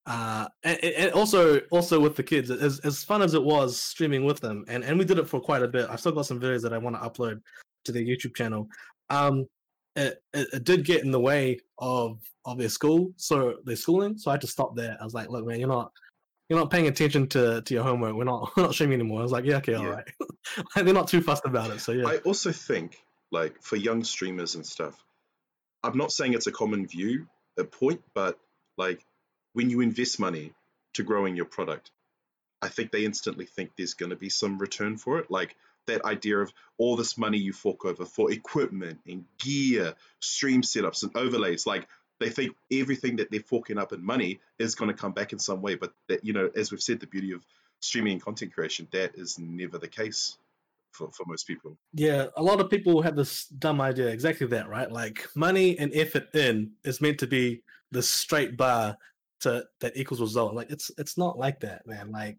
Uh, 0.07 0.47
and, 0.63 0.83
and, 0.83 1.11
also, 1.13 1.59
also 1.71 1.99
with 1.99 2.15
the 2.15 2.21
kids, 2.21 2.51
as 2.51 2.79
as 2.81 3.03
fun 3.03 3.23
as 3.23 3.33
it 3.33 3.43
was 3.43 3.79
streaming 3.79 4.23
with 4.23 4.39
them, 4.39 4.63
and 4.67 4.83
and 4.83 4.99
we 4.99 5.05
did 5.05 5.17
it 5.17 5.27
for 5.27 5.39
quite 5.39 5.63
a 5.63 5.67
bit. 5.67 5.89
I've 5.89 5.99
still 5.99 6.11
got 6.11 6.27
some 6.27 6.39
videos 6.39 6.61
that 6.61 6.73
I 6.73 6.77
want 6.77 6.95
to 6.95 7.01
upload 7.01 7.41
to 7.85 7.91
their 7.91 8.03
YouTube 8.03 8.35
channel. 8.35 8.67
Um, 9.09 9.47
it, 9.95 10.21
it, 10.33 10.47
it, 10.53 10.63
did 10.63 10.85
get 10.85 11.03
in 11.03 11.11
the 11.11 11.19
way 11.19 11.59
of 11.79 12.19
of 12.45 12.59
their 12.59 12.69
school, 12.69 13.13
so 13.17 13.55
their 13.63 13.75
schooling. 13.75 14.17
So 14.17 14.29
I 14.29 14.35
had 14.35 14.41
to 14.41 14.47
stop 14.47 14.75
there. 14.75 14.95
I 14.99 15.03
was 15.03 15.13
like, 15.13 15.29
look, 15.29 15.45
man, 15.45 15.59
you're 15.59 15.69
not 15.69 15.91
you're 16.49 16.59
not 16.59 16.69
paying 16.69 16.87
attention 16.87 17.27
to, 17.29 17.61
to 17.61 17.73
your 17.73 17.83
homework. 17.83 18.15
We're 18.15 18.25
not 18.25 18.51
we're 18.57 18.63
not 18.63 18.73
streaming 18.73 18.99
anymore. 18.99 19.19
I 19.19 19.23
was 19.23 19.31
like, 19.31 19.45
yeah, 19.45 19.57
okay, 19.57 19.75
all 19.75 19.83
yeah. 19.83 19.89
right. 19.89 20.07
They're 20.75 20.93
not 20.93 21.07
too 21.07 21.21
fussed 21.21 21.45
about 21.45 21.71
it. 21.71 21.79
So 21.79 21.91
yeah. 21.91 22.07
I 22.07 22.17
also 22.17 22.51
think 22.51 22.97
like 23.31 23.61
for 23.61 23.75
young 23.75 24.03
streamers 24.03 24.55
and 24.55 24.65
stuff, 24.65 25.03
I'm 25.83 25.97
not 25.97 26.11
saying 26.11 26.33
it's 26.33 26.47
a 26.47 26.51
common 26.51 26.87
view, 26.87 27.27
a 27.57 27.63
point, 27.63 28.01
but 28.13 28.37
like 28.77 29.05
when 29.53 29.69
you 29.69 29.81
invest 29.81 30.19
money 30.19 30.53
to 30.93 31.03
growing 31.03 31.35
your 31.35 31.45
product, 31.45 31.91
I 32.61 32.67
think 32.67 32.91
they 32.91 33.05
instantly 33.05 33.45
think 33.45 33.71
there's 33.75 33.93
going 33.93 34.09
to 34.09 34.15
be 34.15 34.29
some 34.29 34.57
return 34.57 34.97
for 34.97 35.19
it. 35.19 35.29
Like 35.29 35.55
that 35.87 36.03
idea 36.03 36.39
of 36.39 36.51
all 36.77 36.95
this 36.95 37.17
money 37.17 37.37
you 37.37 37.53
fork 37.53 37.85
over 37.85 38.05
for 38.05 38.31
equipment 38.31 38.99
and 39.07 39.25
gear, 39.37 39.93
stream 40.19 40.61
setups 40.61 41.03
and 41.03 41.15
overlays. 41.15 41.67
Like 41.67 41.87
they 42.19 42.29
think 42.29 42.55
everything 42.71 43.17
that 43.17 43.29
they're 43.29 43.41
forking 43.41 43.77
up 43.77 43.93
in 43.93 44.03
money 44.03 44.39
is 44.57 44.75
going 44.75 44.89
to 44.89 44.97
come 44.97 45.11
back 45.11 45.33
in 45.33 45.39
some 45.39 45.61
way. 45.61 45.75
But 45.75 45.93
that 46.07 46.25
you 46.25 46.33
know, 46.33 46.49
as 46.55 46.71
we've 46.71 46.81
said, 46.81 46.99
the 46.99 47.07
beauty 47.07 47.33
of 47.33 47.45
streaming 47.81 48.13
and 48.13 48.21
content 48.21 48.53
creation, 48.53 48.87
that 48.91 49.15
is 49.15 49.37
never 49.37 49.77
the 49.77 49.87
case 49.87 50.37
for, 50.97 51.09
for 51.11 51.25
most 51.27 51.45
people. 51.45 51.77
Yeah, 51.93 52.27
a 52.37 52.43
lot 52.43 52.59
of 52.59 52.69
people 52.69 53.01
have 53.01 53.15
this 53.15 53.45
dumb 53.47 53.81
idea, 53.81 54.07
exactly 54.07 54.47
that, 54.47 54.69
right? 54.69 54.91
Like 54.91 55.27
money 55.35 55.77
and 55.77 55.91
effort 55.93 56.33
in 56.33 56.71
is 56.83 57.01
meant 57.01 57.19
to 57.19 57.27
be 57.27 57.61
the 57.91 58.01
straight 58.01 58.57
bar 58.57 58.97
to 59.41 59.63
that 59.81 59.95
equals 59.95 60.21
result. 60.21 60.55
Like 60.55 60.71
it's 60.71 60.91
it's 60.97 61.17
not 61.17 61.37
like 61.37 61.59
that, 61.61 61.85
man. 61.85 62.11
Like 62.11 62.37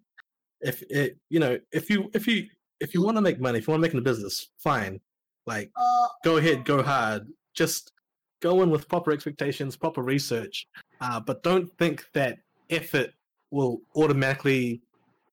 if 0.61 0.83
it 0.91 1.19
you 1.29 1.41
know, 1.41 1.59
if 1.73 1.91
you 1.91 2.11
if 2.15 2.27
you 2.27 2.47
if 2.81 2.95
you 2.95 3.03
want 3.03 3.17
to 3.17 3.23
make 3.23 3.41
money, 3.41 3.59
if 3.59 3.67
you 3.67 3.73
want 3.73 3.83
to 3.83 3.87
make 3.89 3.95
it 3.95 3.99
a 3.99 4.03
business, 4.03 4.49
fine. 4.59 5.01
Like 5.47 5.71
Uh, 5.77 6.09
go 6.25 6.39
ahead, 6.39 6.65
go 6.65 6.83
hard. 6.83 7.27
Just 7.55 7.93
go 8.41 8.63
in 8.63 8.71
with 8.71 8.89
proper 8.89 9.13
expectations, 9.13 9.77
proper 9.77 10.03
research. 10.03 10.67
Uh, 11.01 11.21
but 11.21 11.43
don't 11.43 11.71
think 11.79 12.05
that 12.15 12.39
effort 12.71 13.11
will 13.51 13.81
automatically 13.95 14.83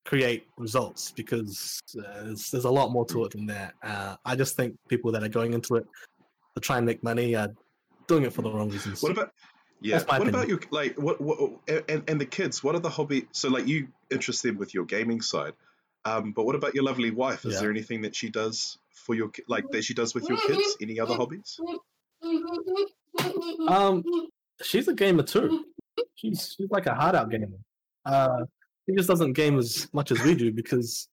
create 0.05 0.45
results 0.57 1.11
because 1.11 1.79
uh, 1.97 2.23
there's, 2.23 2.51
there's 2.51 2.65
a 2.65 2.69
lot 2.69 2.91
more 2.91 3.05
to 3.05 3.25
it 3.25 3.31
than 3.31 3.45
that. 3.45 3.73
Uh, 3.81 4.15
I 4.25 4.35
just 4.35 4.55
think 4.55 4.75
people 4.87 5.11
that 5.11 5.23
are 5.23 5.29
going 5.29 5.53
into 5.53 5.75
it 5.75 5.85
to 6.55 6.61
try 6.61 6.77
and 6.77 6.85
make 6.85 7.03
money 7.03 7.35
are 7.35 7.49
doing 8.07 8.23
it 8.23 8.33
for 8.33 8.41
the 8.41 8.51
wrong 8.51 8.69
reasons. 8.69 9.01
What 9.01 9.11
about 9.11 9.31
yeah? 9.81 10.03
What 10.03 10.27
about 10.27 10.43
opinion. 10.43 10.49
your 10.49 10.59
like 10.71 10.97
what 10.97 11.19
what 11.21 11.51
and 11.89 12.03
and 12.07 12.19
the 12.19 12.25
kids? 12.25 12.63
What 12.63 12.75
are 12.75 12.79
the 12.79 12.89
hobby? 12.89 13.27
So 13.31 13.49
like 13.49 13.67
you 13.67 13.87
interest 14.11 14.43
them 14.43 14.57
with 14.57 14.73
your 14.73 14.85
gaming 14.85 15.21
side, 15.21 15.53
um, 16.05 16.31
but 16.31 16.45
what 16.45 16.55
about 16.55 16.75
your 16.75 16.83
lovely 16.83 17.11
wife? 17.11 17.45
Is 17.45 17.53
Yeah. 17.55 17.61
there 17.61 17.71
anything 17.71 18.01
that 18.01 18.15
she 18.15 18.29
does 18.29 18.77
for 18.93 19.15
your 19.15 19.31
like 19.47 19.69
that 19.71 19.83
she 19.83 19.93
does 19.93 20.13
with 20.13 20.27
your 20.27 20.37
kids? 20.39 20.77
Any 20.81 20.99
other 20.99 21.15
hobbies? 21.15 21.59
Um, 23.67 24.03
she's 24.61 24.87
a 24.87 24.93
gamer 24.93 25.23
too. 25.23 25.65
She's 26.15 26.55
she's 26.57 26.69
like 26.69 26.85
a 26.85 26.93
hard 26.93 27.15
out 27.15 27.29
gamer. 27.29 27.47
Uh, 28.05 28.45
she 28.87 28.95
just 28.95 29.09
doesn't 29.09 29.33
game 29.33 29.57
as 29.57 29.87
much 29.93 30.11
as 30.11 30.21
we 30.23 30.35
do 30.35 30.51
because 30.51 31.07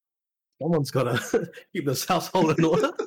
someone's 0.61 0.91
got 0.91 1.05
to 1.05 1.51
keep 1.75 1.87
this 1.87 2.05
household 2.05 2.59
in 2.59 2.65
order. 2.65 2.91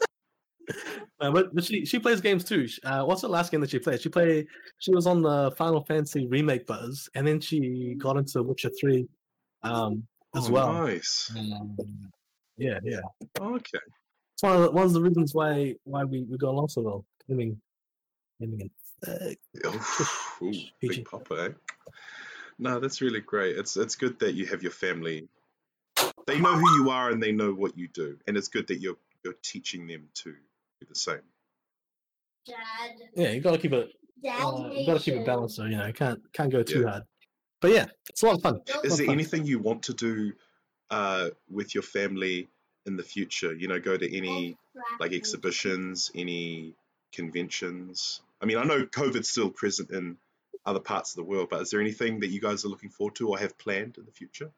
Uh, 1.19 1.31
but 1.31 1.53
but 1.55 1.63
she 1.63 1.85
she 1.85 1.99
plays 1.99 2.19
games 2.19 2.43
too. 2.43 2.67
Uh, 2.83 3.03
what's 3.03 3.21
the 3.21 3.27
last 3.27 3.49
game 3.51 3.61
that 3.61 3.69
she 3.69 3.79
played? 3.79 4.01
She 4.01 4.09
played. 4.09 4.45
She 4.79 4.93
was 4.93 5.07
on 5.07 5.21
the 5.21 5.51
Final 5.57 5.83
Fantasy 5.85 6.27
remake 6.27 6.65
buzz, 6.65 7.07
and 7.15 7.25
then 7.25 7.39
she 7.39 7.95
got 7.97 8.17
into 8.17 8.43
Witcher 8.43 8.71
three, 8.79 9.07
um, 9.61 10.05
as 10.35 10.49
Oh, 10.49 10.51
well. 10.51 10.73
Nice. 10.73 11.31
Um, 11.37 11.77
yeah, 12.57 12.79
yeah. 12.83 12.99
Okay. 13.39 13.79
It's 14.33 14.43
one 14.43 14.55
of 14.57 14.61
the, 14.63 14.71
one 14.71 14.85
of 14.85 14.93
the 14.93 15.01
reasons 15.01 15.33
why 15.33 15.75
why 15.85 16.03
we, 16.03 16.23
we 16.23 16.37
got 16.37 16.49
along 16.49 16.67
so 16.69 16.81
well. 16.81 17.05
Gaming, 17.29 17.61
gaming, 18.41 18.69
and 19.05 19.37
uh, 19.65 19.69
Oof, 19.69 20.37
Ooh, 20.41 20.53
big 20.81 21.05
papa. 21.05 21.35
Eh? 21.35 21.49
No, 22.59 22.79
that's 22.79 23.01
really 23.01 23.21
great. 23.21 23.57
It's 23.57 23.77
it's 23.77 23.95
good 23.95 24.19
that 24.19 24.33
you 24.33 24.45
have 24.47 24.63
your 24.63 24.71
family. 24.71 25.27
They 26.25 26.39
know 26.39 26.53
who 26.55 26.83
you 26.83 26.89
are 26.89 27.09
and 27.09 27.21
they 27.21 27.31
know 27.31 27.53
what 27.53 27.77
you 27.77 27.87
do, 27.87 28.17
and 28.27 28.37
it's 28.37 28.47
good 28.47 28.67
that 28.67 28.79
you're 28.79 28.97
you're 29.23 29.35
teaching 29.41 29.87
them 29.87 30.09
to 30.15 30.31
do 30.31 30.87
the 30.87 30.95
same. 30.95 31.21
Dad. 32.45 32.57
yeah, 33.15 33.31
you 33.31 33.41
gotta 33.41 33.57
keep 33.57 33.73
it 33.73 33.89
Dad. 34.21 34.41
uh, 34.41 34.69
you 34.73 34.85
gotta 34.85 34.99
keep 34.99 35.15
it 35.15 35.25
balanced, 35.25 35.55
so 35.55 35.65
you 35.65 35.77
know, 35.77 35.91
can't 35.93 36.21
can't 36.33 36.51
go 36.51 36.63
too 36.63 36.81
Yeah. 36.81 36.89
hard. 36.89 37.03
But 37.61 37.71
yeah, 37.71 37.85
it's 38.09 38.21
a 38.23 38.25
lot 38.25 38.35
of 38.35 38.41
fun. 38.41 38.59
Is 38.83 38.97
there 38.97 39.07
fun. 39.07 39.15
anything 39.15 39.45
you 39.45 39.59
want 39.59 39.83
to 39.83 39.93
do 39.93 40.33
uh, 40.89 41.29
with 41.49 41.73
your 41.73 41.83
family 41.83 42.49
in 42.85 42.97
the 42.97 43.03
future? 43.03 43.53
You 43.53 43.69
know, 43.69 43.79
go 43.79 43.95
to 43.95 44.17
any 44.17 44.57
like 44.99 45.13
exhibitions, 45.13 46.11
any 46.13 46.75
conventions? 47.13 48.21
I 48.41 48.45
mean, 48.45 48.57
I 48.57 48.63
know 48.65 48.85
COVID's 48.85 49.29
still 49.29 49.49
present 49.49 49.91
in 49.91 50.17
other 50.65 50.79
parts 50.79 51.11
of 51.11 51.17
the 51.17 51.23
world, 51.23 51.49
but 51.49 51.61
is 51.61 51.69
there 51.69 51.81
anything 51.81 52.19
that 52.19 52.27
you 52.27 52.39
guys 52.39 52.63
are 52.63 52.69
looking 52.69 52.89
forward 52.89 53.15
to 53.15 53.29
or 53.29 53.37
have 53.37 53.57
planned 53.57 53.97
in 53.97 54.05
the 54.05 54.11
future? 54.11 54.51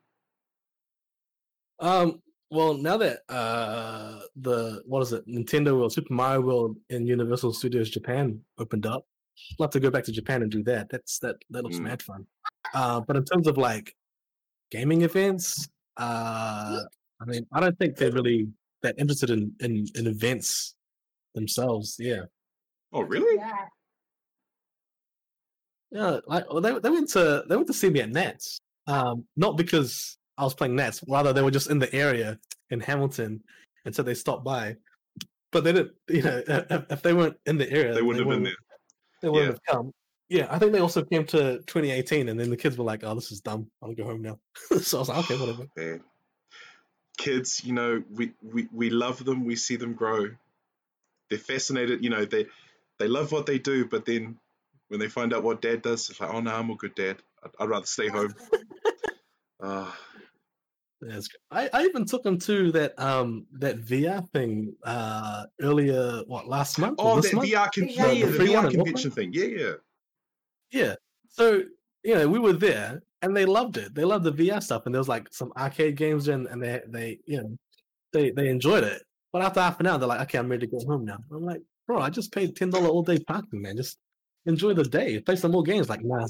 Um, 1.80 2.22
well, 2.52 2.76
now 2.76 2.98
that 2.98 3.20
uh 3.28 4.20
the 4.36 4.82
what 4.86 5.02
is 5.02 5.13
it, 5.13 5.28
Nintendo 5.28 5.78
World, 5.78 5.94
Super 5.94 6.13
Mario 6.13 6.41
World 6.41 6.78
in 6.89 7.08
Universal 7.08 7.54
Studios 7.54 7.89
Japan 7.89 8.39
opened 8.58 8.86
up, 8.86 9.06
I'd 9.52 9.60
love 9.60 9.72
to 9.72 9.80
go 9.80 9.89
back 9.89 10.04
to 10.06 10.12
Japan 10.12 10.41
and 10.44 10.52
do 10.52 10.63
that. 10.63 10.89
That's 10.89 11.20
that 11.20 11.38
that 11.50 11.63
looks 11.63 11.78
Mm. 11.78 11.84
mad 11.84 12.02
fun. 12.02 12.28
Uh, 12.74 13.02
but 13.02 13.15
in 13.18 13.26
terms 13.26 13.48
of 13.48 13.58
like 13.58 13.96
gaming 14.72 15.02
events, 15.02 15.68
uh, 15.98 16.82
I 17.22 17.26
mean, 17.26 17.46
I 17.52 17.60
don't 17.60 17.78
think 17.78 17.98
they're 17.98 18.12
really 18.12 18.48
that 18.84 18.96
interested 19.00 19.32
in 19.32 19.54
in, 19.60 19.86
in 19.96 20.08
events 20.08 20.76
themselves. 21.34 21.98
Yeah. 22.00 22.26
Oh, 22.94 23.02
really? 23.02 23.38
Yeah. 23.38 23.65
Yeah, 25.95 26.19
like 26.27 26.51
well, 26.51 26.60
they 26.60 26.77
they 26.77 26.89
went 26.89 27.08
to 27.12 27.45
they 27.47 27.55
went 27.55 27.67
to 27.67 27.73
see 27.73 27.89
me 27.89 28.01
at 28.01 28.10
Nats. 28.10 28.60
Um, 28.86 29.23
not 29.38 29.55
because 29.55 30.17
I 30.38 30.43
was 30.43 30.53
playing 30.53 30.75
Nats, 30.75 31.01
rather 31.08 31.31
they 31.31 31.41
were 31.41 31.51
just 31.51 31.69
in 31.69 31.79
the 31.79 31.93
area 31.95 32.38
in 32.69 32.81
Hamilton, 32.81 33.41
and 33.86 33.95
so 33.95 34.03
they 34.03 34.13
stopped 34.13 34.43
by. 34.43 34.75
But 35.53 35.63
they 35.63 35.71
didn't, 35.71 35.93
you 36.10 36.21
know, 36.21 36.43
if, 36.89 37.01
they 37.01 37.13
weren't 37.13 37.38
in 37.45 37.58
the 37.58 37.71
area, 37.71 37.93
They 37.93 38.01
wouldn't 38.01 38.25
have 38.25 38.36
been 38.36 38.43
there. 38.43 38.55
They 39.21 39.29
wouldn't 39.29 39.51
have 39.51 39.63
come. 39.63 39.93
Yeah, 40.27 40.47
I 40.49 40.60
think 40.60 40.73
they 40.73 40.79
also 40.79 41.01
came 41.01 41.25
to 41.27 41.60
2018, 41.60 42.27
and 42.27 42.38
then 42.38 42.49
the 42.49 42.58
kids 42.58 42.77
were 42.77 42.84
like, 42.84 43.05
"Oh, 43.05 43.15
this 43.15 43.31
is 43.31 43.39
dumb. 43.39 43.71
I'll 43.81 43.93
go 43.93 44.03
home 44.03 44.21
now." 44.21 44.38
so 44.81 44.97
I 44.97 44.99
was 44.99 45.08
like, 45.08 45.17
"Okay, 45.19 45.39
whatever." 45.39 45.65
Man. 45.77 46.01
Kids, 47.17 47.63
you 47.63 47.71
know, 47.71 48.03
we, 48.12 48.34
we, 48.41 48.67
we 48.73 48.89
love 48.89 49.23
them, 49.23 49.45
we 49.45 49.55
see 49.55 49.77
them 49.77 49.93
grow. 49.93 50.27
They're 51.29 51.39
fascinated, 51.39 52.03
you 52.03 52.10
know, 52.10 52.25
they 52.25 52.47
they 52.99 53.08
love 53.08 53.31
what 53.31 53.45
they 53.45 53.60
do, 53.60 53.86
but 53.86 54.05
then 54.05 54.38
when 54.89 55.00
they 55.00 55.08
find 55.10 55.34
out 55.34 55.43
what 55.43 55.62
dad 55.62 55.82
does, 55.82 56.10
it's 56.10 56.19
like, 56.19 56.34
oh 56.34 56.41
no, 56.41 56.52
I'm 56.54 56.69
a 56.69 56.76
good 56.76 56.95
dad. 56.95 57.17
I'd, 57.43 57.52
I'd 57.60 57.69
rather 57.69 57.86
stay 57.86 58.08
home. 58.08 58.34
Uh, 59.63 59.89
Yeah, 61.02 61.15
it's 61.15 61.30
good. 61.30 61.39
I, 61.50 61.69
I 61.71 61.84
even 61.86 62.06
took 62.06 62.24
them 62.24 62.38
to 62.39 62.71
that 62.74 63.00
um 63.00 63.48
that 63.54 63.80
VR 63.80 64.30
thing 64.32 64.76
uh 64.84 65.45
earlier 65.62 66.21
what 66.28 66.48
last 66.48 66.78
month? 66.78 66.95
oh, 67.00 67.15
this 67.15 67.32
that 67.32 67.38
month? 67.38 67.50
VR, 67.50 67.69
con- 67.74 67.88
Yeah, 67.88 68.08
yeah, 68.08 68.12
yeah, 68.12 68.26
the 68.26 68.32
the 68.38 68.43
VR 68.45 68.71
convention 68.71 69.12
thing. 69.12 69.32
Yeah, 69.34 69.45
yeah. 69.45 69.74
Yeah. 70.71 70.95
So, 71.30 71.63
you 72.04 72.15
know, 72.15 72.28
we 72.28 72.38
were 72.38 72.54
there 72.54 73.02
and 73.21 73.36
they 73.36 73.45
loved 73.45 73.78
it. 73.78 73.95
They 73.95 74.04
loved 74.04 74.26
the 74.26 74.34
VR 74.34 74.62
stuff. 74.62 74.86
And 74.86 74.93
there 74.93 75.00
was 75.00 75.08
like 75.08 75.28
some 75.32 75.52
arcade 75.58 75.95
games 75.95 76.28
and, 76.28 76.48
and 76.48 76.62
they, 76.62 76.82
they, 76.88 77.19
you 77.26 77.41
know, 77.41 77.58
they, 78.13 78.32
they 78.32 78.50
enjoyed 78.50 78.84
it. 78.84 79.02
But 79.32 79.41
after 79.41 79.62
half 79.62 79.80
an 79.80 79.88
hour, 79.88 79.98
they're 79.98 80.08
like, 80.08 80.21
okay, 80.21 80.38
I'm 80.38 80.50
ready 80.50 80.67
to 80.67 80.71
go 80.71 80.86
home 80.86 81.06
now. 81.06 81.17
I'm 81.32 81.45
like, 81.45 81.62
bro, 81.88 82.02
I 82.02 82.10
just 82.10 82.34
paid 82.34 82.56
$10 82.56 82.74
all 82.88 83.04
day 83.04 83.19
parking, 83.19 83.62
man. 83.62 83.78
Just 83.78 83.98
enjoy 84.45 84.73
the 84.73 84.84
day. 84.84 85.19
Play 85.19 85.36
some 85.36 85.51
more 85.51 85.63
games. 85.63 85.89
Like, 85.89 86.03
nah, 86.03 86.27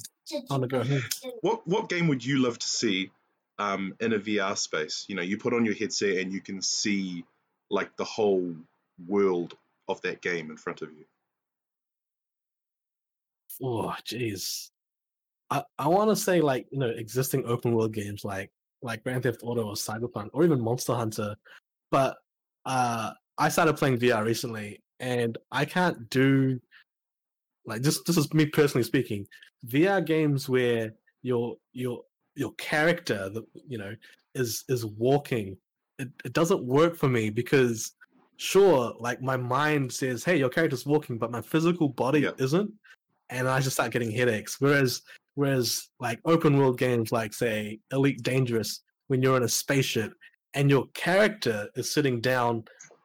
want 0.50 0.64
to 0.64 0.68
go 0.68 0.84
home. 0.84 1.04
What 1.42 1.68
what 1.68 1.90
game 1.90 2.08
would 2.08 2.26
you 2.26 2.42
love 2.42 2.60
to 2.60 2.68
see 2.68 3.12
um, 3.60 3.96
in 4.00 4.14
a 4.14 4.20
VR 4.20 4.58
space? 4.58 5.06
You 5.08 5.16
know, 5.16 5.22
you 5.22 5.38
put 5.38 5.54
on 5.54 5.66
your 5.66 5.76
headset 5.76 6.18
and 6.18 6.32
you 6.32 6.42
can 6.42 6.62
see 6.62 7.26
like 7.70 7.96
the 7.98 8.06
whole 8.06 8.56
world 9.08 9.56
of 9.88 10.02
that 10.02 10.22
game 10.22 10.50
in 10.50 10.58
front 10.58 10.82
of 10.82 10.90
you. 10.92 11.06
Oh, 13.62 13.94
jeez. 14.06 14.70
I, 15.50 15.64
I 15.78 15.88
want 15.88 16.10
to 16.10 16.16
say 16.16 16.42
like, 16.42 16.68
you 16.72 16.80
know, 16.80 16.90
existing 16.90 17.46
open 17.46 17.74
world 17.74 17.94
games 17.94 18.26
like, 18.26 18.52
like 18.82 19.04
Grand 19.04 19.24
Theft 19.24 19.42
Auto 19.44 19.68
or 19.68 19.74
Cyberpunk 19.74 20.30
or 20.34 20.44
even 20.44 20.60
Monster 20.60 20.94
Hunter. 20.94 21.36
But 21.92 22.18
uh, 22.66 23.12
I 23.38 23.50
started 23.50 23.78
playing 23.78 24.00
VR 24.00 24.26
recently 24.26 24.82
and 25.00 25.38
I 25.52 25.66
can't 25.66 26.10
do 26.10 26.60
like 27.66 27.82
just 27.82 28.06
this 28.06 28.18
is 28.18 28.34
me 28.34 28.46
personally 28.46 28.84
speaking 28.84 29.26
VR 29.68 30.06
games 30.06 30.48
where 30.50 30.94
your 31.22 31.56
your 31.74 32.02
your 32.36 32.54
character 32.54 33.30
the 33.30 33.44
you 33.68 33.78
know 33.78 33.94
is 34.36 34.64
is 34.70 34.86
walking 34.86 35.58
it, 36.00 36.10
it 36.24 36.34
doesn't 36.34 36.64
work 36.64 36.96
for 36.96 37.08
me 37.08 37.30
because 37.30 37.94
sure 38.38 38.94
like 39.00 39.22
my 39.22 39.38
mind 39.38 39.92
says 39.92 40.24
hey 40.24 40.38
your 40.38 40.50
character's 40.50 40.86
walking 40.86 41.18
but 41.18 41.32
my 41.32 41.42
physical 41.42 41.88
body 41.90 42.22
Yeah. 42.22 42.32
isn't 42.38 42.72
and 43.30 43.48
I 43.48 43.60
just 43.60 43.76
start 43.76 43.92
getting 43.92 44.12
headaches 44.12 44.58
whereas 44.60 45.02
whereas 45.36 45.90
like 46.00 46.20
open 46.26 46.58
world 46.58 46.78
games 46.78 47.12
like 47.12 47.34
say 47.34 47.80
Elite 47.92 48.22
Dangerous 48.24 48.82
when 49.08 49.22
you're 49.22 49.38
in 49.38 49.44
a 49.44 49.50
spaceship 49.50 50.14
and 50.54 50.70
your 50.70 50.88
character 50.94 51.70
is 51.76 51.92
sitting 51.92 52.20
down 52.22 52.64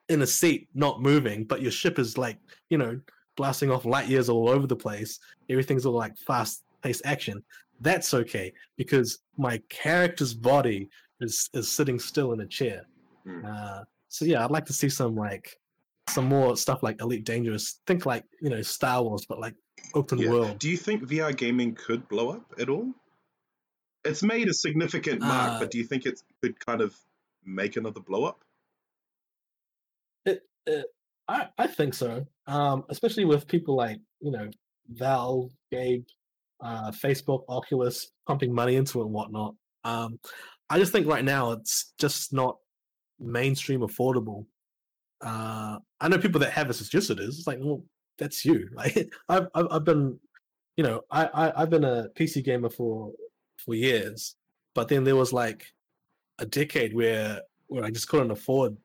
in 0.09 0.23
a 0.23 0.27
seat 0.27 0.69
not 0.75 1.01
moving 1.01 1.45
but 1.45 1.63
your 1.63 1.71
ship 1.71 1.99
is 1.99 2.19
like 2.19 2.39
you 2.69 2.79
know 2.79 3.01
blasting 3.41 3.71
off 3.71 3.85
light 3.97 4.09
years 4.15 4.29
all 4.29 4.47
over 4.55 4.67
the 4.67 4.77
place 4.87 5.13
everything's 5.49 5.85
all 5.87 5.99
like 6.05 6.15
fast 6.31 6.55
paced 6.83 7.03
action 7.15 7.37
that's 7.81 8.13
okay 8.21 8.53
because 8.77 9.09
my 9.47 9.55
character's 9.71 10.35
body 10.35 10.81
is 11.27 11.49
is 11.59 11.67
sitting 11.79 11.99
still 11.99 12.33
in 12.35 12.41
a 12.41 12.47
chair 12.59 12.81
Hmm. 13.27 13.45
uh, 13.53 13.81
so 14.09 14.25
yeah 14.25 14.41
i'd 14.45 14.51
like 14.57 14.67
to 14.73 14.73
see 14.81 14.89
some 15.01 15.15
like 15.15 15.47
some 16.17 16.27
more 16.37 16.57
stuff 16.65 16.83
like 16.83 16.97
elite 17.05 17.25
dangerous 17.25 17.65
think 17.87 18.01
like 18.13 18.25
you 18.45 18.51
know 18.53 18.63
star 18.63 18.99
wars 19.03 19.25
but 19.31 19.39
like 19.47 19.55
open 19.95 20.19
Yeah. 20.19 20.31
world 20.33 20.59
Do 20.59 20.69
you 20.75 20.77
think 20.87 20.99
VR 21.13 21.35
gaming 21.45 21.71
could 21.85 22.03
blow 22.13 22.27
up 22.37 22.45
at 22.63 22.69
all? 22.75 22.89
It's 24.09 24.23
made 24.35 24.47
a 24.49 24.55
significant 24.67 25.21
mark, 25.33 25.51
Uh, 25.53 25.59
but 25.61 25.71
do 25.73 25.77
you 25.81 25.85
think 25.91 26.03
it 26.11 26.17
could 26.43 26.57
kind 26.69 26.81
of 26.87 26.91
make 27.61 27.77
another 27.81 28.01
blow 28.11 28.23
up? 28.31 28.39
I, 31.31 31.49
I 31.59 31.67
think 31.69 31.95
so. 31.95 32.27
Um, 32.49 32.85
especially 32.89 33.25
with 33.25 33.47
people 33.47 33.77
like 33.77 34.01
you 34.21 34.33
know 34.33 34.51
Valve, 34.89 35.51
Gabe, 35.71 36.05
uh, 36.61 36.91
Facebook, 36.91 37.45
Oculus 37.49 38.11
pumping 38.27 38.53
money 38.53 38.75
into 38.75 39.01
it 39.01 39.05
and 39.05 39.13
whatnot. 39.13 39.55
Um, 39.85 40.19
I 40.69 40.79
just 40.79 40.91
think 40.91 41.07
right 41.07 41.25
now 41.25 41.53
it's 41.53 41.95
just 41.99 42.33
not 42.33 42.57
mainstream 43.21 43.81
affordable. 43.81 44.47
Uh, 45.21 45.79
I 46.01 46.09
know 46.09 46.19
people 46.19 46.41
that 46.41 46.53
have 46.53 46.69
it 46.69 46.81
as 46.81 46.89
just 46.89 47.11
it 47.11 47.21
is. 47.21 47.39
It's 47.39 47.47
like, 47.47 47.59
well, 47.61 47.85
that's 48.19 48.45
you. 48.45 48.69
Like 48.75 49.13
I've 49.29 49.47
I've, 49.55 49.67
I've 49.71 49.85
been, 49.85 50.19
you 50.77 50.83
know, 50.83 51.03
I, 51.13 51.27
I 51.27 51.63
I've 51.63 51.71
been 51.71 51.85
a 51.85 52.09
PC 52.19 52.45
gamer 52.45 52.71
for 52.71 53.13
for 53.65 53.75
years, 53.77 54.35
but 54.75 54.89
then 54.89 55.05
there 55.05 55.17
was 55.17 55.33
like 55.33 55.65
a 56.41 56.47
decade 56.47 56.93
where 56.93 57.43
where 57.69 57.85
I 57.85 57.91
just 57.91 58.09
couldn't 58.09 58.33
afford 58.33 58.77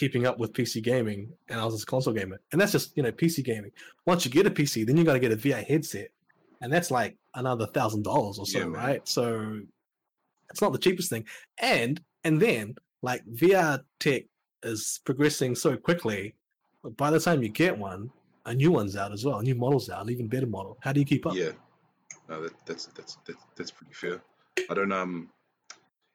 keeping 0.00 0.26
up 0.26 0.38
with 0.38 0.54
PC 0.54 0.82
gaming, 0.82 1.30
and 1.50 1.60
I 1.60 1.64
was 1.66 1.82
a 1.82 1.86
console 1.86 2.14
gamer, 2.14 2.40
and 2.52 2.60
that's 2.60 2.72
just 2.72 2.96
you 2.96 3.02
know 3.02 3.12
PC 3.12 3.44
gaming. 3.44 3.70
Once 4.06 4.24
you 4.24 4.30
get 4.30 4.46
a 4.46 4.50
PC, 4.50 4.86
then 4.86 4.96
you 4.96 5.04
got 5.04 5.12
to 5.12 5.20
get 5.20 5.30
a 5.30 5.36
VR 5.36 5.62
headset, 5.62 6.08
and 6.62 6.72
that's 6.72 6.90
like 6.90 7.18
another 7.34 7.66
thousand 7.66 8.02
dollars 8.02 8.38
or 8.38 8.46
so, 8.46 8.60
Yeah, 8.60 8.64
right? 8.64 9.06
So 9.06 9.60
it's 10.48 10.62
not 10.62 10.72
the 10.72 10.78
cheapest 10.78 11.10
thing, 11.10 11.26
and 11.60 12.00
and 12.24 12.40
then 12.40 12.76
like 13.02 13.22
VR 13.26 13.80
tech 13.98 14.22
is 14.62 15.00
progressing 15.04 15.54
so 15.54 15.76
quickly. 15.76 16.34
But 16.82 16.96
by 16.96 17.10
the 17.10 17.20
time 17.20 17.42
you 17.42 17.50
get 17.50 17.76
one, 17.76 18.10
a 18.46 18.54
new 18.54 18.72
one's 18.72 18.96
out 18.96 19.12
as 19.12 19.22
well, 19.22 19.40
a 19.40 19.42
new 19.42 19.54
model's 19.54 19.90
out, 19.90 20.02
an 20.02 20.10
even 20.10 20.28
better 20.28 20.46
model. 20.46 20.78
How 20.80 20.94
do 20.94 21.00
you 21.00 21.06
keep 21.06 21.26
up? 21.26 21.34
Yeah, 21.34 21.50
no, 22.26 22.42
that, 22.42 22.52
that's 22.64 22.86
that's 22.86 23.18
that's 23.26 23.44
that's 23.54 23.70
pretty 23.70 23.92
fair. 23.92 24.22
I 24.70 24.74
don't 24.74 24.92
um, 24.92 25.28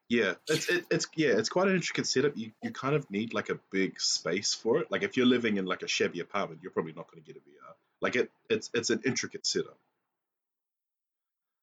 yeah, 0.07 0.33
it's 0.47 0.69
it, 0.69 0.85
it's 0.91 1.07
yeah, 1.15 1.29
it's 1.29 1.49
quite 1.49 1.67
an 1.67 1.75
intricate 1.75 2.05
setup. 2.05 2.37
You 2.37 2.51
you 2.61 2.71
kind 2.71 2.95
of 2.95 3.09
need 3.09 3.33
like 3.33 3.49
a 3.49 3.59
big 3.71 3.99
space 3.99 4.53
for 4.53 4.77
it. 4.79 4.91
Like 4.91 5.03
if 5.03 5.17
you're 5.17 5.25
living 5.25 5.57
in 5.57 5.65
like 5.65 5.81
a 5.81 5.87
shabby 5.87 6.19
apartment, 6.19 6.61
you're 6.61 6.71
probably 6.71 6.93
not 6.93 7.09
going 7.11 7.23
to 7.23 7.27
get 7.27 7.37
a 7.37 7.39
VR. 7.39 7.73
Like 8.01 8.15
it, 8.15 8.31
it's 8.49 8.69
it's 8.73 8.91
an 8.91 9.01
intricate 9.05 9.47
setup. 9.47 9.77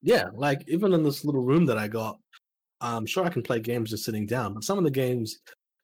Yeah, 0.02 0.30
like 0.34 0.64
even 0.66 0.92
in 0.92 1.04
this 1.04 1.24
little 1.24 1.42
room 1.42 1.66
that 1.66 1.78
I 1.78 1.86
got, 1.86 2.18
I'm 2.80 3.06
sure 3.06 3.24
I 3.24 3.28
can 3.28 3.42
play 3.42 3.60
games 3.60 3.90
just 3.90 4.04
sitting 4.04 4.26
down. 4.26 4.54
But 4.54 4.64
some 4.64 4.76
of 4.76 4.82
the 4.82 4.90
games 4.90 5.38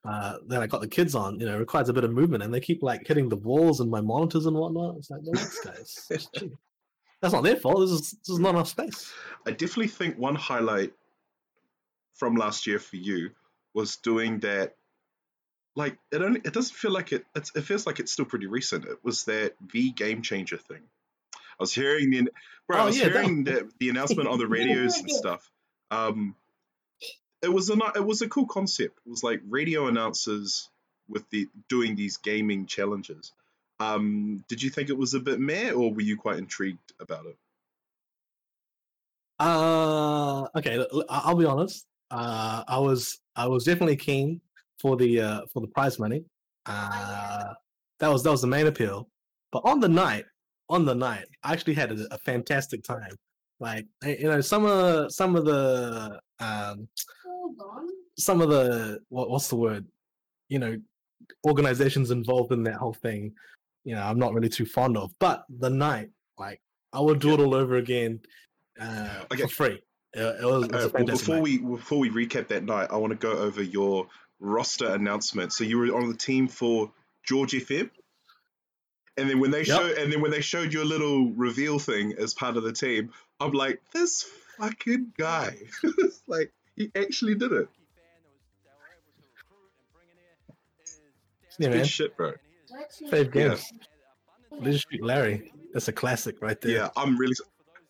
uh, 0.05 0.39
that 0.49 0.61
I 0.61 0.67
got 0.67 0.81
the 0.81 0.89
kids 0.89 1.15
on, 1.15 1.39
you 1.39 1.47
know, 1.47 1.59
requires 1.59 1.89
a 1.89 1.93
bit 1.93 2.03
of 2.03 2.11
movement, 2.11 2.43
and 2.43 2.53
they 2.53 2.61
keep 2.61 2.83
like 2.83 3.07
hitting 3.07 3.29
the 3.29 3.37
walls 3.37 3.79
and 3.79 3.89
my 3.89 4.01
monitors 4.01 4.47
and 4.47 4.57
whatnot. 4.57 4.97
It's 4.97 5.11
like, 5.11 5.21
relax, 5.25 5.61
guys. 5.61 6.09
That's 7.21 7.35
not 7.35 7.43
their 7.43 7.57
fault. 7.57 7.81
This 7.81 7.91
is 7.91 8.11
this 8.11 8.29
is 8.29 8.39
not 8.39 8.51
enough 8.51 8.69
space. 8.69 9.13
I 9.47 9.51
definitely 9.51 9.89
think 9.89 10.19
one 10.19 10.35
highlight 10.35 10.93
from 12.19 12.35
last 12.37 12.67
year 12.67 12.79
for 12.79 12.97
you 12.97 13.31
was 13.75 13.97
doing 13.97 14.41
that. 14.41 14.75
Like 15.77 15.97
it 16.11 16.21
only 16.23 16.41
it 16.45 16.53
doesn't 16.53 16.75
feel 16.75 16.91
like 16.91 17.13
it. 17.13 17.25
It's, 17.35 17.53
it 17.55 17.63
feels 17.63 17.87
like 17.87 18.01
it's 18.01 18.13
still 18.13 18.25
pretty 18.25 18.47
recent. 18.47 18.85
It 18.85 18.99
was 19.05 19.25
that 19.25 19.55
V 19.61 19.91
game 19.93 20.23
changer 20.23 20.57
thing. 20.59 20.83
I 21.35 21.63
was 21.63 21.73
hearing 21.73 22.11
the 22.11 22.29
bro. 22.67 22.79
Oh, 22.79 22.83
I 22.83 22.85
was 22.87 22.99
yeah, 22.99 23.05
that- 23.09 23.13
hearing 23.13 23.45
the, 23.45 23.71
the 23.79 23.89
announcement 23.89 24.29
on 24.29 24.39
the 24.39 24.47
radios 24.47 24.99
and 24.99 25.11
stuff. 25.23 25.49
Um, 25.91 26.35
it 27.43 27.49
was 27.53 27.71
a 27.71 27.77
it 27.95 28.05
was 28.05 28.23
a 28.23 28.29
cool 28.29 28.47
concept. 28.47 28.99
It 29.07 29.11
was 29.11 29.23
like 29.23 29.41
radio 29.49 29.87
announcers 29.87 30.69
with 31.09 31.29
the 31.31 31.49
doing 31.69 31.95
these 31.95 32.17
gaming 32.17 32.67
challenges. 32.67 33.33
Um, 33.81 34.45
did 34.49 34.63
you 34.63 34.71
think 34.71 34.89
it 34.89 34.99
was 34.99 35.15
a 35.15 35.21
bit 35.21 35.39
meh, 35.39 35.71
or 35.71 35.93
were 35.93 36.01
you 36.01 36.17
quite 36.17 36.39
intrigued 36.39 36.93
about 36.99 37.27
it? 37.27 37.37
Uh, 39.39 40.49
okay. 40.57 40.85
i'll 41.09 41.37
be 41.37 41.45
honest. 41.45 41.87
Uh, 42.11 42.65
I 42.69 42.79
was 42.79 43.19
I 43.37 43.47
was 43.47 43.65
definitely 43.65 43.97
keen 43.97 44.41
for 44.81 44.97
the 44.97 45.21
uh, 45.21 45.41
for 45.53 45.61
the 45.61 45.69
prize 45.69 45.99
money. 45.99 46.25
Uh, 46.67 47.53
that 48.01 48.09
was 48.09 48.23
that 48.23 48.31
was 48.31 48.41
the 48.43 48.47
main 48.47 48.67
appeal. 48.67 49.09
But 49.53 49.63
on 49.65 49.81
the 49.81 49.89
night, 49.89 50.25
on 50.69 50.85
the 50.85 50.95
night, 50.95 51.25
I 51.43 51.53
actually 51.53 51.75
had 51.75 51.93
a, 51.93 52.15
a 52.15 52.19
fantastic 52.19 52.83
time. 52.85 53.11
Like 53.61 53.87
eh, 54.05 54.17
you 54.21 54.29
know, 54.29 54.41
some 54.41 54.65
of 54.65 55.13
some 55.13 55.37
of 55.37 55.45
the 55.45 56.21
um, 56.41 56.89
Hold 57.27 57.57
on. 57.61 57.89
some 58.19 58.41
of 58.41 58.49
the 58.51 59.01
what, 59.09 59.31
what's 59.31 59.49
the 59.49 59.57
word? 59.57 59.87
You 60.49 60.59
know, 60.61 60.77
organizations 61.47 62.11
involved 62.11 62.53
in 62.53 62.63
that 62.65 62.75
whole 62.77 62.95
thing. 62.95 63.33
You 63.85 63.95
know, 63.95 64.03
I'm 64.03 64.19
not 64.19 64.35
really 64.35 64.49
too 64.49 64.67
fond 64.67 64.97
of. 64.97 65.13
But 65.19 65.45
the 65.49 65.71
night, 65.71 66.11
like, 66.39 66.61
I 66.93 67.01
would 67.01 67.19
do 67.21 67.33
it 67.35 67.41
all 67.41 67.55
over 67.55 67.77
again 67.77 68.21
uh, 68.81 69.25
Okay. 69.33 69.43
for 69.43 69.49
free. 69.49 69.83
It, 70.15 70.21
it 70.21 70.45
was, 70.45 70.65
it 70.67 70.73
was 70.73 70.85
Uh, 70.87 70.91
well, 70.95 71.05
before 71.07 71.35
night. 71.37 71.43
we 71.43 71.59
before 71.59 71.99
we 71.99 72.11
recap 72.11 72.49
that 72.49 72.65
night, 72.65 72.89
I 72.91 72.97
want 72.97 73.13
to 73.13 73.17
go 73.19 73.33
over 73.33 73.63
your 73.63 74.09
roster 74.41 74.89
announcement. 74.89 75.53
So 75.53 75.65
you 75.65 75.79
were 75.79 75.95
on 75.97 76.09
the 76.09 76.17
team 76.17 76.49
for 76.49 76.93
George 77.25 77.53
FM, 77.53 77.91
and 79.17 79.29
then 79.29 79.39
when 79.41 79.51
they 79.51 79.59
Yep. 79.65 79.67
show 79.67 79.87
and 80.03 80.13
then 80.13 80.21
when 80.21 80.31
they 80.31 80.41
showed 80.41 80.73
your 80.73 80.85
little 80.85 81.31
reveal 81.33 81.79
thing 81.79 82.15
as 82.19 82.33
part 82.35 82.57
of 82.57 82.63
the 82.63 82.73
team, 82.73 83.13
I'm 83.41 83.53
like, 83.53 83.83
this 83.93 84.23
fucking 84.59 85.13
guy, 85.19 85.57
like 86.27 86.53
he 86.75 86.91
actually 86.97 87.35
did 87.35 87.53
it. 87.53 87.69
Yeah, 91.59 91.69
man. 91.71 91.79
Good 91.79 91.87
shit, 91.89 92.17
bro. 92.17 92.33
Let's 92.71 93.01
Fave 93.03 93.35
Yeah. 93.35 93.49
games. 93.49 93.73
Leisure 94.53 94.79
Suit 94.91 95.03
Larry. 95.03 95.53
That's 95.73 95.89
a 95.89 95.93
classic 95.93 96.41
right 96.41 96.61
there. 96.61 96.71
Yeah, 96.73 96.89
I'm 96.97 97.17
really 97.17 97.35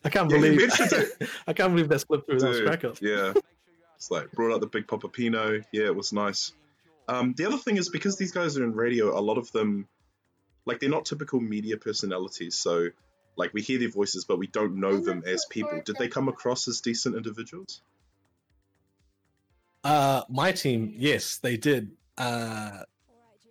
I 0.08 0.10
can't 0.10 0.30
Yeah, 0.30 0.38
believe 0.38 0.56
mentioned 0.56 1.12
I 1.46 1.52
can't 1.52 1.72
believe 1.72 1.90
that 1.90 1.98
slipped 1.98 2.24
through 2.24 2.36
without 2.36 2.52
Dude, 2.52 2.66
crack 2.66 2.84
up. 2.84 2.96
Yeah. 3.02 3.34
It's 3.94 4.10
like 4.10 4.32
brought 4.32 4.54
out 4.54 4.60
the 4.62 4.66
big 4.66 4.88
Papa 4.88 5.06
Pino. 5.08 5.60
Yeah, 5.70 5.84
it 5.84 5.94
was 5.94 6.14
nice. 6.14 6.52
Um, 7.08 7.34
the 7.36 7.44
other 7.44 7.58
thing 7.58 7.76
is 7.76 7.90
because 7.90 8.16
these 8.16 8.32
guys 8.32 8.56
are 8.56 8.64
in 8.64 8.72
radio, 8.72 9.18
a 9.18 9.20
lot 9.20 9.36
of 9.36 9.52
them, 9.52 9.86
like, 10.64 10.80
they're 10.80 10.88
not 10.88 11.04
typical 11.04 11.40
media 11.40 11.76
personalities. 11.76 12.54
So, 12.54 12.88
like, 13.36 13.52
we 13.52 13.60
hear 13.60 13.78
their 13.78 13.90
voices, 13.90 14.24
but 14.24 14.38
we 14.38 14.46
don't 14.46 14.76
know 14.76 14.96
them 14.98 15.22
as 15.26 15.44
people. 15.50 15.82
Did 15.84 15.96
they 15.96 16.08
come 16.08 16.28
across 16.28 16.68
as 16.68 16.80
decent 16.80 17.14
individuals? 17.14 17.82
Uh 19.84 20.22
my 20.30 20.52
team, 20.52 20.94
yes, 20.96 21.36
they 21.36 21.56
did. 21.58 21.90
Uh 22.16 22.80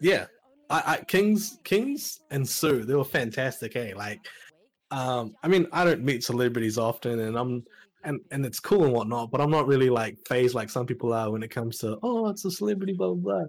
yeah. 0.01 0.25
I, 0.69 0.83
I 0.85 0.97
Kings 1.05 1.59
Kings 1.63 2.19
and 2.31 2.47
Sue, 2.47 2.83
they 2.83 2.95
were 2.95 3.05
fantastic, 3.05 3.73
hey. 3.73 3.93
Like 3.93 4.27
um 4.91 5.35
I 5.43 5.47
mean 5.47 5.67
I 5.71 5.83
don't 5.83 6.03
meet 6.03 6.23
celebrities 6.23 6.77
often 6.77 7.19
and 7.19 7.37
I'm 7.37 7.63
and 8.03 8.19
and 8.31 8.45
it's 8.45 8.59
cool 8.59 8.85
and 8.85 8.93
whatnot, 8.93 9.31
but 9.31 9.41
I'm 9.41 9.51
not 9.51 9.67
really 9.67 9.89
like 9.89 10.17
phased 10.27 10.55
like 10.55 10.69
some 10.69 10.85
people 10.85 11.13
are 11.13 11.31
when 11.31 11.43
it 11.43 11.49
comes 11.49 11.77
to 11.79 11.97
oh 12.03 12.29
it's 12.29 12.45
a 12.45 12.51
celebrity, 12.51 12.93
blah 12.93 13.13
blah 13.13 13.47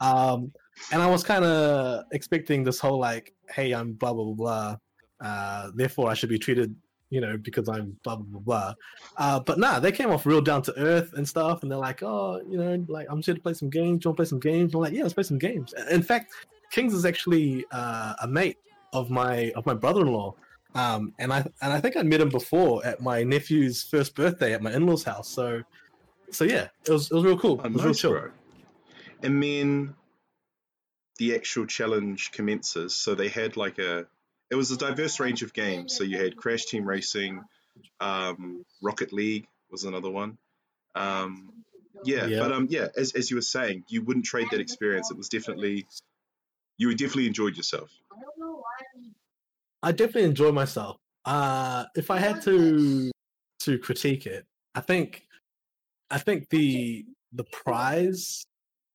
blah. 0.00 0.32
Um 0.32 0.52
and 0.92 1.02
I 1.02 1.06
was 1.06 1.24
kinda 1.24 2.04
expecting 2.12 2.64
this 2.64 2.78
whole 2.78 2.98
like, 2.98 3.34
hey, 3.50 3.72
I'm 3.72 3.92
blah 3.92 4.12
blah 4.12 4.24
blah 4.24 4.34
blah. 4.34 4.76
Uh 5.20 5.70
therefore 5.74 6.10
I 6.10 6.14
should 6.14 6.28
be 6.28 6.38
treated, 6.38 6.74
you 7.10 7.20
know, 7.20 7.36
because 7.36 7.68
I'm 7.68 7.96
blah 8.02 8.16
blah 8.16 8.26
blah 8.26 8.40
blah. 8.40 8.74
Uh, 9.16 9.40
but 9.40 9.58
nah, 9.58 9.78
they 9.80 9.92
came 9.92 10.10
off 10.10 10.26
real 10.26 10.40
down 10.40 10.62
to 10.62 10.78
earth 10.78 11.12
and 11.14 11.26
stuff, 11.26 11.62
and 11.62 11.70
they're 11.70 11.78
like, 11.78 12.02
oh, 12.02 12.40
you 12.48 12.58
know, 12.58 12.84
like 12.88 13.06
I'm 13.10 13.18
just 13.18 13.26
here 13.26 13.34
to 13.34 13.40
play 13.40 13.54
some 13.54 13.70
games. 13.70 14.04
You 14.04 14.10
want 14.10 14.16
to 14.16 14.22
play 14.22 14.28
some 14.28 14.40
games? 14.40 14.74
I'm 14.74 14.80
like, 14.80 14.92
yeah, 14.92 15.02
let's 15.02 15.14
play 15.14 15.22
some 15.24 15.38
games. 15.38 15.74
In 15.90 16.02
fact, 16.02 16.32
Kings 16.70 16.92
is 16.94 17.04
actually 17.04 17.64
uh, 17.72 18.14
a 18.22 18.28
mate 18.28 18.58
of 18.92 19.10
my 19.10 19.50
of 19.56 19.64
my 19.66 19.74
brother-in-law, 19.74 20.34
um, 20.74 21.14
and 21.18 21.32
I 21.32 21.38
and 21.60 21.72
I 21.72 21.80
think 21.80 21.96
I 21.96 22.02
met 22.02 22.20
him 22.20 22.28
before 22.28 22.84
at 22.84 23.00
my 23.00 23.22
nephew's 23.24 23.82
first 23.82 24.14
birthday 24.14 24.52
at 24.54 24.62
my 24.62 24.72
in-laws' 24.72 25.04
house. 25.04 25.28
So, 25.28 25.62
so 26.30 26.44
yeah, 26.44 26.68
it 26.86 26.90
was 26.92 27.10
it 27.10 27.14
was 27.14 27.24
real 27.24 27.38
cool. 27.38 27.60
Oh, 27.62 27.66
It 27.66 27.72
was 27.72 27.84
real 27.84 27.94
chill. 27.94 28.10
bro. 28.12 28.30
And 29.22 29.42
then 29.42 29.94
the 31.18 31.34
actual 31.34 31.66
challenge 31.66 32.30
commences. 32.32 32.94
So 32.94 33.14
they 33.16 33.28
had 33.28 33.56
like 33.56 33.78
a, 33.80 34.06
it 34.50 34.54
was 34.54 34.70
a 34.70 34.76
diverse 34.76 35.18
range 35.18 35.42
of 35.42 35.52
games. 35.52 35.96
So 35.96 36.04
you 36.04 36.16
had 36.16 36.36
Crash 36.36 36.66
Team 36.66 36.84
Racing, 36.88 37.42
um, 38.00 38.64
Rocket 38.80 39.12
League 39.12 39.48
was 39.70 39.82
another 39.82 40.10
one. 40.10 40.38
Um, 40.94 41.52
yeah, 42.04 42.26
Yeah. 42.26 42.38
but 42.38 42.52
um, 42.52 42.68
yeah, 42.70 42.86
as, 42.96 43.12
as 43.14 43.28
you 43.30 43.36
were 43.36 43.42
saying, 43.42 43.82
you 43.88 44.02
wouldn't 44.02 44.26
trade 44.26 44.46
that 44.52 44.60
experience. 44.60 45.10
It 45.10 45.16
was 45.16 45.28
definitely, 45.28 45.86
you 46.76 46.86
would 46.86 46.98
definitely 46.98 47.26
enjoyed 47.26 47.56
yourself. 47.56 47.90
I 49.82 49.92
don't 49.92 50.00
know 50.00 50.04
why. 50.06 50.06
I 50.06 50.06
definitely 50.06 50.24
enjoy 50.24 50.52
myself. 50.52 50.96
Uh, 51.24 51.84
if 51.94 52.10
I 52.10 52.18
had 52.18 52.42
to 52.42 53.10
to 53.60 53.78
critique 53.78 54.26
it, 54.26 54.46
I 54.74 54.80
think 54.80 55.22
I 56.10 56.18
think 56.18 56.48
the 56.50 57.04
the 57.32 57.44
prize 57.44 58.44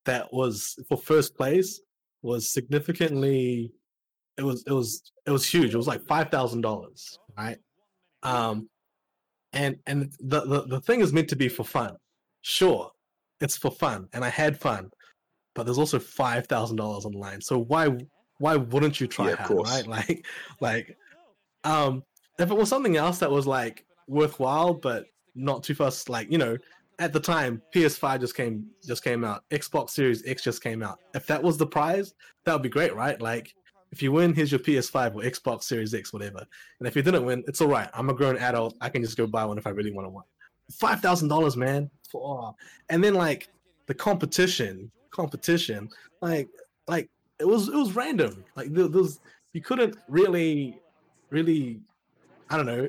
that 0.06 0.34
was 0.34 0.78
for 0.88 0.98
first 0.98 1.36
place 1.38 1.82
was 2.22 2.52
significantly 2.52 3.72
it 4.38 4.44
was 4.44 4.64
it 4.68 4.74
was 4.74 5.12
it 5.26 5.32
was 5.32 5.48
huge. 5.48 5.74
It 5.74 5.78
was 5.78 5.88
like 5.88 6.02
five 6.04 6.30
thousand 6.30 6.62
dollars, 6.62 7.18
right? 7.38 7.58
Um, 8.24 8.70
and 9.54 9.78
and 9.86 10.12
the, 10.20 10.42
the 10.42 10.64
the 10.64 10.82
thing 10.82 11.02
is 11.02 11.14
meant 11.14 11.30
to 11.30 11.36
be 11.36 11.50
for 11.50 11.64
fun. 11.64 11.96
Sure, 12.42 12.90
it's 13.42 13.58
for 13.58 13.72
fun, 13.72 14.08
and 14.14 14.26
I 14.26 14.30
had 14.30 14.60
fun, 14.60 14.90
but 15.56 15.66
there's 15.66 15.78
also 15.78 16.00
five 16.00 16.48
thousand 16.48 16.78
dollars 16.78 17.06
on 17.06 17.12
the 17.12 17.20
line. 17.20 17.42
So 17.42 17.60
why 17.60 17.90
why 18.40 18.56
wouldn't 18.56 19.00
you 19.00 19.08
try 19.08 19.28
Yeah, 19.28 19.34
of 19.34 19.40
hard, 19.40 19.50
course. 19.50 19.70
right? 19.70 19.88
Like 19.88 20.26
like 20.60 20.98
um 21.64 22.04
if 22.40 22.50
it 22.52 22.58
was 22.58 22.70
something 22.70 22.98
else 22.98 23.20
that 23.20 23.32
was 23.32 23.48
like 23.48 23.86
worthwhile 24.08 24.74
but 24.74 25.06
not 25.36 25.64
too 25.64 25.76
fast 25.76 26.10
like 26.10 26.32
you 26.32 26.38
know 26.38 26.58
at 27.00 27.12
the 27.14 27.20
time, 27.20 27.62
PS5 27.74 28.20
just 28.20 28.36
came 28.36 28.68
just 28.86 29.04
came 29.04 29.24
out. 29.24 29.44
Xbox 29.50 29.92
Series 29.92 30.24
X 30.26 30.44
just 30.44 30.62
came 30.62 30.84
out. 30.84 31.00
If 31.14 31.26
that 31.28 31.42
was 31.42 31.58
the 31.58 31.66
prize, 31.66 32.14
that 32.46 32.54
would 32.54 32.62
be 32.62 32.70
great, 32.70 32.96
right? 32.96 33.20
Like, 33.20 33.54
if 33.92 34.02
you 34.02 34.12
win, 34.12 34.34
here's 34.34 34.52
your 34.52 34.60
PS5 34.60 35.16
or 35.16 35.22
Xbox 35.22 35.64
Series 35.64 35.94
X, 35.94 36.14
whatever. 36.14 36.46
And 36.80 36.88
if 36.88 36.96
you 36.96 37.02
didn't 37.02 37.26
win, 37.26 37.44
it's 37.48 37.62
all 37.62 37.68
right. 37.68 37.90
I'm 37.94 38.10
a 38.10 38.14
grown 38.14 38.38
adult. 38.38 38.76
I 38.82 38.90
can 38.90 39.04
just 39.04 39.18
go 39.18 39.28
buy 39.28 39.46
one 39.46 39.58
if 39.58 39.68
I 39.68 39.72
really 39.72 39.92
want 39.92 40.06
to 40.06 40.10
one. 40.10 40.24
Five 40.72 41.02
thousand 41.02 41.30
dollars, 41.30 41.58
man. 41.58 41.90
For, 42.10 42.54
and 42.90 43.04
then 43.04 43.16
like 43.16 43.50
the 43.88 43.94
competition, 43.94 44.92
competition, 45.12 45.90
like 46.22 46.48
like 46.88 47.10
it 47.44 47.48
was 47.48 47.68
it 47.68 47.76
was 47.76 47.92
random. 47.94 48.44
Like 48.56 48.68
there, 48.74 48.88
there 48.88 49.02
was 49.02 49.20
you 49.52 49.62
couldn't 49.62 49.98
really, 50.08 50.80
really, 51.30 51.82
I 52.50 52.56
don't 52.58 52.66
know, 52.66 52.88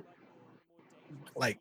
like 1.35 1.59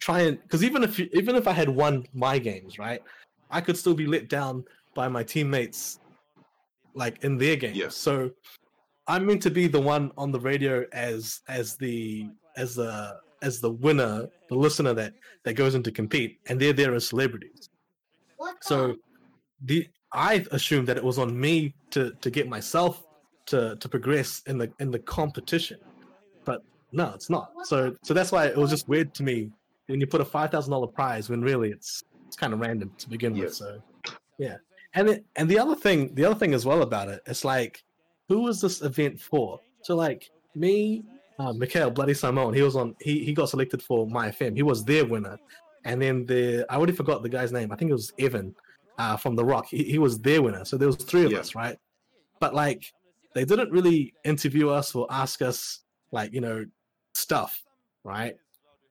try 0.00 0.22
and 0.22 0.42
because 0.42 0.64
even 0.64 0.82
if 0.82 0.98
you, 0.98 1.08
even 1.12 1.36
if 1.36 1.46
I 1.46 1.52
had 1.52 1.68
won 1.68 2.06
my 2.14 2.38
games, 2.38 2.78
right, 2.78 3.02
I 3.50 3.60
could 3.60 3.76
still 3.76 3.94
be 3.94 4.06
let 4.06 4.28
down 4.28 4.64
by 4.94 5.06
my 5.08 5.22
teammates, 5.22 6.00
like 6.94 7.22
in 7.24 7.36
their 7.36 7.56
games. 7.56 7.76
Yeah. 7.76 7.90
So 7.90 8.30
I'm 9.06 9.26
meant 9.26 9.42
to 9.42 9.50
be 9.50 9.66
the 9.68 9.80
one 9.80 10.10
on 10.16 10.32
the 10.32 10.40
radio 10.40 10.84
as 10.92 11.40
as 11.48 11.76
the 11.76 12.26
as 12.56 12.74
the 12.74 13.18
as 13.42 13.60
the 13.60 13.70
winner, 13.70 14.26
the 14.48 14.54
listener 14.54 14.94
that 14.94 15.12
that 15.44 15.54
goes 15.54 15.74
in 15.74 15.82
to 15.82 15.92
compete, 15.92 16.38
and 16.48 16.58
they're 16.58 16.72
there 16.72 16.94
as 16.94 17.06
celebrities. 17.06 17.68
What 18.38 18.64
So 18.64 18.76
the- 18.88 18.96
the 19.66 19.88
I 20.14 20.44
assumed 20.52 20.86
that 20.88 20.96
it 20.96 21.04
was 21.04 21.18
on 21.18 21.38
me 21.38 21.74
to 21.90 22.12
to 22.20 22.30
get 22.30 22.48
myself 22.48 23.04
to 23.46 23.76
to 23.76 23.88
progress 23.88 24.42
in 24.46 24.56
the 24.58 24.72
in 24.80 24.90
the 24.90 24.98
competition, 25.00 25.78
but 26.44 26.62
no, 26.92 27.12
it's 27.14 27.28
not. 27.28 27.50
So 27.64 27.94
so 28.02 28.14
that's 28.14 28.32
why 28.32 28.46
it 28.46 28.56
was 28.56 28.70
just 28.70 28.88
weird 28.88 29.12
to 29.14 29.22
me 29.22 29.50
when 29.88 30.00
you 30.00 30.06
put 30.06 30.20
a 30.20 30.24
five 30.24 30.50
thousand 30.50 30.70
dollar 30.70 30.86
prize 30.86 31.28
when 31.28 31.42
really 31.42 31.70
it's 31.70 32.02
it's 32.26 32.36
kind 32.36 32.52
of 32.52 32.60
random 32.60 32.92
to 32.98 33.08
begin 33.08 33.34
Yeah. 33.34 33.44
with. 33.44 33.54
So 33.54 33.82
yeah, 34.38 34.56
and 34.94 35.08
it, 35.10 35.24
and 35.36 35.48
the 35.48 35.58
other 35.58 35.74
thing 35.74 36.14
the 36.14 36.24
other 36.24 36.38
thing 36.38 36.54
as 36.54 36.64
well 36.64 36.82
about 36.82 37.08
it, 37.08 37.20
it's 37.26 37.44
like 37.44 37.82
who 38.28 38.40
was 38.42 38.60
this 38.60 38.80
event 38.82 39.20
for? 39.20 39.60
So 39.82 39.94
like 39.96 40.30
me, 40.54 41.02
uh, 41.38 41.52
Mikhail 41.52 41.90
Bloody 41.90 42.14
Samoan, 42.14 42.54
he 42.54 42.62
was 42.62 42.76
on 42.76 42.94
he 43.00 43.24
he 43.24 43.32
got 43.34 43.48
selected 43.50 43.82
for 43.82 44.06
Mai 44.06 44.30
FM. 44.30 44.54
He 44.56 44.62
was 44.62 44.84
their 44.84 45.04
winner, 45.04 45.38
and 45.84 46.00
then 46.00 46.24
the 46.26 46.64
I 46.70 46.76
already 46.76 46.92
forgot 46.94 47.22
the 47.22 47.28
guy's 47.28 47.52
name. 47.52 47.70
I 47.72 47.76
think 47.76 47.90
it 47.90 47.94
was 47.94 48.12
Evan 48.18 48.54
uh, 48.98 49.16
from 49.16 49.36
The 49.36 49.44
Rock. 49.44 49.66
He, 49.68 49.84
he 49.84 49.98
was 49.98 50.18
their 50.20 50.42
winner. 50.42 50.64
So 50.64 50.76
there 50.76 50.88
was 50.88 50.96
three 50.96 51.24
of 51.24 51.32
Yeah. 51.32 51.38
us, 51.38 51.54
right? 51.54 51.76
But 52.40 52.54
like 52.54 52.92
they 53.34 53.44
didn't 53.44 53.70
really 53.70 54.14
interview 54.24 54.68
us 54.68 54.94
or 54.94 55.06
ask 55.10 55.42
us 55.42 55.80
like 56.12 56.32
you 56.32 56.40
know 56.40 56.64
stuff, 57.14 57.62
right? 58.04 58.36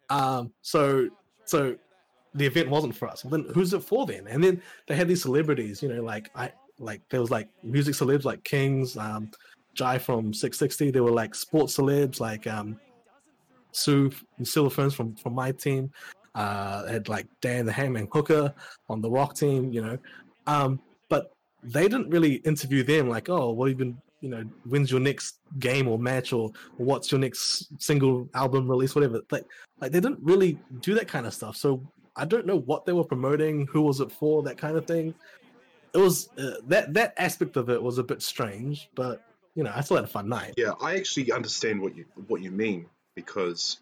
Um, 0.10 0.52
so 0.62 1.10
so 1.46 1.76
the 2.34 2.46
event 2.46 2.70
wasn't 2.70 2.96
for 2.96 3.08
us. 3.08 3.24
Well, 3.24 3.32
then 3.32 3.54
who's 3.54 3.74
it 3.74 3.84
for 3.84 4.06
then? 4.06 4.28
And 4.28 4.44
then 4.44 4.62
they 4.88 4.96
had 4.96 5.08
these 5.08 5.22
celebrities, 5.22 5.84
you 5.84 5.90
know, 5.90 6.02
like 6.02 6.30
I 6.36 6.52
like 6.80 7.02
there 7.10 7.22
was 7.22 7.32
like 7.32 7.48
music 7.64 7.94
celebs 7.96 8.26
like 8.26 8.44
Kings, 8.44 8.98
um, 8.98 9.30
Jai 9.76 9.98
from 9.98 10.34
Six 10.34 10.58
Sixty. 10.58 10.92
There 10.92 11.04
were 11.04 11.12
like 11.12 11.36
sports 11.36 11.78
celebs 11.78 12.20
like 12.20 12.48
um, 12.48 12.80
Sue 13.72 14.12
and 14.38 14.48
Silver 14.48 14.70
Ferns 14.70 14.94
from 14.94 15.16
from 15.16 15.34
my 15.34 15.52
team. 15.52 15.92
Uh, 16.36 16.88
had 16.88 17.10
like 17.10 17.28
Dan 17.42 17.66
the 17.66 17.72
Hangman 17.72 18.08
Hooker 18.12 18.54
on 18.90 19.02
the 19.02 19.10
Rock 19.10 19.36
team, 19.36 19.72
you 19.72 19.82
know. 19.82 19.98
Um, 20.48 20.80
but 21.10 21.32
they 21.62 21.84
didn't 21.84 22.10
really 22.10 22.36
interview 22.38 22.84
them 22.84 23.08
like, 23.08 23.30
oh, 23.30 23.52
what 23.52 23.70
have 23.70 23.80
you 23.80 23.86
been, 23.86 24.02
you 24.22 24.30
know, 24.30 24.44
when's 24.66 24.90
your 24.90 25.00
next 25.00 25.38
game 25.60 25.88
or 25.88 26.00
match 26.00 26.34
or, 26.34 26.52
or 26.80 26.86
what's 26.86 27.12
your 27.12 27.20
next 27.20 27.68
single 27.82 28.28
album 28.34 28.68
release, 28.68 28.96
whatever. 28.96 29.22
Like, 29.30 29.46
like 29.80 29.92
they 29.92 30.00
didn't 30.00 30.20
really 30.22 30.58
do 30.82 30.96
that 30.96 31.08
kind 31.08 31.28
of 31.28 31.34
stuff. 31.34 31.56
So 31.56 31.82
I 32.16 32.26
don't 32.26 32.46
know 32.46 32.60
what 32.60 32.86
they 32.86 32.94
were 32.94 33.04
promoting, 33.04 33.68
who 33.68 33.82
was 33.82 34.00
it 34.00 34.12
for, 34.12 34.44
that 34.44 34.58
kind 34.58 34.78
of 34.78 34.86
thing. 34.86 35.14
It 35.94 36.00
was 36.00 36.30
uh, 36.38 36.56
that 36.68 36.94
that 36.96 37.14
aspect 37.18 37.56
of 37.56 37.70
it 37.70 37.82
was 37.82 38.00
a 38.00 38.04
bit 38.04 38.24
strange, 38.24 38.90
but 38.96 39.22
you 39.56 39.64
know, 39.64 39.72
I 39.76 39.82
still 39.82 39.98
had 39.98 40.06
a 40.06 40.08
fun 40.08 40.28
night. 40.28 40.56
Yeah, 40.58 40.72
I 40.82 40.96
actually 40.96 41.32
understand 41.32 41.80
what 41.80 41.96
you 41.96 42.06
what 42.28 42.42
you 42.42 42.50
mean 42.50 42.88
because 43.16 43.80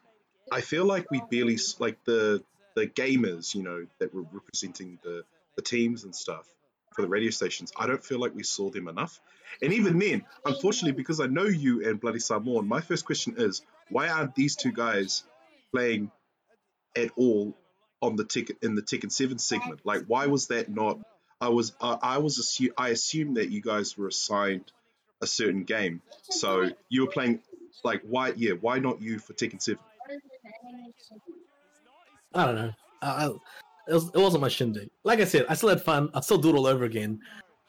I 0.51 0.61
feel 0.61 0.85
like 0.85 1.09
we 1.09 1.21
barely 1.31 1.57
like 1.79 2.03
the 2.03 2.43
the 2.75 2.87
gamers, 2.87 3.55
you 3.55 3.63
know, 3.63 3.87
that 3.99 4.13
were 4.13 4.25
representing 4.31 4.99
the 5.03 5.23
the 5.55 5.61
teams 5.61 6.03
and 6.03 6.15
stuff 6.15 6.47
for 6.93 7.01
the 7.01 7.07
radio 7.07 7.29
stations. 7.29 7.71
I 7.77 7.87
don't 7.87 8.03
feel 8.03 8.19
like 8.19 8.35
we 8.35 8.43
saw 8.43 8.69
them 8.69 8.87
enough. 8.87 9.19
And 9.61 9.73
even 9.73 9.97
then, 9.99 10.25
unfortunately, 10.45 10.93
because 10.93 11.19
I 11.19 11.27
know 11.27 11.45
you 11.45 11.87
and 11.87 11.99
Bloody 11.99 12.19
Samoan, 12.19 12.67
my 12.67 12.81
first 12.81 13.05
question 13.05 13.35
is 13.37 13.61
why 13.89 14.09
aren't 14.09 14.35
these 14.35 14.55
two 14.55 14.71
guys 14.71 15.23
playing 15.73 16.11
at 16.95 17.11
all 17.15 17.55
on 18.01 18.15
the 18.15 18.25
ticket 18.25 18.57
in 18.61 18.75
the 18.75 18.81
Tekken 18.81 19.11
Seven 19.11 19.39
segment? 19.39 19.81
Like, 19.85 20.03
why 20.07 20.27
was 20.27 20.47
that 20.47 20.69
not? 20.69 20.99
I 21.39 21.49
was 21.49 21.73
uh, 21.81 21.97
I 22.01 22.17
was 22.19 22.39
assu- 22.39 22.73
I 22.77 22.89
assumed 22.89 23.37
that 23.37 23.49
you 23.49 23.61
guys 23.61 23.97
were 23.97 24.07
assigned 24.07 24.71
a 25.21 25.27
certain 25.27 25.63
game, 25.63 26.01
so 26.29 26.69
you 26.89 27.05
were 27.05 27.11
playing 27.11 27.41
like 27.83 28.01
why 28.03 28.33
yeah 28.35 28.53
why 28.53 28.79
not 28.79 29.01
you 29.01 29.17
for 29.17 29.33
Tekken 29.33 29.61
Seven? 29.61 29.81
I 32.33 32.45
don't 32.45 32.55
know. 32.55 32.71
I, 33.01 33.07
I, 33.07 33.27
it, 33.87 33.93
was, 33.93 34.09
it 34.13 34.17
wasn't 34.17 34.41
my 34.41 34.47
shindig. 34.47 34.89
Like 35.03 35.19
I 35.19 35.25
said, 35.25 35.45
I 35.49 35.53
still 35.53 35.69
had 35.69 35.81
fun. 35.81 36.09
I'd 36.13 36.23
still 36.23 36.37
do 36.37 36.49
it 36.49 36.55
all 36.55 36.67
over 36.67 36.85
again. 36.85 37.19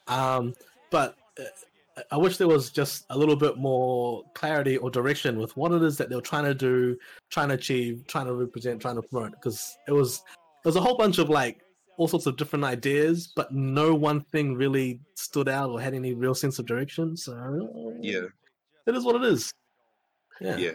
Um, 0.07 0.53
but 0.91 1.17
uh, 1.39 2.01
I 2.11 2.17
wish 2.17 2.37
there 2.37 2.47
was 2.47 2.71
just 2.71 3.05
a 3.09 3.17
little 3.17 3.35
bit 3.35 3.57
more 3.57 4.23
clarity 4.33 4.77
or 4.77 4.89
direction 4.89 5.37
with 5.37 5.55
what 5.57 5.71
it 5.71 5.83
is 5.83 5.97
that 5.97 6.09
they 6.09 6.15
were 6.15 6.21
trying 6.21 6.45
to 6.45 6.53
do, 6.53 6.97
trying 7.29 7.49
to 7.49 7.55
achieve, 7.55 8.05
trying 8.07 8.25
to 8.25 8.33
represent, 8.33 8.81
trying 8.81 8.95
to 8.95 9.01
promote. 9.01 9.31
Because 9.31 9.77
it 9.87 9.91
was 9.91 10.23
it 10.63 10.67
was 10.67 10.75
a 10.75 10.81
whole 10.81 10.97
bunch 10.97 11.17
of 11.17 11.29
like 11.29 11.61
all 11.97 12.07
sorts 12.07 12.25
of 12.25 12.37
different 12.37 12.65
ideas, 12.65 13.31
but 13.35 13.53
no 13.53 13.93
one 13.93 14.21
thing 14.21 14.55
really 14.55 14.99
stood 15.15 15.47
out 15.47 15.69
or 15.69 15.79
had 15.79 15.93
any 15.93 16.13
real 16.13 16.33
sense 16.33 16.57
of 16.57 16.65
direction. 16.65 17.15
So 17.15 17.33
Yeah, 18.01 18.25
it 18.87 18.95
is 18.95 19.03
what 19.03 19.15
it 19.15 19.23
is. 19.23 19.51
Yeah. 20.41 20.57
yeah, 20.57 20.71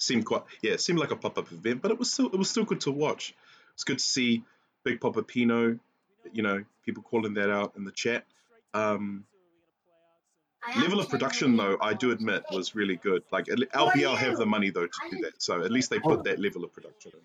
seemed 0.00 0.24
quite 0.24 0.42
yeah 0.62 0.72
it 0.72 0.80
seemed 0.80 0.98
like 0.98 1.10
a 1.10 1.16
pop 1.16 1.36
up 1.38 1.52
event, 1.52 1.82
but 1.82 1.90
it 1.90 1.98
was 1.98 2.10
still 2.12 2.26
it 2.26 2.36
was 2.36 2.48
still 2.50 2.64
good 2.64 2.80
to 2.82 2.90
watch. 2.90 3.34
It's 3.74 3.84
good 3.84 3.98
to 3.98 4.04
see 4.04 4.42
Big 4.84 5.00
Papa 5.00 5.22
Pino, 5.22 5.78
you 6.32 6.42
know, 6.42 6.64
people 6.84 7.02
calling 7.02 7.34
that 7.34 7.50
out 7.50 7.74
in 7.76 7.84
the 7.84 7.92
chat. 7.92 8.24
Um, 8.74 9.24
level 10.78 11.00
of 11.00 11.08
production 11.08 11.56
though, 11.56 11.76
I 11.80 11.94
do 11.94 12.10
admit, 12.10 12.44
was 12.50 12.74
really 12.74 12.96
good. 12.96 13.22
Like 13.30 13.48
at 13.48 13.58
LPL 13.58 14.16
have 14.16 14.36
the 14.38 14.46
money 14.46 14.70
though 14.70 14.86
to 14.86 14.98
do 15.10 15.18
that, 15.22 15.40
so 15.42 15.62
at 15.62 15.70
least 15.70 15.90
they 15.90 15.98
put 15.98 16.24
that 16.24 16.38
level 16.38 16.64
of 16.64 16.72
production 16.72 17.12
in. 17.14 17.20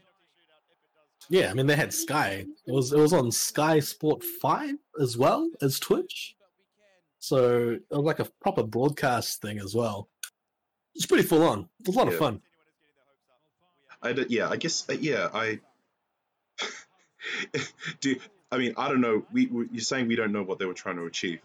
Yeah, 1.30 1.50
I 1.50 1.54
mean 1.54 1.66
they 1.66 1.76
had 1.76 1.94
Sky. 1.94 2.46
It 2.68 2.72
was 2.72 2.92
it 2.94 3.00
was 3.00 3.14
on 3.14 3.32
Sky 3.32 3.80
Sport 3.80 4.24
Five 4.24 4.76
as 5.02 5.18
well 5.18 5.50
as 5.62 5.80
Twitch. 5.80 6.36
So 7.20 7.72
it 7.72 7.82
was 7.90 8.04
like 8.06 8.20
a 8.20 8.26
proper 8.42 8.64
broadcast 8.64 9.42
thing 9.42 9.60
as 9.60 9.74
well. 9.74 10.08
It's 10.94 11.08
pretty 11.08 11.24
full 11.24 11.42
on. 11.44 11.68
It 11.80 11.88
was 11.88 11.96
a 11.96 12.00
lot 12.00 12.08
Yeah. 12.08 12.14
of 12.14 12.20
fun. 12.20 12.42
I 14.06 14.14
did, 14.14 14.32
yeah, 14.32 14.50
I 14.50 14.58
guess, 14.58 14.88
uh, 14.90 14.94
yeah, 14.94 15.30
I 15.34 15.60
do. 18.02 18.16
I 18.52 18.58
mean, 18.58 18.74
I 18.78 18.88
don't 18.88 19.02
know. 19.02 19.26
We, 19.34 19.48
we 19.48 19.68
you're 19.72 19.82
saying 19.82 20.08
we 20.08 20.16
don't 20.16 20.32
know 20.32 20.44
what 20.44 20.60
they 20.60 20.66
were 20.66 20.74
trying 20.74 20.98
to 20.98 21.06
achieve, 21.06 21.40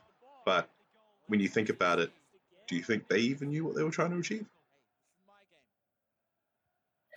but 0.44 0.68
when 1.28 1.40
you 1.40 1.48
think 1.48 1.70
about 1.70 1.98
it, 1.98 2.10
do 2.68 2.76
you 2.76 2.82
think 2.82 3.08
they 3.08 3.18
even 3.18 3.48
knew 3.48 3.64
what 3.64 3.74
they 3.74 3.82
were 3.82 3.90
trying 3.90 4.10
to 4.10 4.18
achieve? 4.18 4.46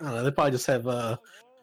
I 0.00 0.06
don't 0.06 0.14
know. 0.14 0.24
They 0.24 0.30
probably 0.30 0.52
just 0.52 0.66
have. 0.66 0.86
Uh, 0.86 1.16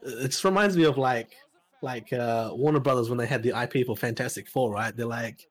it 0.03 0.27
just 0.27 0.43
reminds 0.43 0.77
me 0.77 0.83
of 0.83 0.97
like 0.97 1.35
like 1.81 2.13
uh, 2.13 2.51
Warner 2.53 2.79
Brothers 2.79 3.09
when 3.09 3.17
they 3.17 3.25
had 3.25 3.43
the 3.43 3.59
IP 3.59 3.85
for 3.85 3.97
Fantastic 3.97 4.47
Four, 4.47 4.71
right? 4.71 4.95
They're 4.95 5.05
like, 5.07 5.47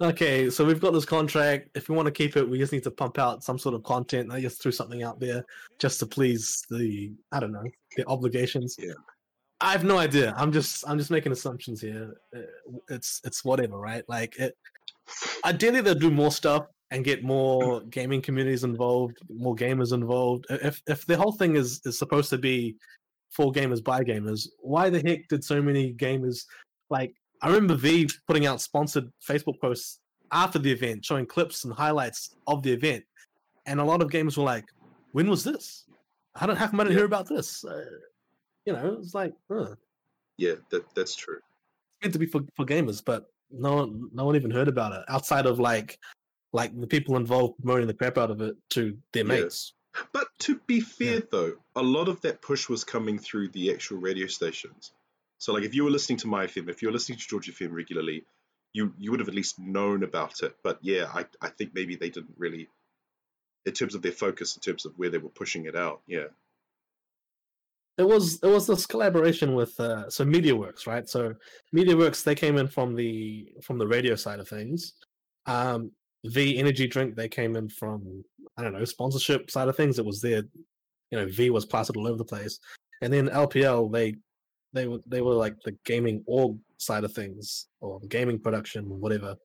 okay, 0.00 0.50
so 0.50 0.64
we've 0.64 0.80
got 0.80 0.92
this 0.92 1.04
contract. 1.04 1.68
If 1.74 1.88
we 1.88 1.96
want 1.96 2.06
to 2.06 2.12
keep 2.12 2.36
it, 2.36 2.48
we 2.48 2.58
just 2.58 2.72
need 2.72 2.82
to 2.84 2.90
pump 2.90 3.18
out 3.18 3.44
some 3.44 3.58
sort 3.58 3.74
of 3.74 3.82
content. 3.82 4.32
I 4.32 4.40
just 4.40 4.62
threw 4.62 4.72
something 4.72 5.02
out 5.02 5.20
there 5.20 5.44
just 5.78 5.98
to 6.00 6.06
please 6.06 6.64
the 6.70 7.12
I 7.32 7.40
don't 7.40 7.52
know 7.52 7.64
the 7.96 8.06
obligations. 8.08 8.76
Yeah. 8.78 8.92
I 9.60 9.72
have 9.72 9.84
no 9.84 9.98
idea. 9.98 10.34
I'm 10.36 10.52
just 10.52 10.84
I'm 10.88 10.98
just 10.98 11.10
making 11.10 11.32
assumptions 11.32 11.80
here. 11.80 12.14
Uh, 12.36 12.40
It's 12.90 13.20
it's 13.24 13.44
whatever, 13.44 13.78
right? 13.78 14.04
Like 14.08 14.36
it. 14.38 14.56
Ideally, 15.44 15.80
they'll 15.80 15.94
do 15.94 16.10
more 16.10 16.32
stuff 16.32 16.66
and 16.90 17.04
get 17.04 17.22
more 17.22 17.80
gaming 17.90 18.20
communities 18.20 18.64
involved, 18.64 19.18
more 19.28 19.54
gamers 19.54 19.92
involved. 19.92 20.46
If 20.50 20.82
if 20.86 21.06
the 21.06 21.16
whole 21.16 21.32
thing 21.32 21.56
is 21.56 21.80
is 21.84 21.98
supposed 21.98 22.30
to 22.30 22.38
be 22.38 22.76
for 23.30 23.52
gamers 23.52 23.82
by 23.82 24.02
gamers, 24.02 24.48
why 24.60 24.90
the 24.90 25.02
heck 25.06 25.28
did 25.28 25.44
so 25.44 25.62
many 25.62 25.92
gamers 25.94 26.44
like? 26.90 27.14
I 27.44 27.48
remember 27.48 27.74
V 27.74 28.08
putting 28.26 28.46
out 28.46 28.62
sponsored 28.62 29.10
Facebook 29.28 29.60
posts 29.60 30.00
after 30.32 30.58
the 30.58 30.72
event, 30.72 31.04
showing 31.04 31.26
clips 31.26 31.64
and 31.64 31.74
highlights 31.74 32.34
of 32.46 32.62
the 32.62 32.72
event, 32.72 33.04
and 33.66 33.80
a 33.80 33.84
lot 33.84 34.00
of 34.00 34.08
gamers 34.08 34.38
were 34.38 34.44
like, 34.44 34.64
"When 35.12 35.28
was 35.28 35.44
this? 35.44 35.84
How 36.34 36.46
did 36.46 36.56
how 36.56 36.68
come 36.68 36.80
I 36.80 36.84
didn't 36.84 36.94
Yeah. 36.94 36.98
hear 37.00 37.06
about 37.06 37.28
this?" 37.28 37.62
Uh, 37.62 37.84
you 38.64 38.72
know, 38.72 38.96
it's 38.98 39.12
like, 39.14 39.34
huh. 39.50 39.74
Yeah, 40.38 40.54
that 40.70 40.86
that's 40.94 41.14
true. 41.14 41.36
It's 41.36 42.04
meant 42.06 42.12
to 42.14 42.18
be 42.18 42.24
for, 42.26 42.40
for 42.56 42.64
gamers, 42.64 43.04
but 43.04 43.26
no 43.50 43.76
one 43.76 44.08
no 44.14 44.24
one 44.24 44.36
even 44.36 44.50
heard 44.50 44.68
about 44.68 44.92
it 44.94 45.04
outside 45.08 45.44
of 45.44 45.60
like 45.60 45.98
like 46.54 46.74
the 46.80 46.86
people 46.86 47.16
involved 47.16 47.58
promoting 47.58 47.86
the 47.88 47.94
crap 47.94 48.16
out 48.16 48.30
of 48.30 48.40
it 48.40 48.56
to 48.70 48.96
their 49.12 49.24
Yeah. 49.24 49.42
mates. 49.42 49.74
But 50.12 50.28
to 50.40 50.58
be 50.66 50.80
fair, 50.80 51.20
though, 51.30 51.58
a 51.76 51.82
lot 51.82 52.08
of 52.08 52.22
that 52.22 52.40
push 52.40 52.70
was 52.70 52.84
coming 52.84 53.18
through 53.18 53.50
the 53.50 53.70
actual 53.70 53.98
radio 53.98 54.26
stations. 54.28 54.92
So 55.44 55.52
like 55.52 55.64
if 55.64 55.74
you 55.74 55.84
were 55.84 55.90
listening 55.90 56.16
to 56.20 56.26
Mai 56.26 56.46
FM, 56.46 56.70
if 56.70 56.80
you 56.80 56.88
were 56.88 56.92
listening 56.92 57.18
to 57.18 57.28
George 57.28 57.54
FM 57.54 57.70
regularly, 57.70 58.24
you 58.72 58.94
you 58.96 59.10
would 59.10 59.20
have 59.20 59.28
at 59.28 59.34
least 59.34 59.58
known 59.58 60.02
about 60.02 60.40
it. 60.40 60.56
But 60.64 60.78
yeah, 60.80 61.04
I 61.12 61.26
I 61.42 61.50
think 61.50 61.72
maybe 61.74 61.96
they 61.96 62.08
didn't 62.08 62.32
really, 62.38 62.66
in 63.66 63.74
terms 63.74 63.94
of 63.94 64.00
their 64.00 64.12
focus, 64.12 64.56
in 64.56 64.62
terms 64.62 64.86
of 64.86 64.94
where 64.96 65.10
they 65.10 65.18
were 65.18 65.28
pushing 65.28 65.66
it 65.66 65.76
out. 65.76 66.00
Yeah. 66.06 66.28
It 67.98 68.08
was 68.08 68.38
it 68.42 68.46
was 68.46 68.66
this 68.66 68.86
collaboration 68.86 69.54
with 69.54 69.78
uh, 69.78 70.08
so 70.08 70.24
MediaWorks, 70.24 70.86
right? 70.86 71.06
So 71.06 71.34
MediaWorks 71.76 72.24
they 72.24 72.34
came 72.34 72.56
in 72.56 72.66
from 72.66 72.94
the 72.94 73.46
from 73.62 73.76
the 73.76 73.86
radio 73.86 74.14
side 74.14 74.40
of 74.40 74.48
things. 74.48 74.94
Um, 75.44 75.90
V 76.24 76.56
Energy 76.56 76.86
Drink 76.86 77.16
they 77.16 77.28
came 77.28 77.54
in 77.54 77.68
from 77.68 78.24
I 78.56 78.62
don't 78.62 78.72
know 78.72 78.86
sponsorship 78.86 79.50
side 79.50 79.68
of 79.68 79.76
things. 79.76 79.98
It 79.98 80.06
was 80.06 80.22
their 80.22 80.42
you 81.10 81.18
know 81.18 81.26
V 81.26 81.50
was 81.50 81.66
plastered 81.66 81.98
all 81.98 82.08
over 82.08 82.16
the 82.16 82.24
place, 82.24 82.58
and 83.02 83.12
then 83.12 83.28
LPL 83.28 83.92
they 83.92 84.14
they 84.74 84.86
were 84.86 84.98
they 85.06 85.22
were 85.22 85.32
like 85.34 85.56
the 85.64 85.72
gaming 85.86 86.22
org 86.26 86.58
side 86.76 87.04
of 87.04 87.12
things 87.14 87.68
or 87.80 87.98
the 88.00 88.08
gaming 88.08 88.38
production 88.38 88.84
or 88.90 88.98
whatever. 88.98 89.36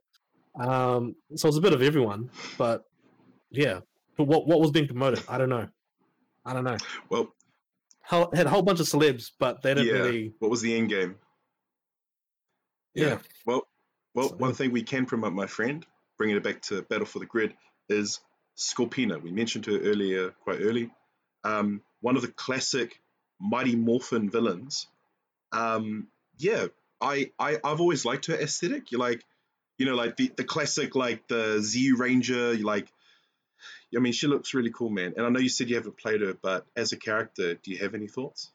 Um, 0.59 1.15
so 1.35 1.47
it's 1.47 1.57
a 1.57 1.61
bit 1.61 1.71
of 1.73 1.81
everyone, 1.81 2.29
but 2.57 2.83
yeah. 3.51 3.79
But 4.17 4.25
what 4.25 4.47
what 4.47 4.59
was 4.59 4.71
being 4.71 4.87
promoted? 4.87 5.23
I 5.29 5.37
don't 5.37 5.49
know. 5.49 5.67
I 6.45 6.53
don't 6.53 6.65
know. 6.65 6.77
Well, 7.09 7.33
Ho- 8.05 8.29
had 8.33 8.47
a 8.47 8.49
whole 8.49 8.63
bunch 8.63 8.79
of 8.79 8.87
celebs, 8.87 9.31
but 9.39 9.61
they 9.61 9.73
didn't 9.75 9.87
Yeah. 9.95 10.01
really. 10.01 10.33
what 10.39 10.49
was 10.51 10.61
the 10.61 10.75
end 10.75 10.89
game? 10.89 11.15
Yeah. 12.95 13.19
Well, 13.45 13.67
well, 14.15 14.29
So- 14.29 14.35
one 14.37 14.53
thing 14.53 14.71
we 14.71 14.83
can 14.83 15.05
promote, 15.05 15.33
my 15.33 15.45
friend, 15.47 15.85
bringing 16.17 16.35
it 16.35 16.43
back 16.43 16.61
to 16.63 16.81
Battle 16.83 17.05
for 17.05 17.19
the 17.19 17.25
Grid, 17.27 17.55
is 17.87 18.19
Scorpina. 18.57 19.21
We 19.21 19.31
mentioned 19.31 19.65
her 19.67 19.79
earlier, 19.79 20.31
quite 20.31 20.59
early. 20.61 20.91
Um, 21.43 21.81
one 22.01 22.15
of 22.15 22.21
the 22.23 22.31
classic 22.31 22.99
Mighty 23.39 23.75
Morphin 23.75 24.29
villains. 24.29 24.87
Um, 25.51 26.07
yeah, 26.37 26.67
I, 27.01 27.31
I, 27.39 27.57
I've 27.63 27.81
always 27.81 28.05
liked 28.05 28.27
her 28.27 28.35
aesthetic. 28.35 28.91
You 28.91 28.97
like, 28.97 29.23
you 29.77 29.85
know, 29.85 29.95
like 29.95 30.17
the, 30.17 30.31
the 30.35 30.43
classic, 30.43 30.95
like 30.95 31.27
the 31.27 31.59
Z 31.61 31.93
Ranger. 31.93 32.53
You 32.53 32.65
like, 32.65 32.91
I 33.95 33.99
mean, 33.99 34.13
she 34.13 34.27
looks 34.27 34.53
really 34.53 34.71
cool, 34.71 34.89
man. 34.89 35.13
And 35.17 35.25
I 35.25 35.29
know 35.29 35.39
you 35.39 35.49
said 35.49 35.69
you 35.69 35.75
haven't 35.75 35.97
played 35.97 36.21
her, 36.21 36.35
but 36.41 36.65
as 36.75 36.91
a 36.91 36.97
character, 36.97 37.55
do 37.55 37.71
you 37.71 37.77
have 37.79 37.95
any 37.95 38.07
thoughts? 38.07 38.51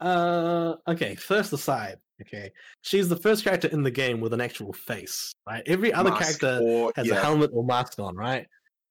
Uh, 0.00 0.74
okay. 0.86 1.14
First 1.14 1.52
aside, 1.52 1.96
okay, 2.20 2.52
she's 2.82 3.08
the 3.08 3.16
first 3.16 3.44
character 3.44 3.68
in 3.68 3.82
the 3.82 3.90
game 3.90 4.20
with 4.20 4.34
an 4.34 4.40
actual 4.40 4.72
face, 4.72 5.32
right? 5.46 5.62
Every 5.66 5.92
other 5.92 6.10
Mask 6.10 6.40
character 6.40 6.60
or, 6.62 6.92
has 6.96 7.06
yeah, 7.06 7.14
a 7.14 7.20
helmet 7.20 7.50
or 7.54 7.64
mask 7.64 7.98
on, 7.98 8.16
right? 8.16 8.46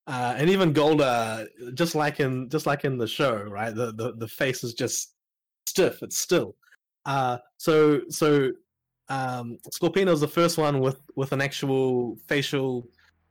Uh, 0.07 0.33
and 0.37 0.49
even 0.49 0.73
Goldar, 0.73 1.47
just 1.75 1.95
like 1.95 2.19
in 2.19 2.49
just 2.49 2.65
like 2.65 2.83
in 2.83 2.97
the 2.97 3.07
show, 3.07 3.35
right? 3.35 3.73
The 3.73 3.93
the, 3.93 4.13
the 4.17 4.27
face 4.27 4.63
is 4.63 4.73
just 4.73 5.13
stiff. 5.73 6.03
It's 6.03 6.19
still. 6.19 6.55
Uh, 7.05 7.37
so 7.57 8.01
so 8.09 8.51
um, 9.09 9.57
Scorpina 9.75 10.11
is 10.11 10.21
the 10.21 10.27
first 10.27 10.57
one 10.57 10.79
with 10.79 10.99
with 11.15 11.31
an 11.31 11.41
actual 11.41 12.17
facial 12.27 12.87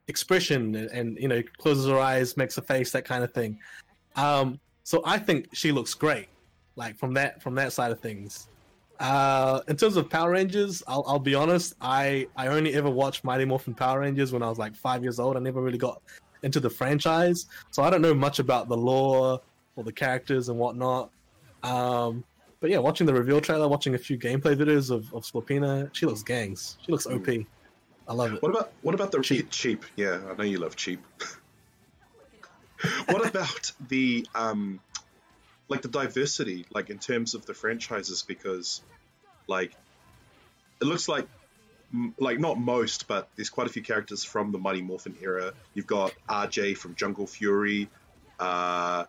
expression, 0.08 0.74
and, 0.74 0.90
and 0.90 1.18
you 1.18 1.28
know 1.28 1.40
closes 1.58 1.86
her 1.86 1.98
eyes, 1.98 2.36
makes 2.36 2.58
a 2.58 2.62
face, 2.62 2.90
that 2.92 3.04
kind 3.04 3.22
of 3.22 3.32
thing. 3.32 3.58
Um, 4.16 4.58
so 4.82 5.02
I 5.04 5.18
think 5.18 5.48
she 5.52 5.70
looks 5.70 5.94
great, 5.94 6.28
like 6.74 6.98
from 6.98 7.14
that 7.14 7.40
from 7.42 7.54
that 7.54 7.72
side 7.72 7.92
of 7.92 8.00
things. 8.00 8.48
Uh, 8.98 9.60
in 9.68 9.76
terms 9.76 9.96
of 9.96 10.08
Power 10.10 10.30
Rangers, 10.30 10.82
I'll, 10.86 11.04
I'll 11.08 11.18
be 11.18 11.34
honest. 11.34 11.74
I, 11.80 12.28
I 12.36 12.48
only 12.48 12.74
ever 12.74 12.90
watched 12.90 13.24
Mighty 13.24 13.44
Morphin 13.44 13.74
Power 13.74 14.00
Rangers 14.00 14.32
when 14.32 14.42
I 14.44 14.48
was 14.48 14.58
like 14.58 14.76
five 14.76 15.02
years 15.02 15.18
old. 15.18 15.36
I 15.36 15.40
never 15.40 15.60
really 15.60 15.78
got 15.78 16.02
into 16.42 16.60
the 16.60 16.70
franchise, 16.70 17.46
so 17.70 17.82
I 17.82 17.90
don't 17.90 18.02
know 18.02 18.14
much 18.14 18.38
about 18.38 18.68
the 18.68 18.76
lore 18.76 19.40
or 19.76 19.84
the 19.84 19.92
characters 19.92 20.48
and 20.50 20.58
whatnot. 20.58 21.10
Um, 21.62 22.24
but 22.62 22.70
yeah, 22.70 22.78
watching 22.78 23.08
the 23.08 23.12
reveal 23.12 23.40
trailer, 23.40 23.68
watching 23.68 23.96
a 23.96 23.98
few 23.98 24.16
gameplay 24.16 24.54
videos 24.54 24.92
of, 24.92 25.12
of 25.12 25.24
Scorpina, 25.24 25.90
she 25.92 26.06
looks 26.06 26.22
gangs. 26.22 26.78
She 26.86 26.92
looks 26.92 27.06
OP. 27.06 27.28
I 28.08 28.14
love 28.14 28.34
it. 28.34 28.42
What 28.42 28.50
about 28.52 28.72
what 28.82 28.94
about 28.94 29.10
the 29.10 29.20
Cheap. 29.20 29.50
cheap? 29.50 29.84
Yeah, 29.96 30.20
I 30.30 30.36
know 30.36 30.44
you 30.44 30.58
love 30.58 30.76
cheap. 30.76 31.04
what 33.06 33.26
about 33.28 33.72
the 33.88 34.24
um, 34.34 34.78
like 35.68 35.82
the 35.82 35.88
diversity, 35.88 36.64
like 36.72 36.88
in 36.88 36.98
terms 36.98 37.34
of 37.34 37.46
the 37.46 37.52
franchises? 37.52 38.22
Because 38.22 38.80
like 39.48 39.72
it 40.80 40.84
looks 40.84 41.08
like 41.08 41.26
like 42.16 42.38
not 42.38 42.60
most, 42.60 43.08
but 43.08 43.28
there's 43.34 43.50
quite 43.50 43.66
a 43.66 43.70
few 43.70 43.82
characters 43.82 44.22
from 44.22 44.52
the 44.52 44.58
Mighty 44.58 44.82
Morphin 44.82 45.16
era. 45.20 45.52
You've 45.74 45.88
got 45.88 46.14
RJ 46.28 46.76
from 46.76 46.94
Jungle 46.94 47.26
Fury. 47.26 47.88
Uh, 48.38 49.04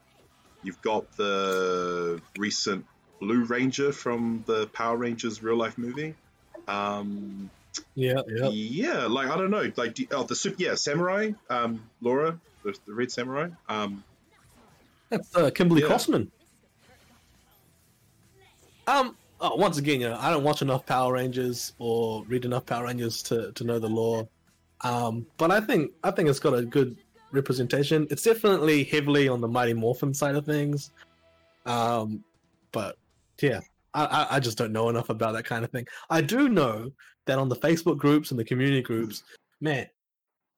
you've 0.64 0.82
got 0.82 1.16
the 1.18 2.20
recent 2.38 2.86
Blue 3.24 3.46
Ranger 3.46 3.92
from 3.94 4.44
the 4.46 4.68
Power 4.68 4.98
Rangers 4.98 5.42
real 5.42 5.56
life 5.58 5.78
movie. 5.78 6.14
Um, 6.68 7.50
Yeah, 7.96 8.22
yeah. 8.28 8.50
yeah, 8.50 9.06
like 9.08 9.30
I 9.30 9.38
don't 9.38 9.50
know, 9.52 9.72
like 9.78 9.96
do, 9.96 10.06
oh 10.12 10.24
the 10.24 10.36
super 10.36 10.62
yeah 10.62 10.76
samurai, 10.76 11.32
um 11.50 11.82
Laura, 12.02 12.38
the, 12.64 12.78
the 12.86 12.94
red 12.94 13.12
samurai, 13.12 13.48
um 13.70 14.04
That's 15.10 15.36
uh, 15.36 15.50
Kimberly 15.52 15.82
Yeah. 15.82 15.88
Crossman. 15.88 16.32
Um. 18.88 19.16
Oh, 19.40 19.56
once 19.56 19.78
again, 19.78 20.00
you 20.02 20.10
know, 20.10 20.18
I 20.20 20.30
don't 20.30 20.44
watch 20.44 20.62
enough 20.62 20.86
Power 20.86 21.14
Rangers 21.14 21.74
or 21.78 22.24
read 22.26 22.46
enough 22.46 22.66
Power 22.66 22.86
Rangers 22.86 23.22
to, 23.24 23.52
to 23.54 23.64
know 23.64 23.80
the 23.80 23.90
lore. 23.90 24.28
Um, 24.82 25.26
but 25.38 25.52
I 25.52 25.60
think 25.62 25.92
I 26.04 26.12
think 26.12 26.30
it's 26.30 26.40
got 26.40 26.54
a 26.54 26.64
good 26.64 26.96
representation. 27.32 28.08
It's 28.10 28.24
definitely 28.24 28.84
heavily 28.84 29.28
on 29.28 29.42
the 29.42 29.48
Mighty 29.48 29.74
Morphin 29.74 30.14
side 30.14 30.36
of 30.36 30.46
things. 30.46 30.92
Um, 31.66 32.24
but 32.72 32.96
yeah, 33.44 33.60
I, 33.94 34.28
I, 34.32 34.40
just 34.40 34.58
don't 34.58 34.72
know 34.72 34.90
enough 34.90 35.10
about 35.10 35.34
that 35.34 35.46
kind 35.46 35.64
of 35.64 35.72
thing. 35.72 35.86
I 36.10 36.22
do 36.22 36.50
know 36.50 36.90
that 37.28 37.38
on 37.38 37.50
the 37.50 37.56
Facebook 37.58 37.98
groups 37.98 38.32
and 38.32 38.40
the 38.40 38.44
community 38.44 38.82
groups, 38.82 39.24
man, 39.62 39.88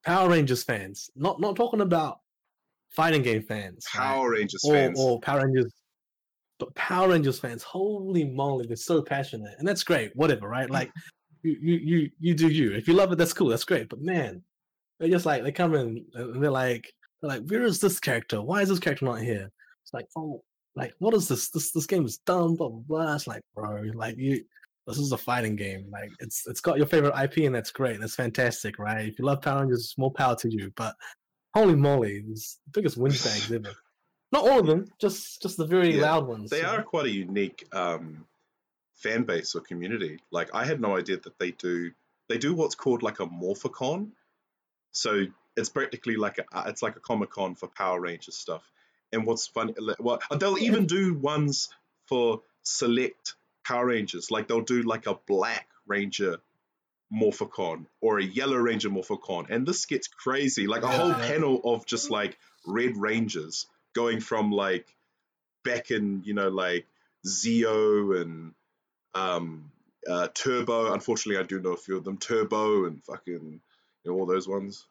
Power 0.05 0.29
Rangers 0.29 0.63
fans, 0.63 1.09
not 1.15 1.41
not 1.41 1.55
talking 1.55 1.81
about 1.81 2.19
fighting 2.91 3.23
game 3.23 3.41
fans, 3.43 3.85
right? 3.95 4.05
Power 4.05 4.31
Rangers 4.31 4.63
or, 4.63 4.73
fans. 4.73 4.99
or 4.99 5.19
Power 5.19 5.43
Rangers. 5.43 5.73
But 6.59 6.73
Power 6.75 7.09
Rangers 7.09 7.39
fans, 7.39 7.63
holy 7.63 8.23
moly, 8.23 8.67
they're 8.67 8.77
so 8.77 9.01
passionate, 9.01 9.55
and 9.59 9.67
that's 9.67 9.83
great. 9.83 10.15
Whatever, 10.15 10.47
right? 10.47 10.69
Like, 10.69 10.91
you 11.43 11.57
you 11.59 11.75
you 11.77 12.11
you 12.19 12.33
do 12.35 12.47
you. 12.47 12.73
If 12.73 12.87
you 12.87 12.93
love 12.93 13.11
it, 13.11 13.17
that's 13.17 13.33
cool. 13.33 13.49
That's 13.49 13.65
great. 13.65 13.89
But 13.89 14.01
man, 14.01 14.41
they're 14.99 15.09
just 15.09 15.25
like 15.25 15.43
they 15.43 15.51
come 15.51 15.73
in 15.75 16.05
and 16.13 16.41
they're 16.41 16.51
like 16.51 16.93
they're 17.21 17.29
like, 17.29 17.49
where 17.49 17.63
is 17.63 17.79
this 17.79 17.99
character? 17.99 18.41
Why 18.41 18.61
is 18.61 18.69
this 18.69 18.79
character 18.79 19.05
not 19.05 19.19
here? 19.19 19.51
It's 19.83 19.93
like, 19.93 20.05
oh, 20.15 20.43
like 20.75 20.93
what 20.99 21.13
is 21.13 21.27
this? 21.27 21.49
This 21.49 21.71
this 21.71 21.85
game 21.85 22.05
is 22.05 22.17
dumb. 22.19 22.55
Blah 22.55 22.69
blah 22.69 22.81
blah. 23.05 23.15
It's 23.15 23.27
like, 23.27 23.41
bro, 23.55 23.81
like 23.93 24.17
you. 24.17 24.43
This 24.87 24.99
is 24.99 25.11
a 25.11 25.17
fighting 25.17 25.55
game. 25.55 25.87
Like 25.91 26.11
it's 26.19 26.45
it's 26.45 26.61
got 26.61 26.77
your 26.77 26.85
favorite 26.85 27.19
IP, 27.19 27.37
and 27.45 27.55
that's 27.55 27.71
great. 27.71 27.99
That's 27.99 28.13
fantastic, 28.15 28.77
right? 28.77 29.07
If 29.07 29.17
you 29.17 29.25
love 29.25 29.41
Power 29.41 29.61
Rangers, 29.61 29.95
more 29.97 30.11
power 30.11 30.35
to 30.35 30.47
you. 30.51 30.71
But 30.75 30.95
holy 31.55 31.75
moly, 31.75 32.23
it's 32.29 32.59
the 32.65 32.79
biggest 32.81 32.95
windbags 32.95 33.51
ever. 33.51 33.73
Not 34.31 34.47
all 34.47 34.59
of 34.59 34.67
them, 34.67 34.85
just 35.01 35.41
just 35.41 35.57
the 35.57 35.65
very 35.65 35.95
Yeah, 35.95 36.03
loud 36.03 36.27
ones. 36.27 36.51
they 36.51 36.61
you 36.61 36.67
are 36.67 36.83
quite 36.83 37.05
a 37.07 37.11
unique 37.11 37.65
um 37.73 38.25
fan 38.93 39.23
base 39.23 39.55
or 39.55 39.61
community. 39.61 40.19
Like 40.31 40.53
I 40.53 40.65
had 40.65 40.79
no 40.79 40.97
idea 40.97 41.17
that 41.17 41.39
they 41.39 41.51
do 41.51 41.91
they 42.29 42.37
do 42.37 42.53
what's 42.53 42.75
called 42.75 43.01
like 43.01 43.19
a 43.19 43.25
morphicon. 43.25 44.11
So 44.91 45.25
it's 45.57 45.69
practically 45.69 46.15
like 46.15 46.37
a 46.37 46.45
it's 46.67 46.83
like 46.83 46.95
a 46.95 46.99
comic 46.99 47.31
con 47.31 47.55
for 47.55 47.67
Power 47.69 47.99
Rangers 48.01 48.35
stuff. 48.35 48.69
And 49.11 49.25
what's 49.25 49.47
funny, 49.47 49.73
well, 49.99 50.19
they'll 50.37 50.57
even 50.57 50.87
do 50.87 51.13
ones 51.13 51.69
for 52.07 52.41
select 52.63 53.35
Power 53.65 53.87
Rangers. 53.87 54.31
Like 54.31 54.47
they'll 54.47 54.61
do 54.61 54.81
like 54.83 55.07
a 55.07 55.15
black 55.27 55.67
Ranger 55.87 56.37
Morphicon 57.13 57.85
or 58.01 58.19
a 58.19 58.23
Yellow 58.23 58.57
Ranger 58.57 58.89
Morphicon, 58.89 59.49
and 59.49 59.65
this 59.65 59.85
gets 59.85 60.07
crazy. 60.07 60.67
Like 60.67 60.83
a 60.83 60.87
whole 60.87 61.13
panel 61.13 61.61
of 61.63 61.85
just 61.85 62.09
like 62.09 62.37
Red 62.65 62.97
Rangers 62.97 63.67
going 63.93 64.19
from 64.19 64.51
like 64.51 64.87
back 65.63 65.91
in 65.91 66.23
you 66.25 66.33
know 66.33 66.49
like 66.49 66.85
Zeo 67.25 68.21
and 68.21 68.53
um, 69.13 69.71
uh, 70.07 70.27
Turbo. 70.33 70.93
Unfortunately, 70.93 71.39
I 71.43 71.47
do 71.47 71.61
know 71.61 71.73
a 71.73 71.77
few 71.77 71.97
of 71.97 72.03
them. 72.03 72.17
Turbo 72.17 72.85
and 72.85 73.03
fucking 73.03 73.61
you 74.03 74.11
know 74.11 74.17
all 74.17 74.25
those 74.25 74.47
ones. 74.47 74.85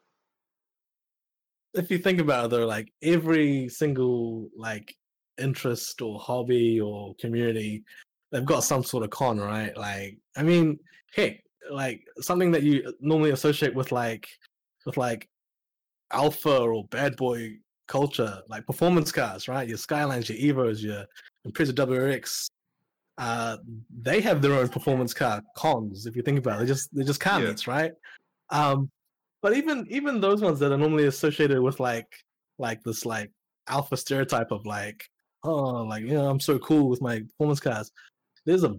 If 1.75 1.91
you 1.91 1.97
think 1.97 2.19
about 2.19 2.45
it 2.45 2.51
though, 2.51 2.65
like 2.65 2.91
every 3.01 3.69
single 3.69 4.49
like 4.57 4.95
interest 5.37 6.01
or 6.01 6.19
hobby 6.19 6.79
or 6.79 7.15
community, 7.19 7.83
they've 8.31 8.45
got 8.45 8.63
some 8.63 8.83
sort 8.83 9.03
of 9.03 9.09
con, 9.09 9.39
right? 9.39 9.75
Like, 9.77 10.17
I 10.37 10.43
mean, 10.43 10.79
heck, 11.13 11.41
like 11.71 12.03
something 12.19 12.51
that 12.51 12.63
you 12.63 12.93
normally 12.99 13.31
associate 13.31 13.73
with 13.73 13.91
like 13.91 14.27
with 14.85 14.97
like 14.97 15.27
alpha 16.11 16.57
or 16.59 16.85
bad 16.85 17.15
boy 17.15 17.57
culture, 17.87 18.41
like 18.49 18.65
performance 18.65 19.11
cars, 19.11 19.47
right? 19.47 19.67
Your 19.67 19.77
Skylines, 19.77 20.29
your 20.29 20.55
Evos, 20.55 20.81
your 20.81 21.05
Impreza 21.47 21.71
WRX. 21.73 22.47
Uh, 23.17 23.57
they 24.01 24.19
have 24.19 24.41
their 24.41 24.53
own 24.53 24.67
performance 24.67 25.13
car 25.13 25.41
cons. 25.55 26.05
If 26.05 26.15
you 26.15 26.21
think 26.21 26.37
about 26.37 26.55
it, 26.55 26.57
they're 26.59 26.67
just 26.67 26.93
they're 26.93 27.05
just 27.05 27.21
car 27.21 27.41
Yeah. 27.41 27.53
right? 27.67 27.91
Um, 28.49 28.89
but 29.45 29.55
even 29.55 29.85
even 29.91 30.19
those 30.19 30.41
ones 30.41 30.57
that 30.57 30.71
are 30.71 30.77
normally 30.77 31.05
associated 31.05 31.61
with 31.61 31.79
like 31.79 32.11
like 32.57 32.81
this 32.81 33.05
like 33.05 33.29
alpha 33.67 33.95
stereotype 33.95 34.49
of 34.49 34.65
like 34.65 35.07
oh 35.43 35.83
like 35.83 36.01
you 36.01 36.15
know 36.15 36.27
I'm 36.27 36.39
so 36.39 36.57
cool 36.57 36.89
with 36.89 36.99
my 36.99 37.19
performance 37.19 37.59
cars, 37.59 37.91
there's 38.47 38.63
a 38.63 38.75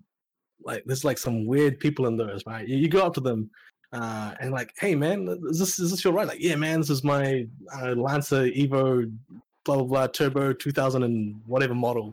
like 0.65 0.83
there's 0.85 1.05
like 1.05 1.19
some 1.19 1.47
weird 1.47 1.79
people 1.79 2.09
in 2.09 2.17
those, 2.17 2.43
right? 2.49 2.67
You, 2.67 2.79
you 2.79 2.89
go 2.89 3.07
up 3.07 3.15
to 3.15 3.21
them 3.21 3.49
uh, 3.93 4.35
and 4.41 4.51
like, 4.51 4.73
hey 4.81 4.97
man, 4.97 5.29
is 5.49 5.61
this 5.61 5.79
is 5.79 5.93
this 5.93 6.03
your 6.03 6.13
ride? 6.13 6.27
Like, 6.27 6.43
yeah, 6.43 6.57
man, 6.57 6.81
this 6.81 6.91
is 6.91 7.05
my 7.05 7.47
uh, 7.73 7.95
Lancer 7.95 8.49
Evo, 8.49 9.09
blah 9.65 9.77
blah 9.77 9.85
blah, 9.85 10.07
turbo 10.09 10.53
2000 10.53 11.05
and 11.05 11.41
whatever 11.47 11.77
model. 11.77 12.13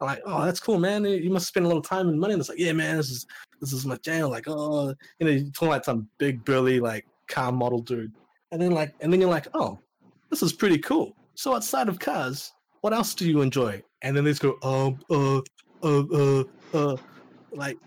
I'm 0.00 0.08
like, 0.08 0.22
oh, 0.26 0.44
that's 0.44 0.58
cool, 0.58 0.80
man. 0.80 1.04
You 1.04 1.30
must 1.30 1.46
spend 1.46 1.66
a 1.66 1.68
lot 1.68 1.78
of 1.78 1.84
time 1.84 2.08
and 2.08 2.18
money. 2.18 2.32
And 2.32 2.40
it's 2.40 2.48
like, 2.48 2.58
yeah, 2.58 2.72
man, 2.72 2.96
this 2.96 3.10
is 3.12 3.28
this 3.60 3.72
is 3.72 3.86
my 3.86 3.94
channel. 3.94 4.28
Like, 4.28 4.48
oh, 4.48 4.92
you 5.20 5.26
know, 5.26 5.30
you're 5.30 5.52
talking 5.52 5.68
like 5.68 5.84
some 5.84 6.08
big 6.18 6.44
burly 6.44 6.80
like 6.80 7.06
car 7.28 7.52
model 7.52 7.80
dude, 7.80 8.12
and 8.50 8.60
then 8.60 8.70
like, 8.72 8.94
and 9.00 9.12
then 9.12 9.20
you're 9.20 9.30
like, 9.30 9.48
oh, 9.54 9.78
this 10.30 10.42
is 10.42 10.52
pretty 10.52 10.78
cool. 10.78 11.14
So 11.34 11.54
outside 11.54 11.88
of 11.88 11.98
cars, 11.98 12.52
what 12.82 12.92
else 12.92 13.14
do 13.14 13.28
you 13.28 13.40
enjoy? 13.40 13.82
And 14.02 14.16
then 14.16 14.24
they 14.24 14.30
just 14.30 14.42
go, 14.42 14.58
um, 14.62 14.98
uh, 15.10 15.38
uh, 15.82 16.04
uh, 16.12 16.44
uh, 16.74 16.96
like 17.52 17.78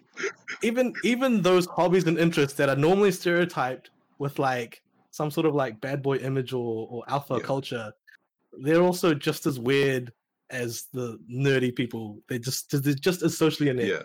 even 0.63 0.93
even 1.03 1.41
those 1.41 1.65
hobbies 1.65 2.05
and 2.07 2.17
interests 2.17 2.57
that 2.57 2.69
are 2.69 2.75
normally 2.75 3.11
stereotyped 3.11 3.89
with 4.19 4.39
like 4.39 4.81
some 5.11 5.29
sort 5.31 5.45
of 5.45 5.53
like 5.55 5.79
bad 5.81 6.01
boy 6.01 6.17
image 6.17 6.53
or, 6.53 6.87
or 6.89 7.03
alpha 7.07 7.35
Yeah. 7.35 7.43
culture, 7.45 7.93
they're 8.61 8.81
also 8.81 9.13
just 9.13 9.45
as 9.45 9.59
weird 9.59 10.11
as 10.49 10.85
the 10.93 11.17
nerdy 11.31 11.75
people. 11.75 12.19
They 12.29 12.39
just 12.39 12.71
they're 12.71 12.93
just 12.93 13.21
as 13.21 13.37
socially 13.37 13.69
inept. 13.69 13.87
Yeah. 13.89 14.03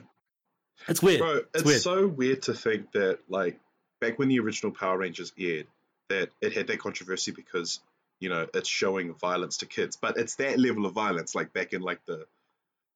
It's 0.88 1.02
weird. 1.02 1.20
Bro, 1.20 1.40
it's 1.54 1.64
weird. 1.64 1.80
so 1.80 2.06
weird 2.08 2.42
to 2.42 2.54
think 2.54 2.90
that 2.92 3.18
like 3.28 3.60
back 4.00 4.18
when 4.18 4.28
the 4.28 4.40
original 4.40 4.72
Power 4.72 4.98
Rangers 4.98 5.32
aired, 5.38 5.66
that 6.08 6.30
it 6.40 6.52
had 6.52 6.66
that 6.68 6.80
controversy 6.80 7.32
because 7.32 7.80
you 8.18 8.28
know 8.28 8.46
it's 8.54 8.68
showing 8.68 9.14
violence 9.14 9.58
to 9.58 9.66
kids, 9.66 9.96
but 9.96 10.16
it's 10.16 10.36
that 10.36 10.58
level 10.58 10.86
of 10.86 10.92
violence 10.92 11.34
like 11.34 11.52
back 11.52 11.72
in 11.72 11.82
like 11.82 12.04
the 12.06 12.26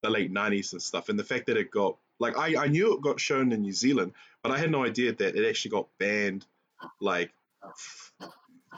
the 0.02 0.10
late 0.10 0.32
'90s 0.32 0.72
and 0.72 0.82
stuff, 0.82 1.08
and 1.08 1.18
the 1.18 1.24
fact 1.24 1.46
that 1.46 1.56
it 1.56 1.70
got 1.70 1.96
like 2.18 2.36
I 2.36 2.64
I 2.64 2.66
knew 2.68 2.94
it 2.94 3.02
got 3.02 3.20
shown 3.20 3.52
in 3.52 3.62
New 3.62 3.72
Zealand, 3.72 4.12
but 4.42 4.52
I 4.52 4.58
had 4.58 4.70
no 4.70 4.84
idea 4.84 5.12
that 5.12 5.36
it 5.36 5.48
actually 5.48 5.72
got 5.72 5.88
banned 5.98 6.46
like 7.00 7.32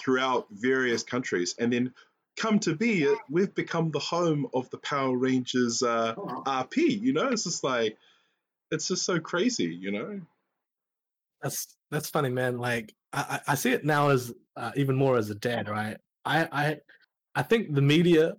throughout 0.01 0.47
various 0.51 1.03
countries, 1.03 1.55
and 1.59 1.73
then 1.73 1.95
come 2.37 2.59
to 2.61 2.75
be 2.75 3.13
we've 3.31 3.55
become 3.55 3.91
the 3.91 3.99
home 3.99 4.47
of 4.53 4.69
the 4.71 4.79
Power 4.79 5.17
Rangers 5.17 5.83
uh, 5.83 6.15
RP. 6.15 7.01
You 7.01 7.13
know, 7.13 7.29
it's 7.29 7.45
just 7.45 7.65
like 7.65 7.97
it's 8.71 8.89
just 8.89 9.05
so 9.05 9.19
crazy, 9.19 9.75
you 9.75 9.91
know. 9.91 10.21
That's 11.43 11.77
that's 11.91 12.11
funny, 12.11 12.29
man. 12.31 12.59
Like 12.59 12.95
I, 13.13 13.41
I 13.49 13.55
see 13.55 13.73
it 13.73 13.85
now 13.85 14.09
as 14.11 14.33
uh, 14.57 14.73
even 14.77 14.97
more 14.97 15.17
as 15.17 15.31
a 15.31 15.35
dad, 15.35 15.69
right? 15.69 15.97
I 16.25 16.49
I 16.53 16.77
I 17.35 17.43
think 17.43 17.75
the 17.75 17.83
media 17.83 18.35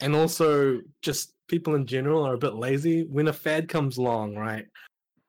and 0.00 0.14
also 0.14 0.80
just 1.02 1.32
people 1.48 1.74
in 1.74 1.86
general 1.86 2.26
are 2.26 2.34
a 2.34 2.38
bit 2.38 2.54
lazy 2.54 3.04
when 3.04 3.28
a 3.28 3.32
fad 3.32 3.68
comes 3.68 3.98
along, 3.98 4.36
right? 4.36 4.66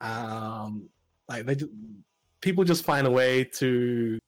Um, 0.02 0.90
like 1.28 1.46
they 1.46 1.56
ju- 1.56 1.72
people 2.42 2.64
just 2.64 2.86
find 2.86 3.08
a 3.08 3.12
way 3.12 3.44
to 3.44 4.20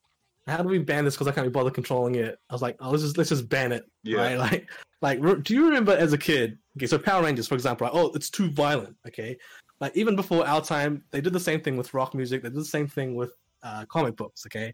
how 0.46 0.62
do 0.62 0.68
we 0.68 0.78
ban 0.78 1.04
this 1.04 1.14
because 1.14 1.28
I 1.28 1.32
can't 1.32 1.46
be 1.46 1.50
bothered 1.50 1.74
controlling 1.74 2.16
it? 2.16 2.36
I 2.48 2.52
was 2.52 2.62
like, 2.62 2.76
oh, 2.80 2.90
let's 2.90 3.02
just 3.02 3.16
let's 3.18 3.30
just 3.30 3.48
ban 3.48 3.72
it, 3.72 3.84
Yeah. 4.02 4.34
right? 4.34 4.38
Like 5.02 5.22
like 5.22 5.44
do 5.44 5.54
you 5.54 5.66
remember 5.66 5.92
as 5.96 6.12
a 6.12 6.18
kid? 6.18 6.58
Okay, 6.76 6.86
so 6.86 6.98
Power 6.98 7.22
Rangers, 7.22 7.48
for 7.48 7.54
example, 7.54 7.86
right? 7.86 7.94
oh, 7.96 8.10
it's 8.14 8.28
too 8.30 8.50
violent. 8.50 8.96
Okay, 9.06 9.36
like 9.80 9.96
even 9.96 10.14
before 10.16 10.46
our 10.46 10.60
time, 10.62 11.02
they 11.10 11.20
did 11.20 11.32
the 11.32 11.40
same 11.40 11.60
thing 11.60 11.76
with 11.76 11.92
rock 11.94 12.14
music. 12.14 12.42
They 12.42 12.48
did 12.50 12.58
the 12.58 12.64
same 12.64 12.86
thing 12.86 13.14
with 13.14 13.32
uh, 13.62 13.84
comic 13.86 14.16
books. 14.16 14.44
Okay, 14.46 14.72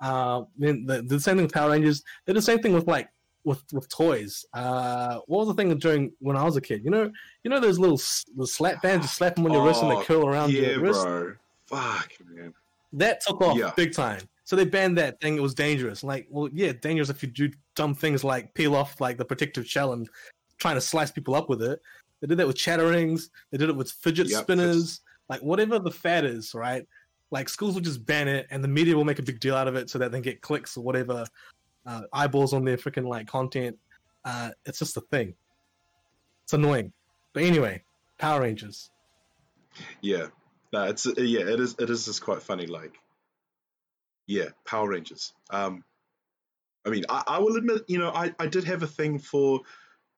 uh, 0.00 0.42
then 0.56 0.86
the, 0.86 1.02
the 1.02 1.20
same 1.20 1.36
thing 1.36 1.44
with 1.44 1.52
Power 1.54 1.70
Rangers. 1.70 2.02
They 2.24 2.32
did 2.32 2.38
the 2.38 2.42
same 2.42 2.60
thing 2.60 2.72
with 2.72 2.86
like 2.86 3.08
with 3.44 3.62
with 3.72 3.88
toys. 3.88 4.44
Uh, 4.54 5.18
what 5.26 5.40
was 5.46 5.48
the 5.48 5.54
thing 5.54 5.76
during 5.78 6.12
when 6.20 6.36
I 6.36 6.42
was 6.44 6.56
a 6.56 6.60
kid? 6.60 6.84
You 6.84 6.90
know, 6.90 7.10
you 7.44 7.50
know 7.50 7.60
those 7.60 7.78
little 7.78 8.00
the 8.36 8.46
slap 8.46 8.82
bands. 8.82 9.04
You 9.04 9.08
slap 9.08 9.36
them 9.36 9.46
on 9.46 9.52
your 9.52 9.64
wrist 9.64 9.82
and 9.82 9.92
Oh, 9.92 9.98
they 9.98 10.04
curl 10.04 10.26
around 10.26 10.52
yeah, 10.52 10.70
your 10.70 10.80
wrist. 10.80 11.04
bro. 11.04 11.34
Fuck, 11.66 12.12
man. 12.30 12.54
That 12.94 13.20
took 13.20 13.40
off 13.42 13.56
Yeah. 13.58 13.72
big 13.76 13.92
time. 13.92 14.20
So 14.44 14.56
they 14.56 14.64
banned 14.64 14.96
that 14.96 15.20
thing. 15.20 15.36
It 15.36 15.42
was 15.42 15.52
dangerous. 15.54 16.02
Like, 16.02 16.26
well, 16.30 16.48
yeah, 16.54 16.72
dangerous 16.72 17.10
if 17.10 17.22
you 17.22 17.28
do 17.28 17.50
dumb 17.76 17.94
things 17.94 18.24
like 18.24 18.54
peel 18.54 18.74
off 18.74 18.98
like 18.98 19.18
the 19.18 19.24
protective 19.24 19.66
shell 19.66 19.92
and 19.92 20.08
trying 20.56 20.76
to 20.76 20.80
slice 20.80 21.10
people 21.10 21.34
up 21.34 21.50
with 21.50 21.62
it. 21.62 21.80
They 22.20 22.26
did 22.26 22.38
that 22.38 22.46
with 22.46 22.56
chatterings. 22.56 23.30
They 23.50 23.58
did 23.58 23.68
it 23.68 23.76
with 23.76 23.90
fidget 23.90 24.28
Yep, 24.28 24.42
spinners. 24.42 25.00
Like 25.28 25.40
whatever 25.40 25.78
the 25.78 25.90
fad 25.90 26.24
is, 26.24 26.54
right? 26.54 26.86
Like 27.30 27.48
schools 27.48 27.74
will 27.74 27.82
just 27.82 28.04
ban 28.06 28.28
it, 28.28 28.46
and 28.50 28.64
the 28.64 28.68
media 28.68 28.96
will 28.96 29.04
make 29.04 29.18
a 29.18 29.22
big 29.22 29.40
deal 29.40 29.54
out 29.54 29.68
of 29.68 29.76
it 29.76 29.90
so 29.90 29.98
that 29.98 30.12
they 30.12 30.20
get 30.20 30.40
clicks 30.40 30.76
or 30.76 30.82
whatever, 30.82 31.26
uh, 31.86 32.02
eyeballs 32.12 32.54
on 32.54 32.64
their 32.64 32.76
freaking 32.76 33.06
like 33.06 33.26
content. 33.26 33.76
Uh, 34.24 34.50
it's 34.64 34.78
just 34.78 34.96
a 34.96 35.02
thing. 35.02 35.34
It's 36.44 36.54
annoying. 36.54 36.92
But 37.34 37.42
anyway, 37.42 37.82
Power 38.18 38.40
Rangers. 38.40 38.90
Yeah, 40.00 40.28
no, 40.72 40.84
it's 40.84 41.06
yeah, 41.06 41.40
it 41.40 41.60
is. 41.60 41.76
It 41.78 41.90
is 41.90 42.06
just 42.06 42.22
quite 42.22 42.42
funny. 42.42 42.66
Like, 42.66 42.94
yeah, 44.26 44.48
Power 44.64 44.88
Rangers. 44.88 45.34
Um, 45.50 45.84
I 46.86 46.90
mean, 46.90 47.04
I, 47.08 47.22
I 47.26 47.38
will 47.38 47.56
admit, 47.56 47.82
you 47.86 47.98
know, 47.98 48.10
I, 48.10 48.34
I 48.38 48.46
did 48.46 48.64
have 48.64 48.82
a 48.82 48.86
thing 48.86 49.18
for 49.18 49.60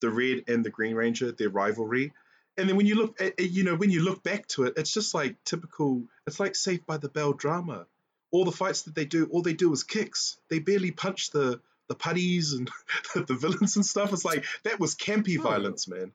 the 0.00 0.10
Red 0.10 0.44
and 0.48 0.64
the 0.64 0.70
Green 0.70 0.94
Ranger, 0.94 1.32
their 1.32 1.48
rivalry. 1.50 2.12
And 2.56 2.68
then 2.68 2.76
when 2.76 2.86
you 2.86 2.96
look, 2.96 3.20
at, 3.20 3.38
you 3.40 3.64
know, 3.64 3.74
when 3.76 3.90
you 3.90 4.02
look 4.02 4.22
back 4.22 4.46
to 4.48 4.64
it, 4.64 4.74
it's 4.76 4.92
just 4.92 5.14
like 5.14 5.36
typical. 5.44 6.02
It's 6.26 6.40
like 6.40 6.54
Saved 6.56 6.84
by 6.86 6.96
the 6.98 7.08
Bell 7.08 7.32
drama. 7.32 7.86
All 8.32 8.44
the 8.44 8.52
fights 8.52 8.82
that 8.82 8.94
they 8.94 9.04
do, 9.04 9.26
all 9.32 9.42
they 9.42 9.54
do 9.54 9.72
is 9.72 9.82
kicks. 9.82 10.38
They 10.48 10.58
barely 10.58 10.90
punch 10.90 11.30
the 11.30 11.60
the 11.88 11.94
putties 11.96 12.52
and 12.52 12.70
the 13.26 13.34
villains 13.34 13.74
and 13.76 13.84
stuff. 13.84 14.12
It's 14.12 14.24
like 14.24 14.44
that 14.64 14.78
was 14.78 14.94
campy 14.94 15.38
Oh. 15.38 15.42
violence, 15.42 15.88
man. 15.88 16.12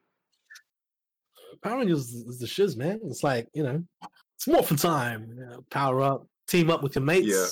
Power 1.62 1.80
Rangers 1.80 2.14
is 2.14 2.40
the 2.40 2.48
shiz, 2.48 2.76
man. 2.78 3.00
It's 3.06 3.24
like, 3.24 3.48
you 3.54 3.64
know, 3.64 3.84
it's 4.36 4.48
morphin' 4.48 4.78
time. 4.78 5.28
You 5.30 5.46
know, 5.46 5.66
power 5.70 6.02
up, 6.02 6.28
team 6.48 6.70
up 6.70 6.84
with 6.84 6.96
your 6.96 7.04
mates. 7.04 7.28
Yeah. 7.28 7.46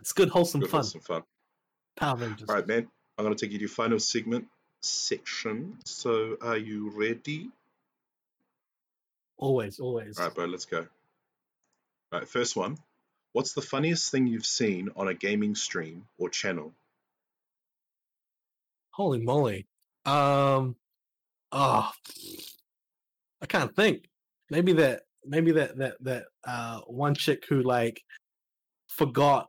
It's 0.00 0.12
good, 0.12 0.28
wholesome 0.30 0.60
Good 0.60 0.70
fun. 0.70 0.84
some 0.84 1.00
fun. 1.00 1.22
Power 1.96 2.16
Rangers. 2.16 2.48
All 2.48 2.54
right, 2.54 2.66
man. 2.66 2.88
I'm 3.18 3.24
going 3.24 3.36
to 3.36 3.44
take 3.44 3.52
you 3.52 3.58
to 3.58 3.62
your 3.62 3.68
final 3.68 3.98
segment 3.98 4.46
section. 4.80 5.78
So, 5.84 6.36
are 6.40 6.56
you 6.56 6.90
ready? 6.90 7.50
Always, 9.36 9.80
always. 9.80 10.18
All 10.18 10.26
right, 10.26 10.34
bro, 10.34 10.44
let's 10.46 10.66
go. 10.66 10.86
All 12.12 12.18
right, 12.18 12.28
first 12.28 12.56
one. 12.56 12.76
What's 13.32 13.52
the 13.52 13.62
funniest 13.62 14.10
thing 14.10 14.26
you've 14.26 14.44
seen 14.44 14.90
on 14.96 15.08
a 15.08 15.14
gaming 15.14 15.54
stream 15.54 16.06
or 16.18 16.28
channel? 16.28 16.72
Holy 18.90 19.20
moly. 19.20 19.66
Um 20.04 20.74
oh 21.52 21.90
I 23.40 23.46
can't 23.46 23.74
think. 23.74 24.08
Maybe 24.50 24.72
that 24.74 25.02
maybe 25.24 25.52
that 25.52 25.78
that 25.78 25.94
that 26.00 26.24
uh 26.44 26.80
one 26.80 27.14
chick 27.14 27.44
who 27.48 27.62
like 27.62 28.02
forgot 28.88 29.48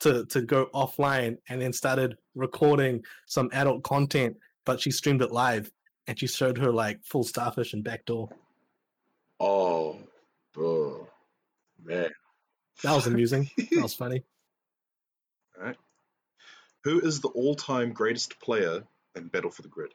to 0.00 0.26
to 0.26 0.42
go 0.42 0.66
offline 0.74 1.36
and 1.48 1.62
then 1.62 1.72
started 1.72 2.16
recording 2.34 3.04
some 3.26 3.48
adult 3.52 3.84
content, 3.84 4.36
but 4.64 4.80
she 4.80 4.90
streamed 4.90 5.22
it 5.22 5.32
live 5.32 5.70
and 6.06 6.18
she 6.18 6.26
showed 6.26 6.58
her 6.58 6.72
like 6.72 7.04
full 7.04 7.24
starfish 7.24 7.72
and 7.72 7.84
backdoor. 7.84 8.28
Oh, 9.38 9.98
bro, 10.52 11.08
man. 11.82 12.10
That 12.82 12.94
was 12.94 13.06
amusing. 13.06 13.50
that 13.56 13.82
was 13.82 13.94
funny. 13.94 14.24
Alright. 15.58 15.76
Who 16.84 17.00
is 17.00 17.20
the 17.20 17.28
all-time 17.28 17.92
greatest 17.92 18.40
player 18.40 18.82
in 19.14 19.28
Battle 19.28 19.50
for 19.50 19.62
the 19.62 19.68
Grid? 19.68 19.92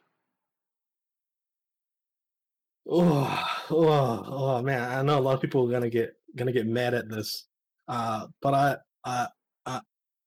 Oh, 2.88 3.48
oh, 3.72 4.24
oh 4.28 4.62
man! 4.62 4.92
I 4.92 5.02
know 5.02 5.18
a 5.18 5.20
lot 5.20 5.34
of 5.34 5.42
people 5.42 5.68
are 5.68 5.72
gonna 5.72 5.90
get 5.90 6.14
gonna 6.36 6.52
get 6.52 6.68
mad 6.68 6.94
at 6.94 7.10
this, 7.10 7.48
uh, 7.88 8.28
but 8.44 8.54
I, 8.54 8.76
I, 9.04 9.28
I, 9.66 9.82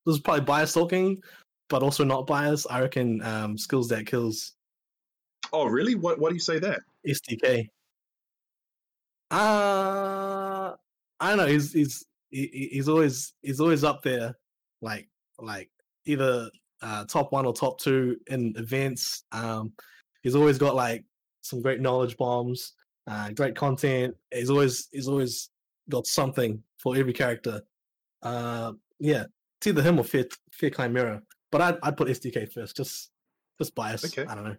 this 0.05 0.17
is 0.17 0.21
probably 0.21 0.45
bias 0.45 0.73
talking, 0.73 1.23
but 1.69 1.83
also 1.83 2.05
not 2.05 2.27
bias. 2.27 2.67
I 2.69 2.81
reckon 2.81 3.23
um, 3.23 3.59
skills 3.59 3.89
that 3.89 4.07
kills 4.07 4.53
Oh, 5.53 5.67
really? 5.67 5.95
What? 5.95 6.19
Why 6.19 6.29
do 6.29 6.35
you 6.35 6.41
say 6.41 6.59
that? 6.59 6.81
SDK. 7.07 7.69
Uh 9.31 10.73
I 11.21 11.29
don't 11.29 11.39
know. 11.39 11.47
He's 11.47 11.73
he's 11.73 12.05
he- 12.31 12.51
he- 12.53 12.69
he's 12.73 12.89
always 12.89 13.35
he's 13.43 13.61
always 13.61 13.85
up 13.85 14.03
there, 14.03 14.37
like 14.83 15.09
like 15.39 15.71
either 16.05 16.51
uh, 16.81 17.05
top 17.07 17.33
one 17.33 17.45
or 17.45 17.53
top 17.53 17.79
two 17.81 18.17
in 18.29 18.55
events. 18.57 19.25
Um, 19.33 19.73
he's 20.23 20.37
always 20.37 20.59
got 20.59 20.75
like 20.75 21.05
some 21.43 21.61
great 21.61 21.81
knowledge 21.81 22.17
bombs, 22.17 22.75
uh, 23.07 23.31
great 23.31 23.57
content. 23.57 24.15
He's 24.33 24.51
always 24.51 24.89
he's 24.93 25.09
always 25.09 25.51
got 25.91 26.07
something 26.07 26.63
for 26.79 26.97
every 26.97 27.13
character. 27.13 27.63
Uh, 28.23 28.73
yeah, 29.01 29.25
it's 29.59 29.67
either 29.67 29.83
him 29.83 29.99
or 29.99 30.05
Fear, 30.05 30.27
Fear 30.53 30.71
Chimera. 30.71 31.23
But 31.51 31.61
I'd 31.61 31.79
I'd 31.83 31.97
put 31.97 32.09
SDK 32.09 32.53
first, 32.53 32.77
just 32.77 33.11
just 33.59 33.75
bias. 33.75 34.05
Okay. 34.05 34.29
I 34.29 34.35
don't 34.35 34.45
know. 34.45 34.57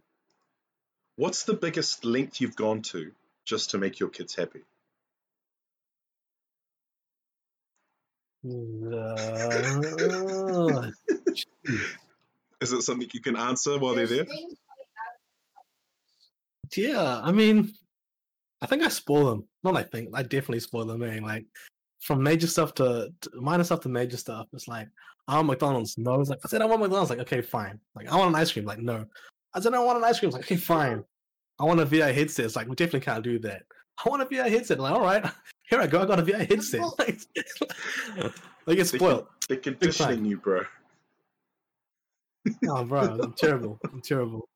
What's 1.15 1.43
the 1.43 1.53
biggest 1.53 2.05
length 2.05 2.39
you've 2.39 2.55
gone 2.55 2.81
to 2.93 3.11
just 3.45 3.71
to 3.71 3.77
make 3.77 3.99
your 3.99 4.09
kids 4.09 4.35
happy? 4.35 4.61
Uh, 8.45 8.49
Is 12.61 12.73
it 12.73 12.81
something 12.81 13.07
you 13.13 13.21
can 13.21 13.35
answer 13.35 13.77
while 13.77 13.95
they're 13.95 14.07
there? 14.07 14.25
Yeah, 16.75 17.21
I 17.21 17.31
mean, 17.31 17.73
I 18.61 18.65
think 18.65 18.83
I 18.83 18.89
spoil 18.89 19.29
them. 19.29 19.47
Not 19.63 19.77
I 19.77 19.83
think 19.83 20.09
I 20.13 20.23
definitely 20.23 20.59
spoil 20.59 20.85
them. 20.85 20.99
Man. 20.99 21.23
Like 21.23 21.45
from 22.01 22.23
major 22.23 22.47
stuff 22.47 22.73
to, 22.75 23.13
to 23.21 23.29
minor 23.35 23.63
stuff 23.63 23.81
to 23.81 23.89
major 23.89 24.17
stuff. 24.17 24.47
It's 24.53 24.67
like 24.67 24.87
I 25.30 25.36
want 25.36 25.47
McDonald's. 25.47 25.95
No, 25.95 26.15
I 26.15 26.17
was 26.17 26.30
like 26.30 26.39
I 26.43 26.47
said 26.47 26.63
I 26.63 26.65
want 26.65 26.82
McDonald's. 26.82 27.11
Like 27.11 27.19
okay, 27.19 27.41
fine. 27.41 27.80
Like 27.95 28.11
I 28.11 28.15
want 28.15 28.30
an 28.30 28.36
ice 28.36 28.51
cream. 28.51 28.65
Like 28.65 28.80
no, 28.80 29.05
I 29.53 29.59
said 29.59 29.75
I 29.75 29.80
want 29.80 29.99
an 29.99 30.03
ice 30.03 30.19
cream. 30.19 30.32
Like 30.32 30.41
okay, 30.41 30.55
fine. 30.55 31.03
I 31.59 31.65
want 31.65 31.80
a 31.80 31.86
VR 31.86 32.11
headset. 32.11 32.45
It's 32.45 32.55
like 32.55 32.67
we 32.67 32.75
definitely 32.75 33.01
can't 33.01 33.23
do 33.23 33.38
that. 33.39 33.61
I 34.03 34.09
want 34.09 34.23
a 34.23 34.25
VR 34.25 34.49
headset. 34.49 34.80
Like 34.80 34.91
all 34.91 35.01
right, 35.01 35.23
here 35.69 35.80
I 35.80 35.86
go. 35.86 36.01
I 36.01 36.07
got 36.07 36.19
a 36.19 36.23
VR 36.23 36.49
headset. 36.49 36.82
Like, 36.97 37.19
they 38.65 38.75
get 38.75 38.88
spoiled. 38.88 39.27
They're 39.47 39.57
conditioning 39.57 40.25
you, 40.25 40.38
bro. 40.38 40.63
Oh, 42.67 42.84
bro, 42.84 43.19
I'm 43.21 43.34
terrible. 43.38 43.80
I'm 43.91 44.01
terrible. 44.01 44.47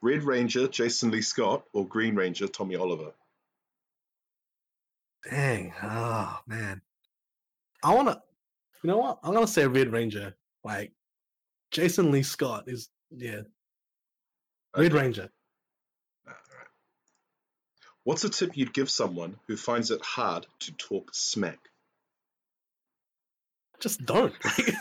Red 0.00 0.22
Ranger, 0.22 0.68
Jason 0.68 1.10
Lee 1.10 1.22
Scott, 1.22 1.64
or 1.72 1.86
Green 1.86 2.14
Ranger, 2.14 2.46
Tommy 2.46 2.76
Oliver? 2.76 3.12
Dang. 5.30 5.72
Oh 5.82 6.38
man. 6.46 6.82
I 7.82 7.94
wanna 7.94 8.22
you 8.84 8.90
know 8.90 8.98
what? 8.98 9.18
I'm 9.22 9.32
gonna 9.32 9.46
say 9.46 9.66
Red 9.66 9.90
Ranger. 9.90 10.34
Like 10.62 10.92
Jason 11.70 12.12
Lee 12.12 12.22
Scott 12.22 12.64
is 12.66 12.90
yeah. 13.10 13.40
Red 14.76 14.92
Okay. 14.92 15.02
Ranger. 15.02 15.30
What's 18.04 18.24
a 18.24 18.28
tip 18.28 18.54
you'd 18.54 18.74
give 18.74 18.90
someone 18.90 19.36
who 19.48 19.56
finds 19.56 19.90
it 19.90 20.02
hard 20.02 20.46
to 20.60 20.72
talk 20.72 21.10
smack? 21.14 21.58
Just 23.80 24.04
don't. 24.04 24.34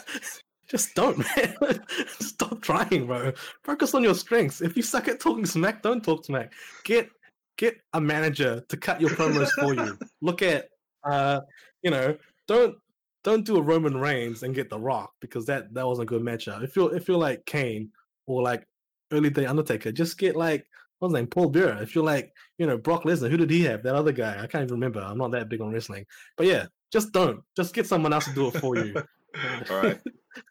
Just 0.68 0.96
don't, 0.96 1.18
man. 1.20 1.56
Stop 2.20 2.62
trying, 2.62 3.08
bro. 3.08 3.32
Focus 3.64 3.94
on 3.94 4.04
your 4.04 4.16
strengths. 4.16 4.60
If 4.60 4.76
you 4.76 4.84
suck 4.84 5.08
at 5.08 5.22
talking 5.22 5.46
smack, 5.46 5.82
don't 5.82 6.04
talk 6.04 6.26
smack. 6.26 6.52
Get 6.84 7.10
get 7.58 7.80
a 7.94 8.02
manager 8.02 8.62
to 8.68 8.76
cut 8.76 9.00
your 9.00 9.12
promos 9.12 9.50
for 9.52 9.74
you. 9.74 9.98
Look 10.22 10.42
at 10.42 10.68
uh, 11.06 11.40
you 11.82 11.92
know, 11.92 12.18
don't 12.48 12.76
don't 13.24 13.46
do 13.46 13.58
a 13.58 13.62
Roman 13.62 13.98
Reigns 13.98 14.44
and 14.44 14.56
get 14.56 14.70
the 14.70 14.80
Rock 14.80 15.14
because 15.22 15.46
that 15.46 15.74
that 15.74 15.88
wasn't 15.88 16.10
a 16.10 16.14
good 16.14 16.22
matchup. 16.22 16.64
If 16.64 16.76
you're 16.76 16.96
if 16.96 17.08
you're 17.08 17.18
like 17.18 17.46
Kane 17.46 17.92
or 18.28 18.42
like 18.42 18.68
early 19.12 19.30
day 19.30 19.46
Undertaker, 19.46 19.92
just 19.92 20.18
get 20.18 20.36
like 20.36 20.66
what's 21.00 21.14
his 21.14 21.20
name, 21.20 21.28
Paul 21.28 21.50
Bearer. 21.50 21.82
If 21.82 21.96
you're 21.96 22.04
like, 22.04 22.32
you 22.58 22.66
know, 22.66 22.78
Brock 22.78 23.04
Lesnar, 23.04 23.30
who 23.30 23.38
did 23.38 23.50
he 23.50 23.64
have? 23.64 23.84
That 23.84 23.96
other 23.96 24.12
guy. 24.12 24.42
I 24.42 24.48
can't 24.48 24.64
even 24.64 24.76
remember. 24.76 25.02
I'm 25.02 25.18
not 25.18 25.32
that 25.32 25.50
big 25.50 25.62
on 25.62 25.72
wrestling. 25.72 26.06
But 26.38 26.48
yeah, 26.48 26.68
just 26.92 27.12
don't. 27.12 27.42
Just 27.56 27.74
get 27.74 27.88
someone 27.88 28.14
else 28.14 28.26
to 28.26 28.34
do 28.34 28.48
it 28.48 28.58
for 28.58 28.78
you. 28.78 28.96
All 29.70 29.82
right. 29.82 30.00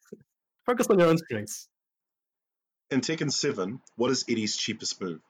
Focus 0.66 0.86
on 0.88 0.98
your 0.98 1.08
own 1.08 1.18
strengths. 1.18 1.68
In 2.90 3.00
Tekken 3.00 3.32
7, 3.32 3.80
what 3.96 4.10
is 4.10 4.24
Eddie's 4.28 4.56
cheapest 4.56 5.00
move? 5.00 5.20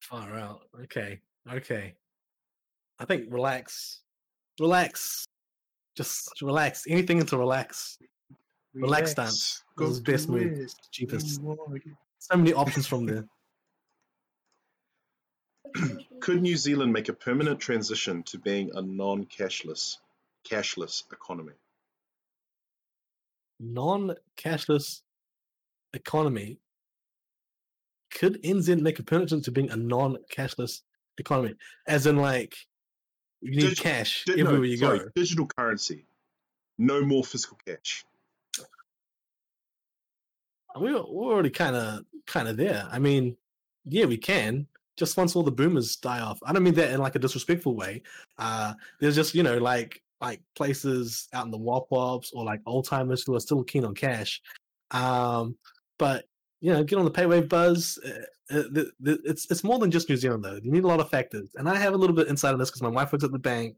Far 0.00 0.38
out. 0.38 0.60
Okay. 0.84 1.20
Okay. 1.50 1.94
I 2.98 3.04
think 3.04 3.32
relax. 3.32 4.00
Relax. 4.60 5.24
Just 5.96 6.40
relax. 6.42 6.84
Anything 6.88 7.24
to 7.24 7.36
relax. 7.38 7.98
Relax 8.74 9.14
dance. 9.14 9.64
Go 9.76 9.86
This 9.88 9.94
is 9.96 10.00
best 10.00 10.28
move. 10.28 10.42
it. 10.58 10.72
Cheapest. 10.92 11.40
You 11.40 11.46
wanna 11.46 11.78
get- 11.78 11.94
So 12.18 12.36
many 12.36 12.52
options 12.52 12.86
from 12.86 13.06
there. 13.06 13.26
Could 16.20 16.42
New 16.42 16.56
Zealand 16.56 16.92
make 16.92 17.08
a 17.08 17.12
permanent 17.12 17.60
transition 17.60 18.22
to 18.24 18.38
being 18.38 18.70
a 18.74 18.82
non-cashless, 18.82 19.96
cashless 20.48 21.04
economy? 21.12 21.52
Non-cashless 23.58 25.02
economy. 25.94 26.58
Could 28.10 28.42
NZ 28.42 28.80
make 28.80 28.98
a 28.98 29.02
permanent 29.02 29.44
to 29.44 29.52
being 29.52 29.70
a 29.70 29.76
non-cashless 29.76 30.82
economy? 31.18 31.54
As 31.86 32.06
in 32.06 32.16
like 32.16 32.54
you 33.42 33.56
need 33.56 33.76
cash 33.76 34.24
Di- 34.24 34.36
no, 34.36 34.48
everywhere 34.48 34.66
you 34.66 34.76
sorry, 34.76 34.98
go. 34.98 35.10
digital 35.14 35.46
currency. 35.46 36.04
No 36.78 37.02
more 37.02 37.24
physical 37.24 37.58
cash. 37.66 38.04
we're, 40.76 40.92
we're 40.92 41.32
already 41.32 41.50
kind 41.50 41.76
of 41.76 42.04
kind 42.26 42.48
of 42.48 42.56
there. 42.56 42.86
I 42.90 42.98
mean, 42.98 43.36
yeah, 43.84 44.06
we 44.06 44.16
can. 44.16 44.66
Just 44.96 45.16
once 45.16 45.34
all 45.34 45.42
the 45.42 45.50
boomers 45.50 45.96
die 45.96 46.20
off. 46.20 46.38
I 46.44 46.52
don't 46.52 46.62
mean 46.62 46.74
that 46.74 46.90
in 46.90 47.00
like 47.00 47.16
a 47.16 47.18
disrespectful 47.18 47.74
way. 47.74 48.02
Uh, 48.38 48.74
there's 49.00 49.14
just 49.14 49.34
you 49.34 49.42
know 49.42 49.58
like 49.58 50.02
like 50.20 50.42
places 50.54 51.28
out 51.32 51.46
in 51.46 51.50
the 51.50 51.56
wop 51.58 51.86
wops 51.90 52.32
or 52.32 52.44
like 52.44 52.60
old 52.66 52.86
timers 52.86 53.22
who 53.22 53.34
are 53.34 53.40
still 53.40 53.64
keen 53.64 53.84
on 53.84 53.94
cash. 53.94 54.40
Um, 54.90 55.56
but 55.98 56.26
you 56.60 56.72
know, 56.72 56.84
get 56.84 56.98
on 56.98 57.06
the 57.06 57.10
paywave 57.10 57.48
buzz. 57.48 57.98
Uh, 58.50 58.58
uh, 58.58 58.62
th- 58.74 58.88
th- 59.04 59.20
it's 59.24 59.50
it's 59.50 59.64
more 59.64 59.78
than 59.78 59.90
just 59.90 60.08
New 60.08 60.16
Zealand 60.16 60.44
though. 60.44 60.58
You 60.62 60.70
need 60.70 60.84
a 60.84 60.88
lot 60.88 61.00
of 61.00 61.08
factors, 61.08 61.50
and 61.56 61.68
I 61.68 61.76
have 61.76 61.94
a 61.94 61.96
little 61.96 62.16
bit 62.16 62.28
insight 62.28 62.52
on 62.52 62.58
this 62.58 62.70
because 62.70 62.82
my 62.82 62.88
wife 62.88 63.12
works 63.12 63.24
at 63.24 63.32
the 63.32 63.38
bank. 63.38 63.76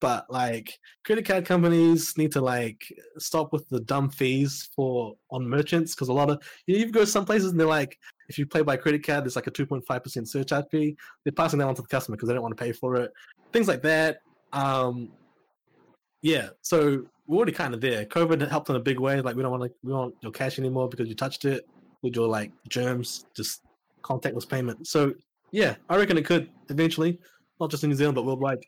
But 0.00 0.30
like 0.30 0.78
credit 1.04 1.26
card 1.26 1.44
companies 1.44 2.16
need 2.16 2.32
to 2.32 2.40
like 2.40 2.82
stop 3.18 3.52
with 3.52 3.68
the 3.68 3.80
dumb 3.80 4.08
fees 4.08 4.70
for 4.74 5.14
on 5.30 5.46
merchants 5.46 5.94
because 5.94 6.08
a 6.08 6.12
lot 6.12 6.30
of 6.30 6.42
you, 6.66 6.74
know, 6.74 6.86
you 6.86 6.90
go 6.90 7.04
some 7.04 7.26
places 7.26 7.50
and 7.50 7.60
they're 7.60 7.66
like 7.66 7.98
if 8.30 8.38
you 8.38 8.46
pay 8.46 8.62
by 8.62 8.78
credit 8.78 9.06
card 9.06 9.24
there's 9.24 9.36
like 9.36 9.46
a 9.46 9.50
2.5% 9.50 10.26
surcharge 10.26 10.64
fee. 10.70 10.96
They're 11.24 11.32
passing 11.32 11.58
that 11.58 11.68
on 11.68 11.74
to 11.74 11.82
the 11.82 11.88
customer 11.88 12.16
because 12.16 12.28
they 12.28 12.34
don't 12.34 12.42
want 12.42 12.56
to 12.56 12.64
pay 12.64 12.72
for 12.72 12.96
it. 12.96 13.12
Things 13.52 13.68
like 13.68 13.82
that. 13.82 14.22
Um 14.54 15.10
yeah. 16.22 16.48
So 16.62 17.04
we're 17.26 17.36
already 17.36 17.52
kind 17.52 17.74
of 17.74 17.82
there. 17.82 18.06
Covid 18.06 18.48
helped 18.48 18.70
in 18.70 18.76
a 18.76 18.80
big 18.80 18.98
way. 18.98 19.20
Like 19.20 19.36
we 19.36 19.42
don't 19.42 19.52
want 19.52 19.64
to 19.64 19.70
we 19.82 19.90
don't 19.90 20.00
want 20.00 20.14
your 20.22 20.32
cash 20.32 20.58
anymore 20.58 20.88
because 20.88 21.08
you 21.08 21.14
touched 21.14 21.44
it 21.44 21.68
with 22.00 22.16
your 22.16 22.26
like 22.26 22.52
germs 22.68 23.26
just 23.36 23.64
contactless 24.02 24.48
payment 24.48 24.86
so 24.86 25.12
yeah 25.52 25.74
i 25.88 25.96
reckon 25.96 26.16
it 26.18 26.24
could 26.24 26.48
eventually 26.68 27.18
not 27.60 27.70
just 27.70 27.82
in 27.84 27.90
new 27.90 27.96
zealand 27.96 28.14
but 28.14 28.24
worldwide 28.24 28.58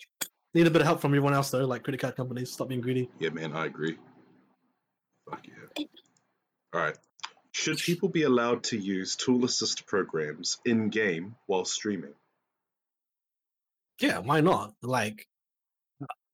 need 0.55 0.67
a 0.67 0.71
bit 0.71 0.81
of 0.83 0.87
help 0.87 1.01
from 1.01 1.11
everyone 1.13 1.35
else 1.35 1.51
though 1.51 1.65
like 1.65 1.83
credit 1.83 2.01
card 2.01 2.17
companies 2.17 2.51
stop 2.51 2.69
being 2.69 2.81
greedy 2.81 3.09
Yeah, 3.19 3.31
man, 3.31 3.53
I 3.55 3.67
agree. 3.67 3.97
Fuck 5.29 5.47
yeah. 5.47 5.85
All 6.75 6.81
right. 6.81 6.97
Should 7.53 7.79
people 7.79 8.09
be 8.09 8.23
allowed 8.25 8.65
to 8.65 8.79
use 8.79 9.17
tool 9.17 9.45
assist 9.45 9.87
programs 9.87 10.59
in 10.65 10.89
game 10.89 11.37
while 11.47 11.65
streaming? 11.65 12.15
yeah 14.01 14.19
why 14.19 14.41
not 14.41 14.75
like 14.83 15.27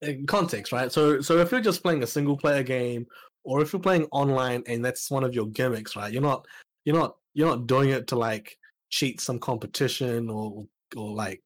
in 0.01 0.25
context 0.25 0.71
right 0.71 0.91
so 0.91 1.21
so 1.21 1.37
if 1.37 1.51
you're 1.51 1.61
just 1.61 1.83
playing 1.83 2.03
a 2.03 2.07
single 2.07 2.37
player 2.37 2.63
game 2.63 3.05
or 3.43 3.61
if 3.61 3.71
you're 3.71 3.81
playing 3.81 4.05
online 4.11 4.63
and 4.67 4.83
that's 4.83 5.11
one 5.11 5.23
of 5.23 5.35
your 5.35 5.45
gimmicks 5.47 5.95
right 5.95 6.11
you're 6.11 6.21
not 6.21 6.45
you're 6.85 6.95
not 6.95 7.15
you're 7.33 7.49
not 7.49 7.67
doing 7.67 7.89
it 7.89 8.07
to 8.07 8.15
like 8.17 8.57
cheat 8.89 9.21
some 9.21 9.39
competition 9.39 10.29
or 10.29 10.65
or 10.95 11.11
like 11.13 11.41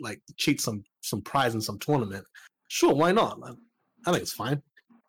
like 0.00 0.20
cheat 0.36 0.60
some 0.60 0.82
some 1.02 1.22
prize 1.22 1.54
in 1.54 1.60
some 1.60 1.78
tournament 1.78 2.24
sure 2.68 2.94
why 2.94 3.12
not 3.12 3.38
I- 4.06 4.10
think 4.10 4.22
it's 4.22 4.32
fine 4.32 4.60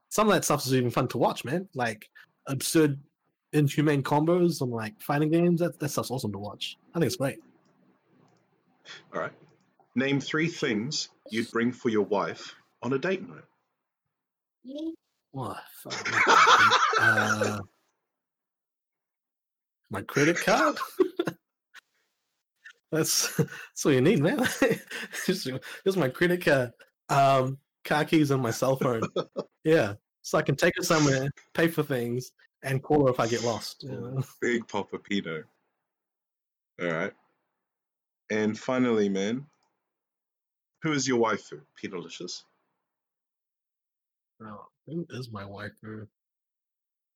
some 0.09 0.27
of 0.27 0.33
that 0.33 0.45
stuff 0.45 0.65
is 0.65 0.73
even 0.75 0.91
fun 0.91 1.07
to 1.09 1.17
watch 1.17 1.43
man 1.43 1.67
like 1.73 2.07
absurd 2.47 2.99
inhumane 3.53 4.03
combos 4.03 4.61
and 4.61 4.71
like 4.71 4.99
fighting 5.01 5.31
games 5.31 5.59
that, 5.61 5.79
that 5.79 5.89
stuff's 5.89 6.11
awesome 6.11 6.31
to 6.31 6.37
watch 6.39 6.77
i 6.93 6.99
think 6.99 7.07
it's 7.07 7.15
great 7.15 7.39
All 9.13 9.21
right. 9.21 9.33
Name 9.95 10.19
three 10.19 10.47
things 10.47 11.09
you'd 11.31 11.49
bring 11.51 11.71
for 11.71 11.89
your 11.89 12.03
wife 12.05 12.53
on 12.83 12.93
a 12.93 12.99
date 12.99 13.23
night. 13.27 14.93
What? 15.31 15.57
uh, 16.99 17.59
my 19.89 20.01
credit 20.01 20.37
card. 20.37 20.77
that's 22.95 23.35
that's 23.35 23.85
all 23.85 23.91
you 23.91 24.01
need, 24.01 24.19
man. 24.19 24.39
just 25.25 25.47
my 25.97 26.09
credit 26.09 26.43
card, 26.43 26.71
um, 27.09 27.57
car 27.83 28.05
keys, 28.05 28.31
and 28.31 28.41
my 28.41 28.51
cell 28.51 28.77
phone. 28.77 29.01
yeah, 29.63 29.93
so 30.21 30.37
I 30.37 30.41
can 30.41 30.55
take 30.55 30.73
it 30.77 30.85
somewhere, 30.85 31.29
pay 31.53 31.67
for 31.67 31.83
things, 31.83 32.31
and 32.63 32.81
call 32.81 33.05
her 33.05 33.11
if 33.11 33.19
I 33.19 33.27
get 33.27 33.43
lost. 33.43 33.83
you 33.83 33.91
know? 33.91 34.23
Big 34.41 34.67
Papa 34.67 34.97
Pino. 34.97 35.43
All 36.81 36.89
right. 36.89 37.13
And 38.31 38.57
finally, 38.57 39.07
man, 39.07 39.45
who 40.81 40.91
is 40.93 41.07
your 41.07 41.19
waifu? 41.19 41.61
Pinalicious. 41.81 42.43
Oh, 44.43 44.65
who 44.87 45.05
is 45.11 45.31
my 45.31 45.43
waifu? 45.43 46.07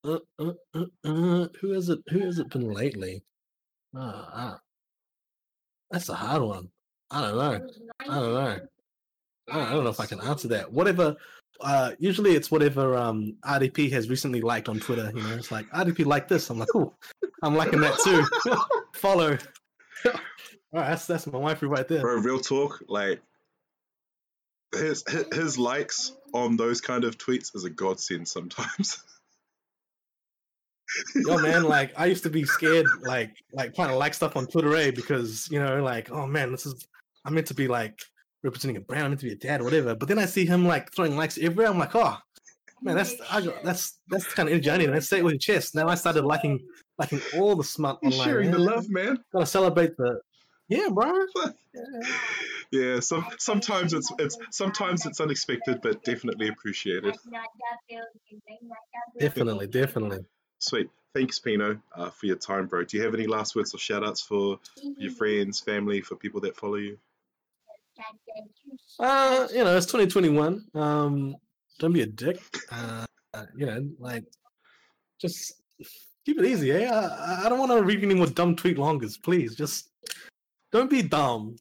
Uh, 0.04 0.20
uh, 0.38 0.54
uh, 0.74 0.86
uh, 1.04 1.48
who 1.60 1.72
has 1.74 1.90
it? 1.90 2.00
Who 2.10 2.20
has 2.20 2.40
it 2.40 2.50
been 2.50 2.72
lately? 2.72 3.24
Ah, 3.96 4.30
ah. 4.34 4.60
That's 5.92 6.10
a 6.10 6.16
hard 6.16 6.42
one. 6.42 6.70
I 7.12 7.22
don't 7.22 7.38
know. 7.38 7.68
I 8.00 8.06
don't 8.06 8.34
know. 8.34 8.60
I 9.52 9.60
I 9.60 9.72
don't 9.74 9.84
know 9.84 9.90
if 9.90 10.00
I 10.00 10.06
can 10.06 10.22
answer 10.22 10.48
that. 10.50 10.72
Whatever. 10.72 11.16
Uh, 11.62 11.92
usually 12.00 12.36
it's 12.36 12.50
whatever 12.50 12.96
um, 12.96 13.36
RDP 13.44 13.92
has 13.92 14.10
recently 14.10 14.42
liked 14.42 14.70
on 14.70 14.80
Twitter. 14.80 15.12
You 15.14 15.22
know, 15.22 15.36
it's 15.36 15.52
like 15.52 15.70
RDP 15.72 16.06
like 16.06 16.28
this. 16.28 16.50
I'm 16.50 16.60
like, 16.60 16.70
oh, 16.74 16.94
I'm 17.42 17.56
liking 17.56 17.82
that 17.82 18.00
too. 18.00 18.26
Follow. 18.94 19.38
All 20.06 20.12
right, 20.72 20.90
that's 20.90 21.08
that's 21.08 21.28
my 21.28 21.40
waifu 21.40 21.68
right 21.70 21.88
there. 21.88 22.02
Bro, 22.02 22.18
real 22.18 22.40
talk, 22.40 22.84
like 22.88 23.22
his 24.74 25.04
his, 25.08 25.26
his 25.34 25.58
likes 25.58 26.14
on 26.34 26.58
those 26.58 26.80
kind 26.80 27.04
of 27.04 27.18
tweets 27.18 27.56
is 27.56 27.64
a 27.64 27.70
godsend 27.70 28.28
sometimes. 28.28 29.04
yo, 31.16 31.38
man, 31.38 31.64
like 31.64 31.92
I 31.98 32.06
used 32.06 32.24
to 32.24 32.30
be 32.30 32.44
scared, 32.44 32.86
like 33.02 33.32
like 33.54 33.76
trying 33.76 33.90
to 33.90 33.96
like 33.96 34.14
stuff 34.14 34.36
on 34.36 34.48
Twitter, 34.48 34.76
eh? 34.76 34.92
Because 34.92 35.50
you 35.52 35.60
know, 35.60 35.84
like, 35.84 36.12
oh 36.12 36.28
man, 36.28 36.52
this 36.52 36.66
is 36.66 36.88
I'm 37.26 37.34
meant 37.34 37.48
to 37.48 37.54
be 37.54 37.68
like 37.68 38.00
representing 38.44 38.78
a 38.78 38.82
brand, 38.82 39.06
I'm 39.06 39.12
meant 39.12 39.22
to 39.22 39.28
be 39.28 39.34
a 39.34 39.36
dad 39.36 39.62
or 39.62 39.66
whatever. 39.66 39.96
But 39.96 40.08
then 40.08 40.20
I 40.20 40.26
see 40.26 40.46
him 40.46 40.68
like 40.68 40.94
throwing 40.94 41.18
likes 41.18 41.38
everywhere. 41.38 41.68
I'm 41.68 41.80
like, 41.80 41.96
oh 41.96 42.18
man, 42.82 42.96
that's 42.96 43.16
I 43.32 43.42
got, 43.42 43.64
that's 43.64 44.00
that's 44.08 44.26
the 44.26 44.36
kind 44.36 44.50
of 44.50 44.54
energy 44.54 44.72
I 44.72 44.78
need. 44.78 44.90
Let's 44.90 45.10
say 45.10 45.20
it 45.20 45.24
with 45.24 45.34
your 45.34 45.40
chest. 45.40 45.76
Now 45.76 45.88
I 45.88 45.96
started 45.96 46.26
liking 46.26 46.60
liking 46.98 47.22
all 47.38 47.56
the 47.56 47.64
smart 47.64 48.00
You're 48.02 48.12
online. 48.12 48.28
sharing 48.28 48.52
the 48.52 48.60
love, 48.60 48.90
man. 48.90 49.18
Gotta 49.34 49.46
celebrate 49.46 49.96
the 49.98 50.20
yeah, 50.70 50.90
bro. 50.90 51.12
Yeah, 52.72 53.00
some 53.00 53.26
sometimes 53.40 53.94
it's 53.94 54.12
it's 54.20 54.38
sometimes 54.52 55.06
it's 55.08 55.20
unexpected, 55.20 55.80
but 55.82 56.04
definitely 56.04 56.50
appreciated. 56.50 57.18
Definitely, 59.20 59.66
definitely. 59.66 60.20
Sweet. 60.60 60.90
Thanks, 61.16 61.40
Pino, 61.40 61.80
uh, 61.96 62.10
for 62.12 62.28
your 62.28 62.36
time, 62.36 62.68
bro. 62.68 62.84
Do 62.84 62.96
you 62.96 63.04
have 63.04 63.16
any 63.16 63.26
last 63.26 63.56
words 63.56 63.74
or 63.74 63.80
shout 63.80 64.06
outs 64.06 64.22
for 64.22 64.60
your 64.98 65.12
friends, 65.12 65.60
family, 65.60 66.02
for 66.02 66.16
people 66.16 66.40
that 66.42 66.56
follow 66.56 66.76
you? 66.76 66.98
Uh, 69.00 69.48
you 69.52 69.64
know, 69.64 69.76
it's 69.76 69.88
2021. 69.88 70.66
Um, 70.76 71.36
don't 71.80 71.94
be 71.94 72.02
a 72.02 72.06
dick. 72.06 72.42
Uh, 72.72 73.06
uh, 73.34 73.46
you 73.56 73.66
know, 73.66 73.90
like 74.00 74.26
just 75.20 75.54
keep 76.26 76.40
it 76.40 76.46
easy. 76.46 76.72
Eh? 76.72 76.90
I, 76.90 77.46
I 77.46 77.50
don't 77.50 77.60
want 77.60 77.72
to 77.72 77.84
read 77.84 78.04
any 78.04 78.16
more 78.16 78.28
dumb 78.28 78.56
tweet 78.56 78.78
longers. 78.78 79.18
Please, 79.18 79.56
just 79.56 79.90
don't 80.72 80.90
be 80.90 81.02
dumb, 81.02 81.56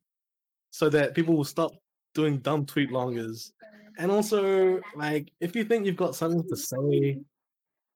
so 0.71 0.89
that 0.91 1.15
people 1.15 1.37
will 1.37 1.45
stop 1.45 1.73
doing 2.15 2.39
dumb 2.39 2.67
tweet 2.67 2.91
longers. 2.91 3.53
And 3.99 4.11
also, 4.11 4.81
like, 4.95 5.33
if 5.41 5.57
you 5.57 5.65
think 5.65 5.87
you've 5.87 5.97
got 5.97 6.15
something 6.15 6.47
to 6.49 6.57
say, 6.57 7.19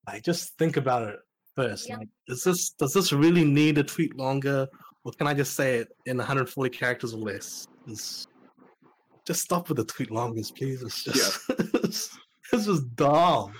like, 0.07 0.23
just 0.23 0.57
think 0.59 0.77
about 0.77 1.09
it 1.09 1.17
first. 1.55 1.89
Like, 1.91 2.09
is 2.29 2.45
this 2.45 2.71
does 2.71 2.93
this 2.93 3.13
really 3.13 3.45
need 3.45 3.79
a 3.79 3.85
tweet 3.85 4.17
longer, 4.17 4.69
or 5.05 5.13
can 5.13 5.27
I 5.27 5.35
just 5.35 5.55
say 5.55 5.79
it 5.79 5.89
in 6.07 6.17
140 6.17 6.71
characters 6.71 7.15
or 7.15 7.19
less? 7.19 7.67
It's- 7.87 8.27
just 9.25 9.43
stop 9.43 9.69
with 9.69 9.77
the 9.77 9.85
tweet 9.85 10.11
longest, 10.11 10.57
please. 10.57 10.83
It's 10.83 11.05
just, 11.05 11.41
it's, 11.75 12.19
just 12.53 12.97
dumb. 12.97 13.55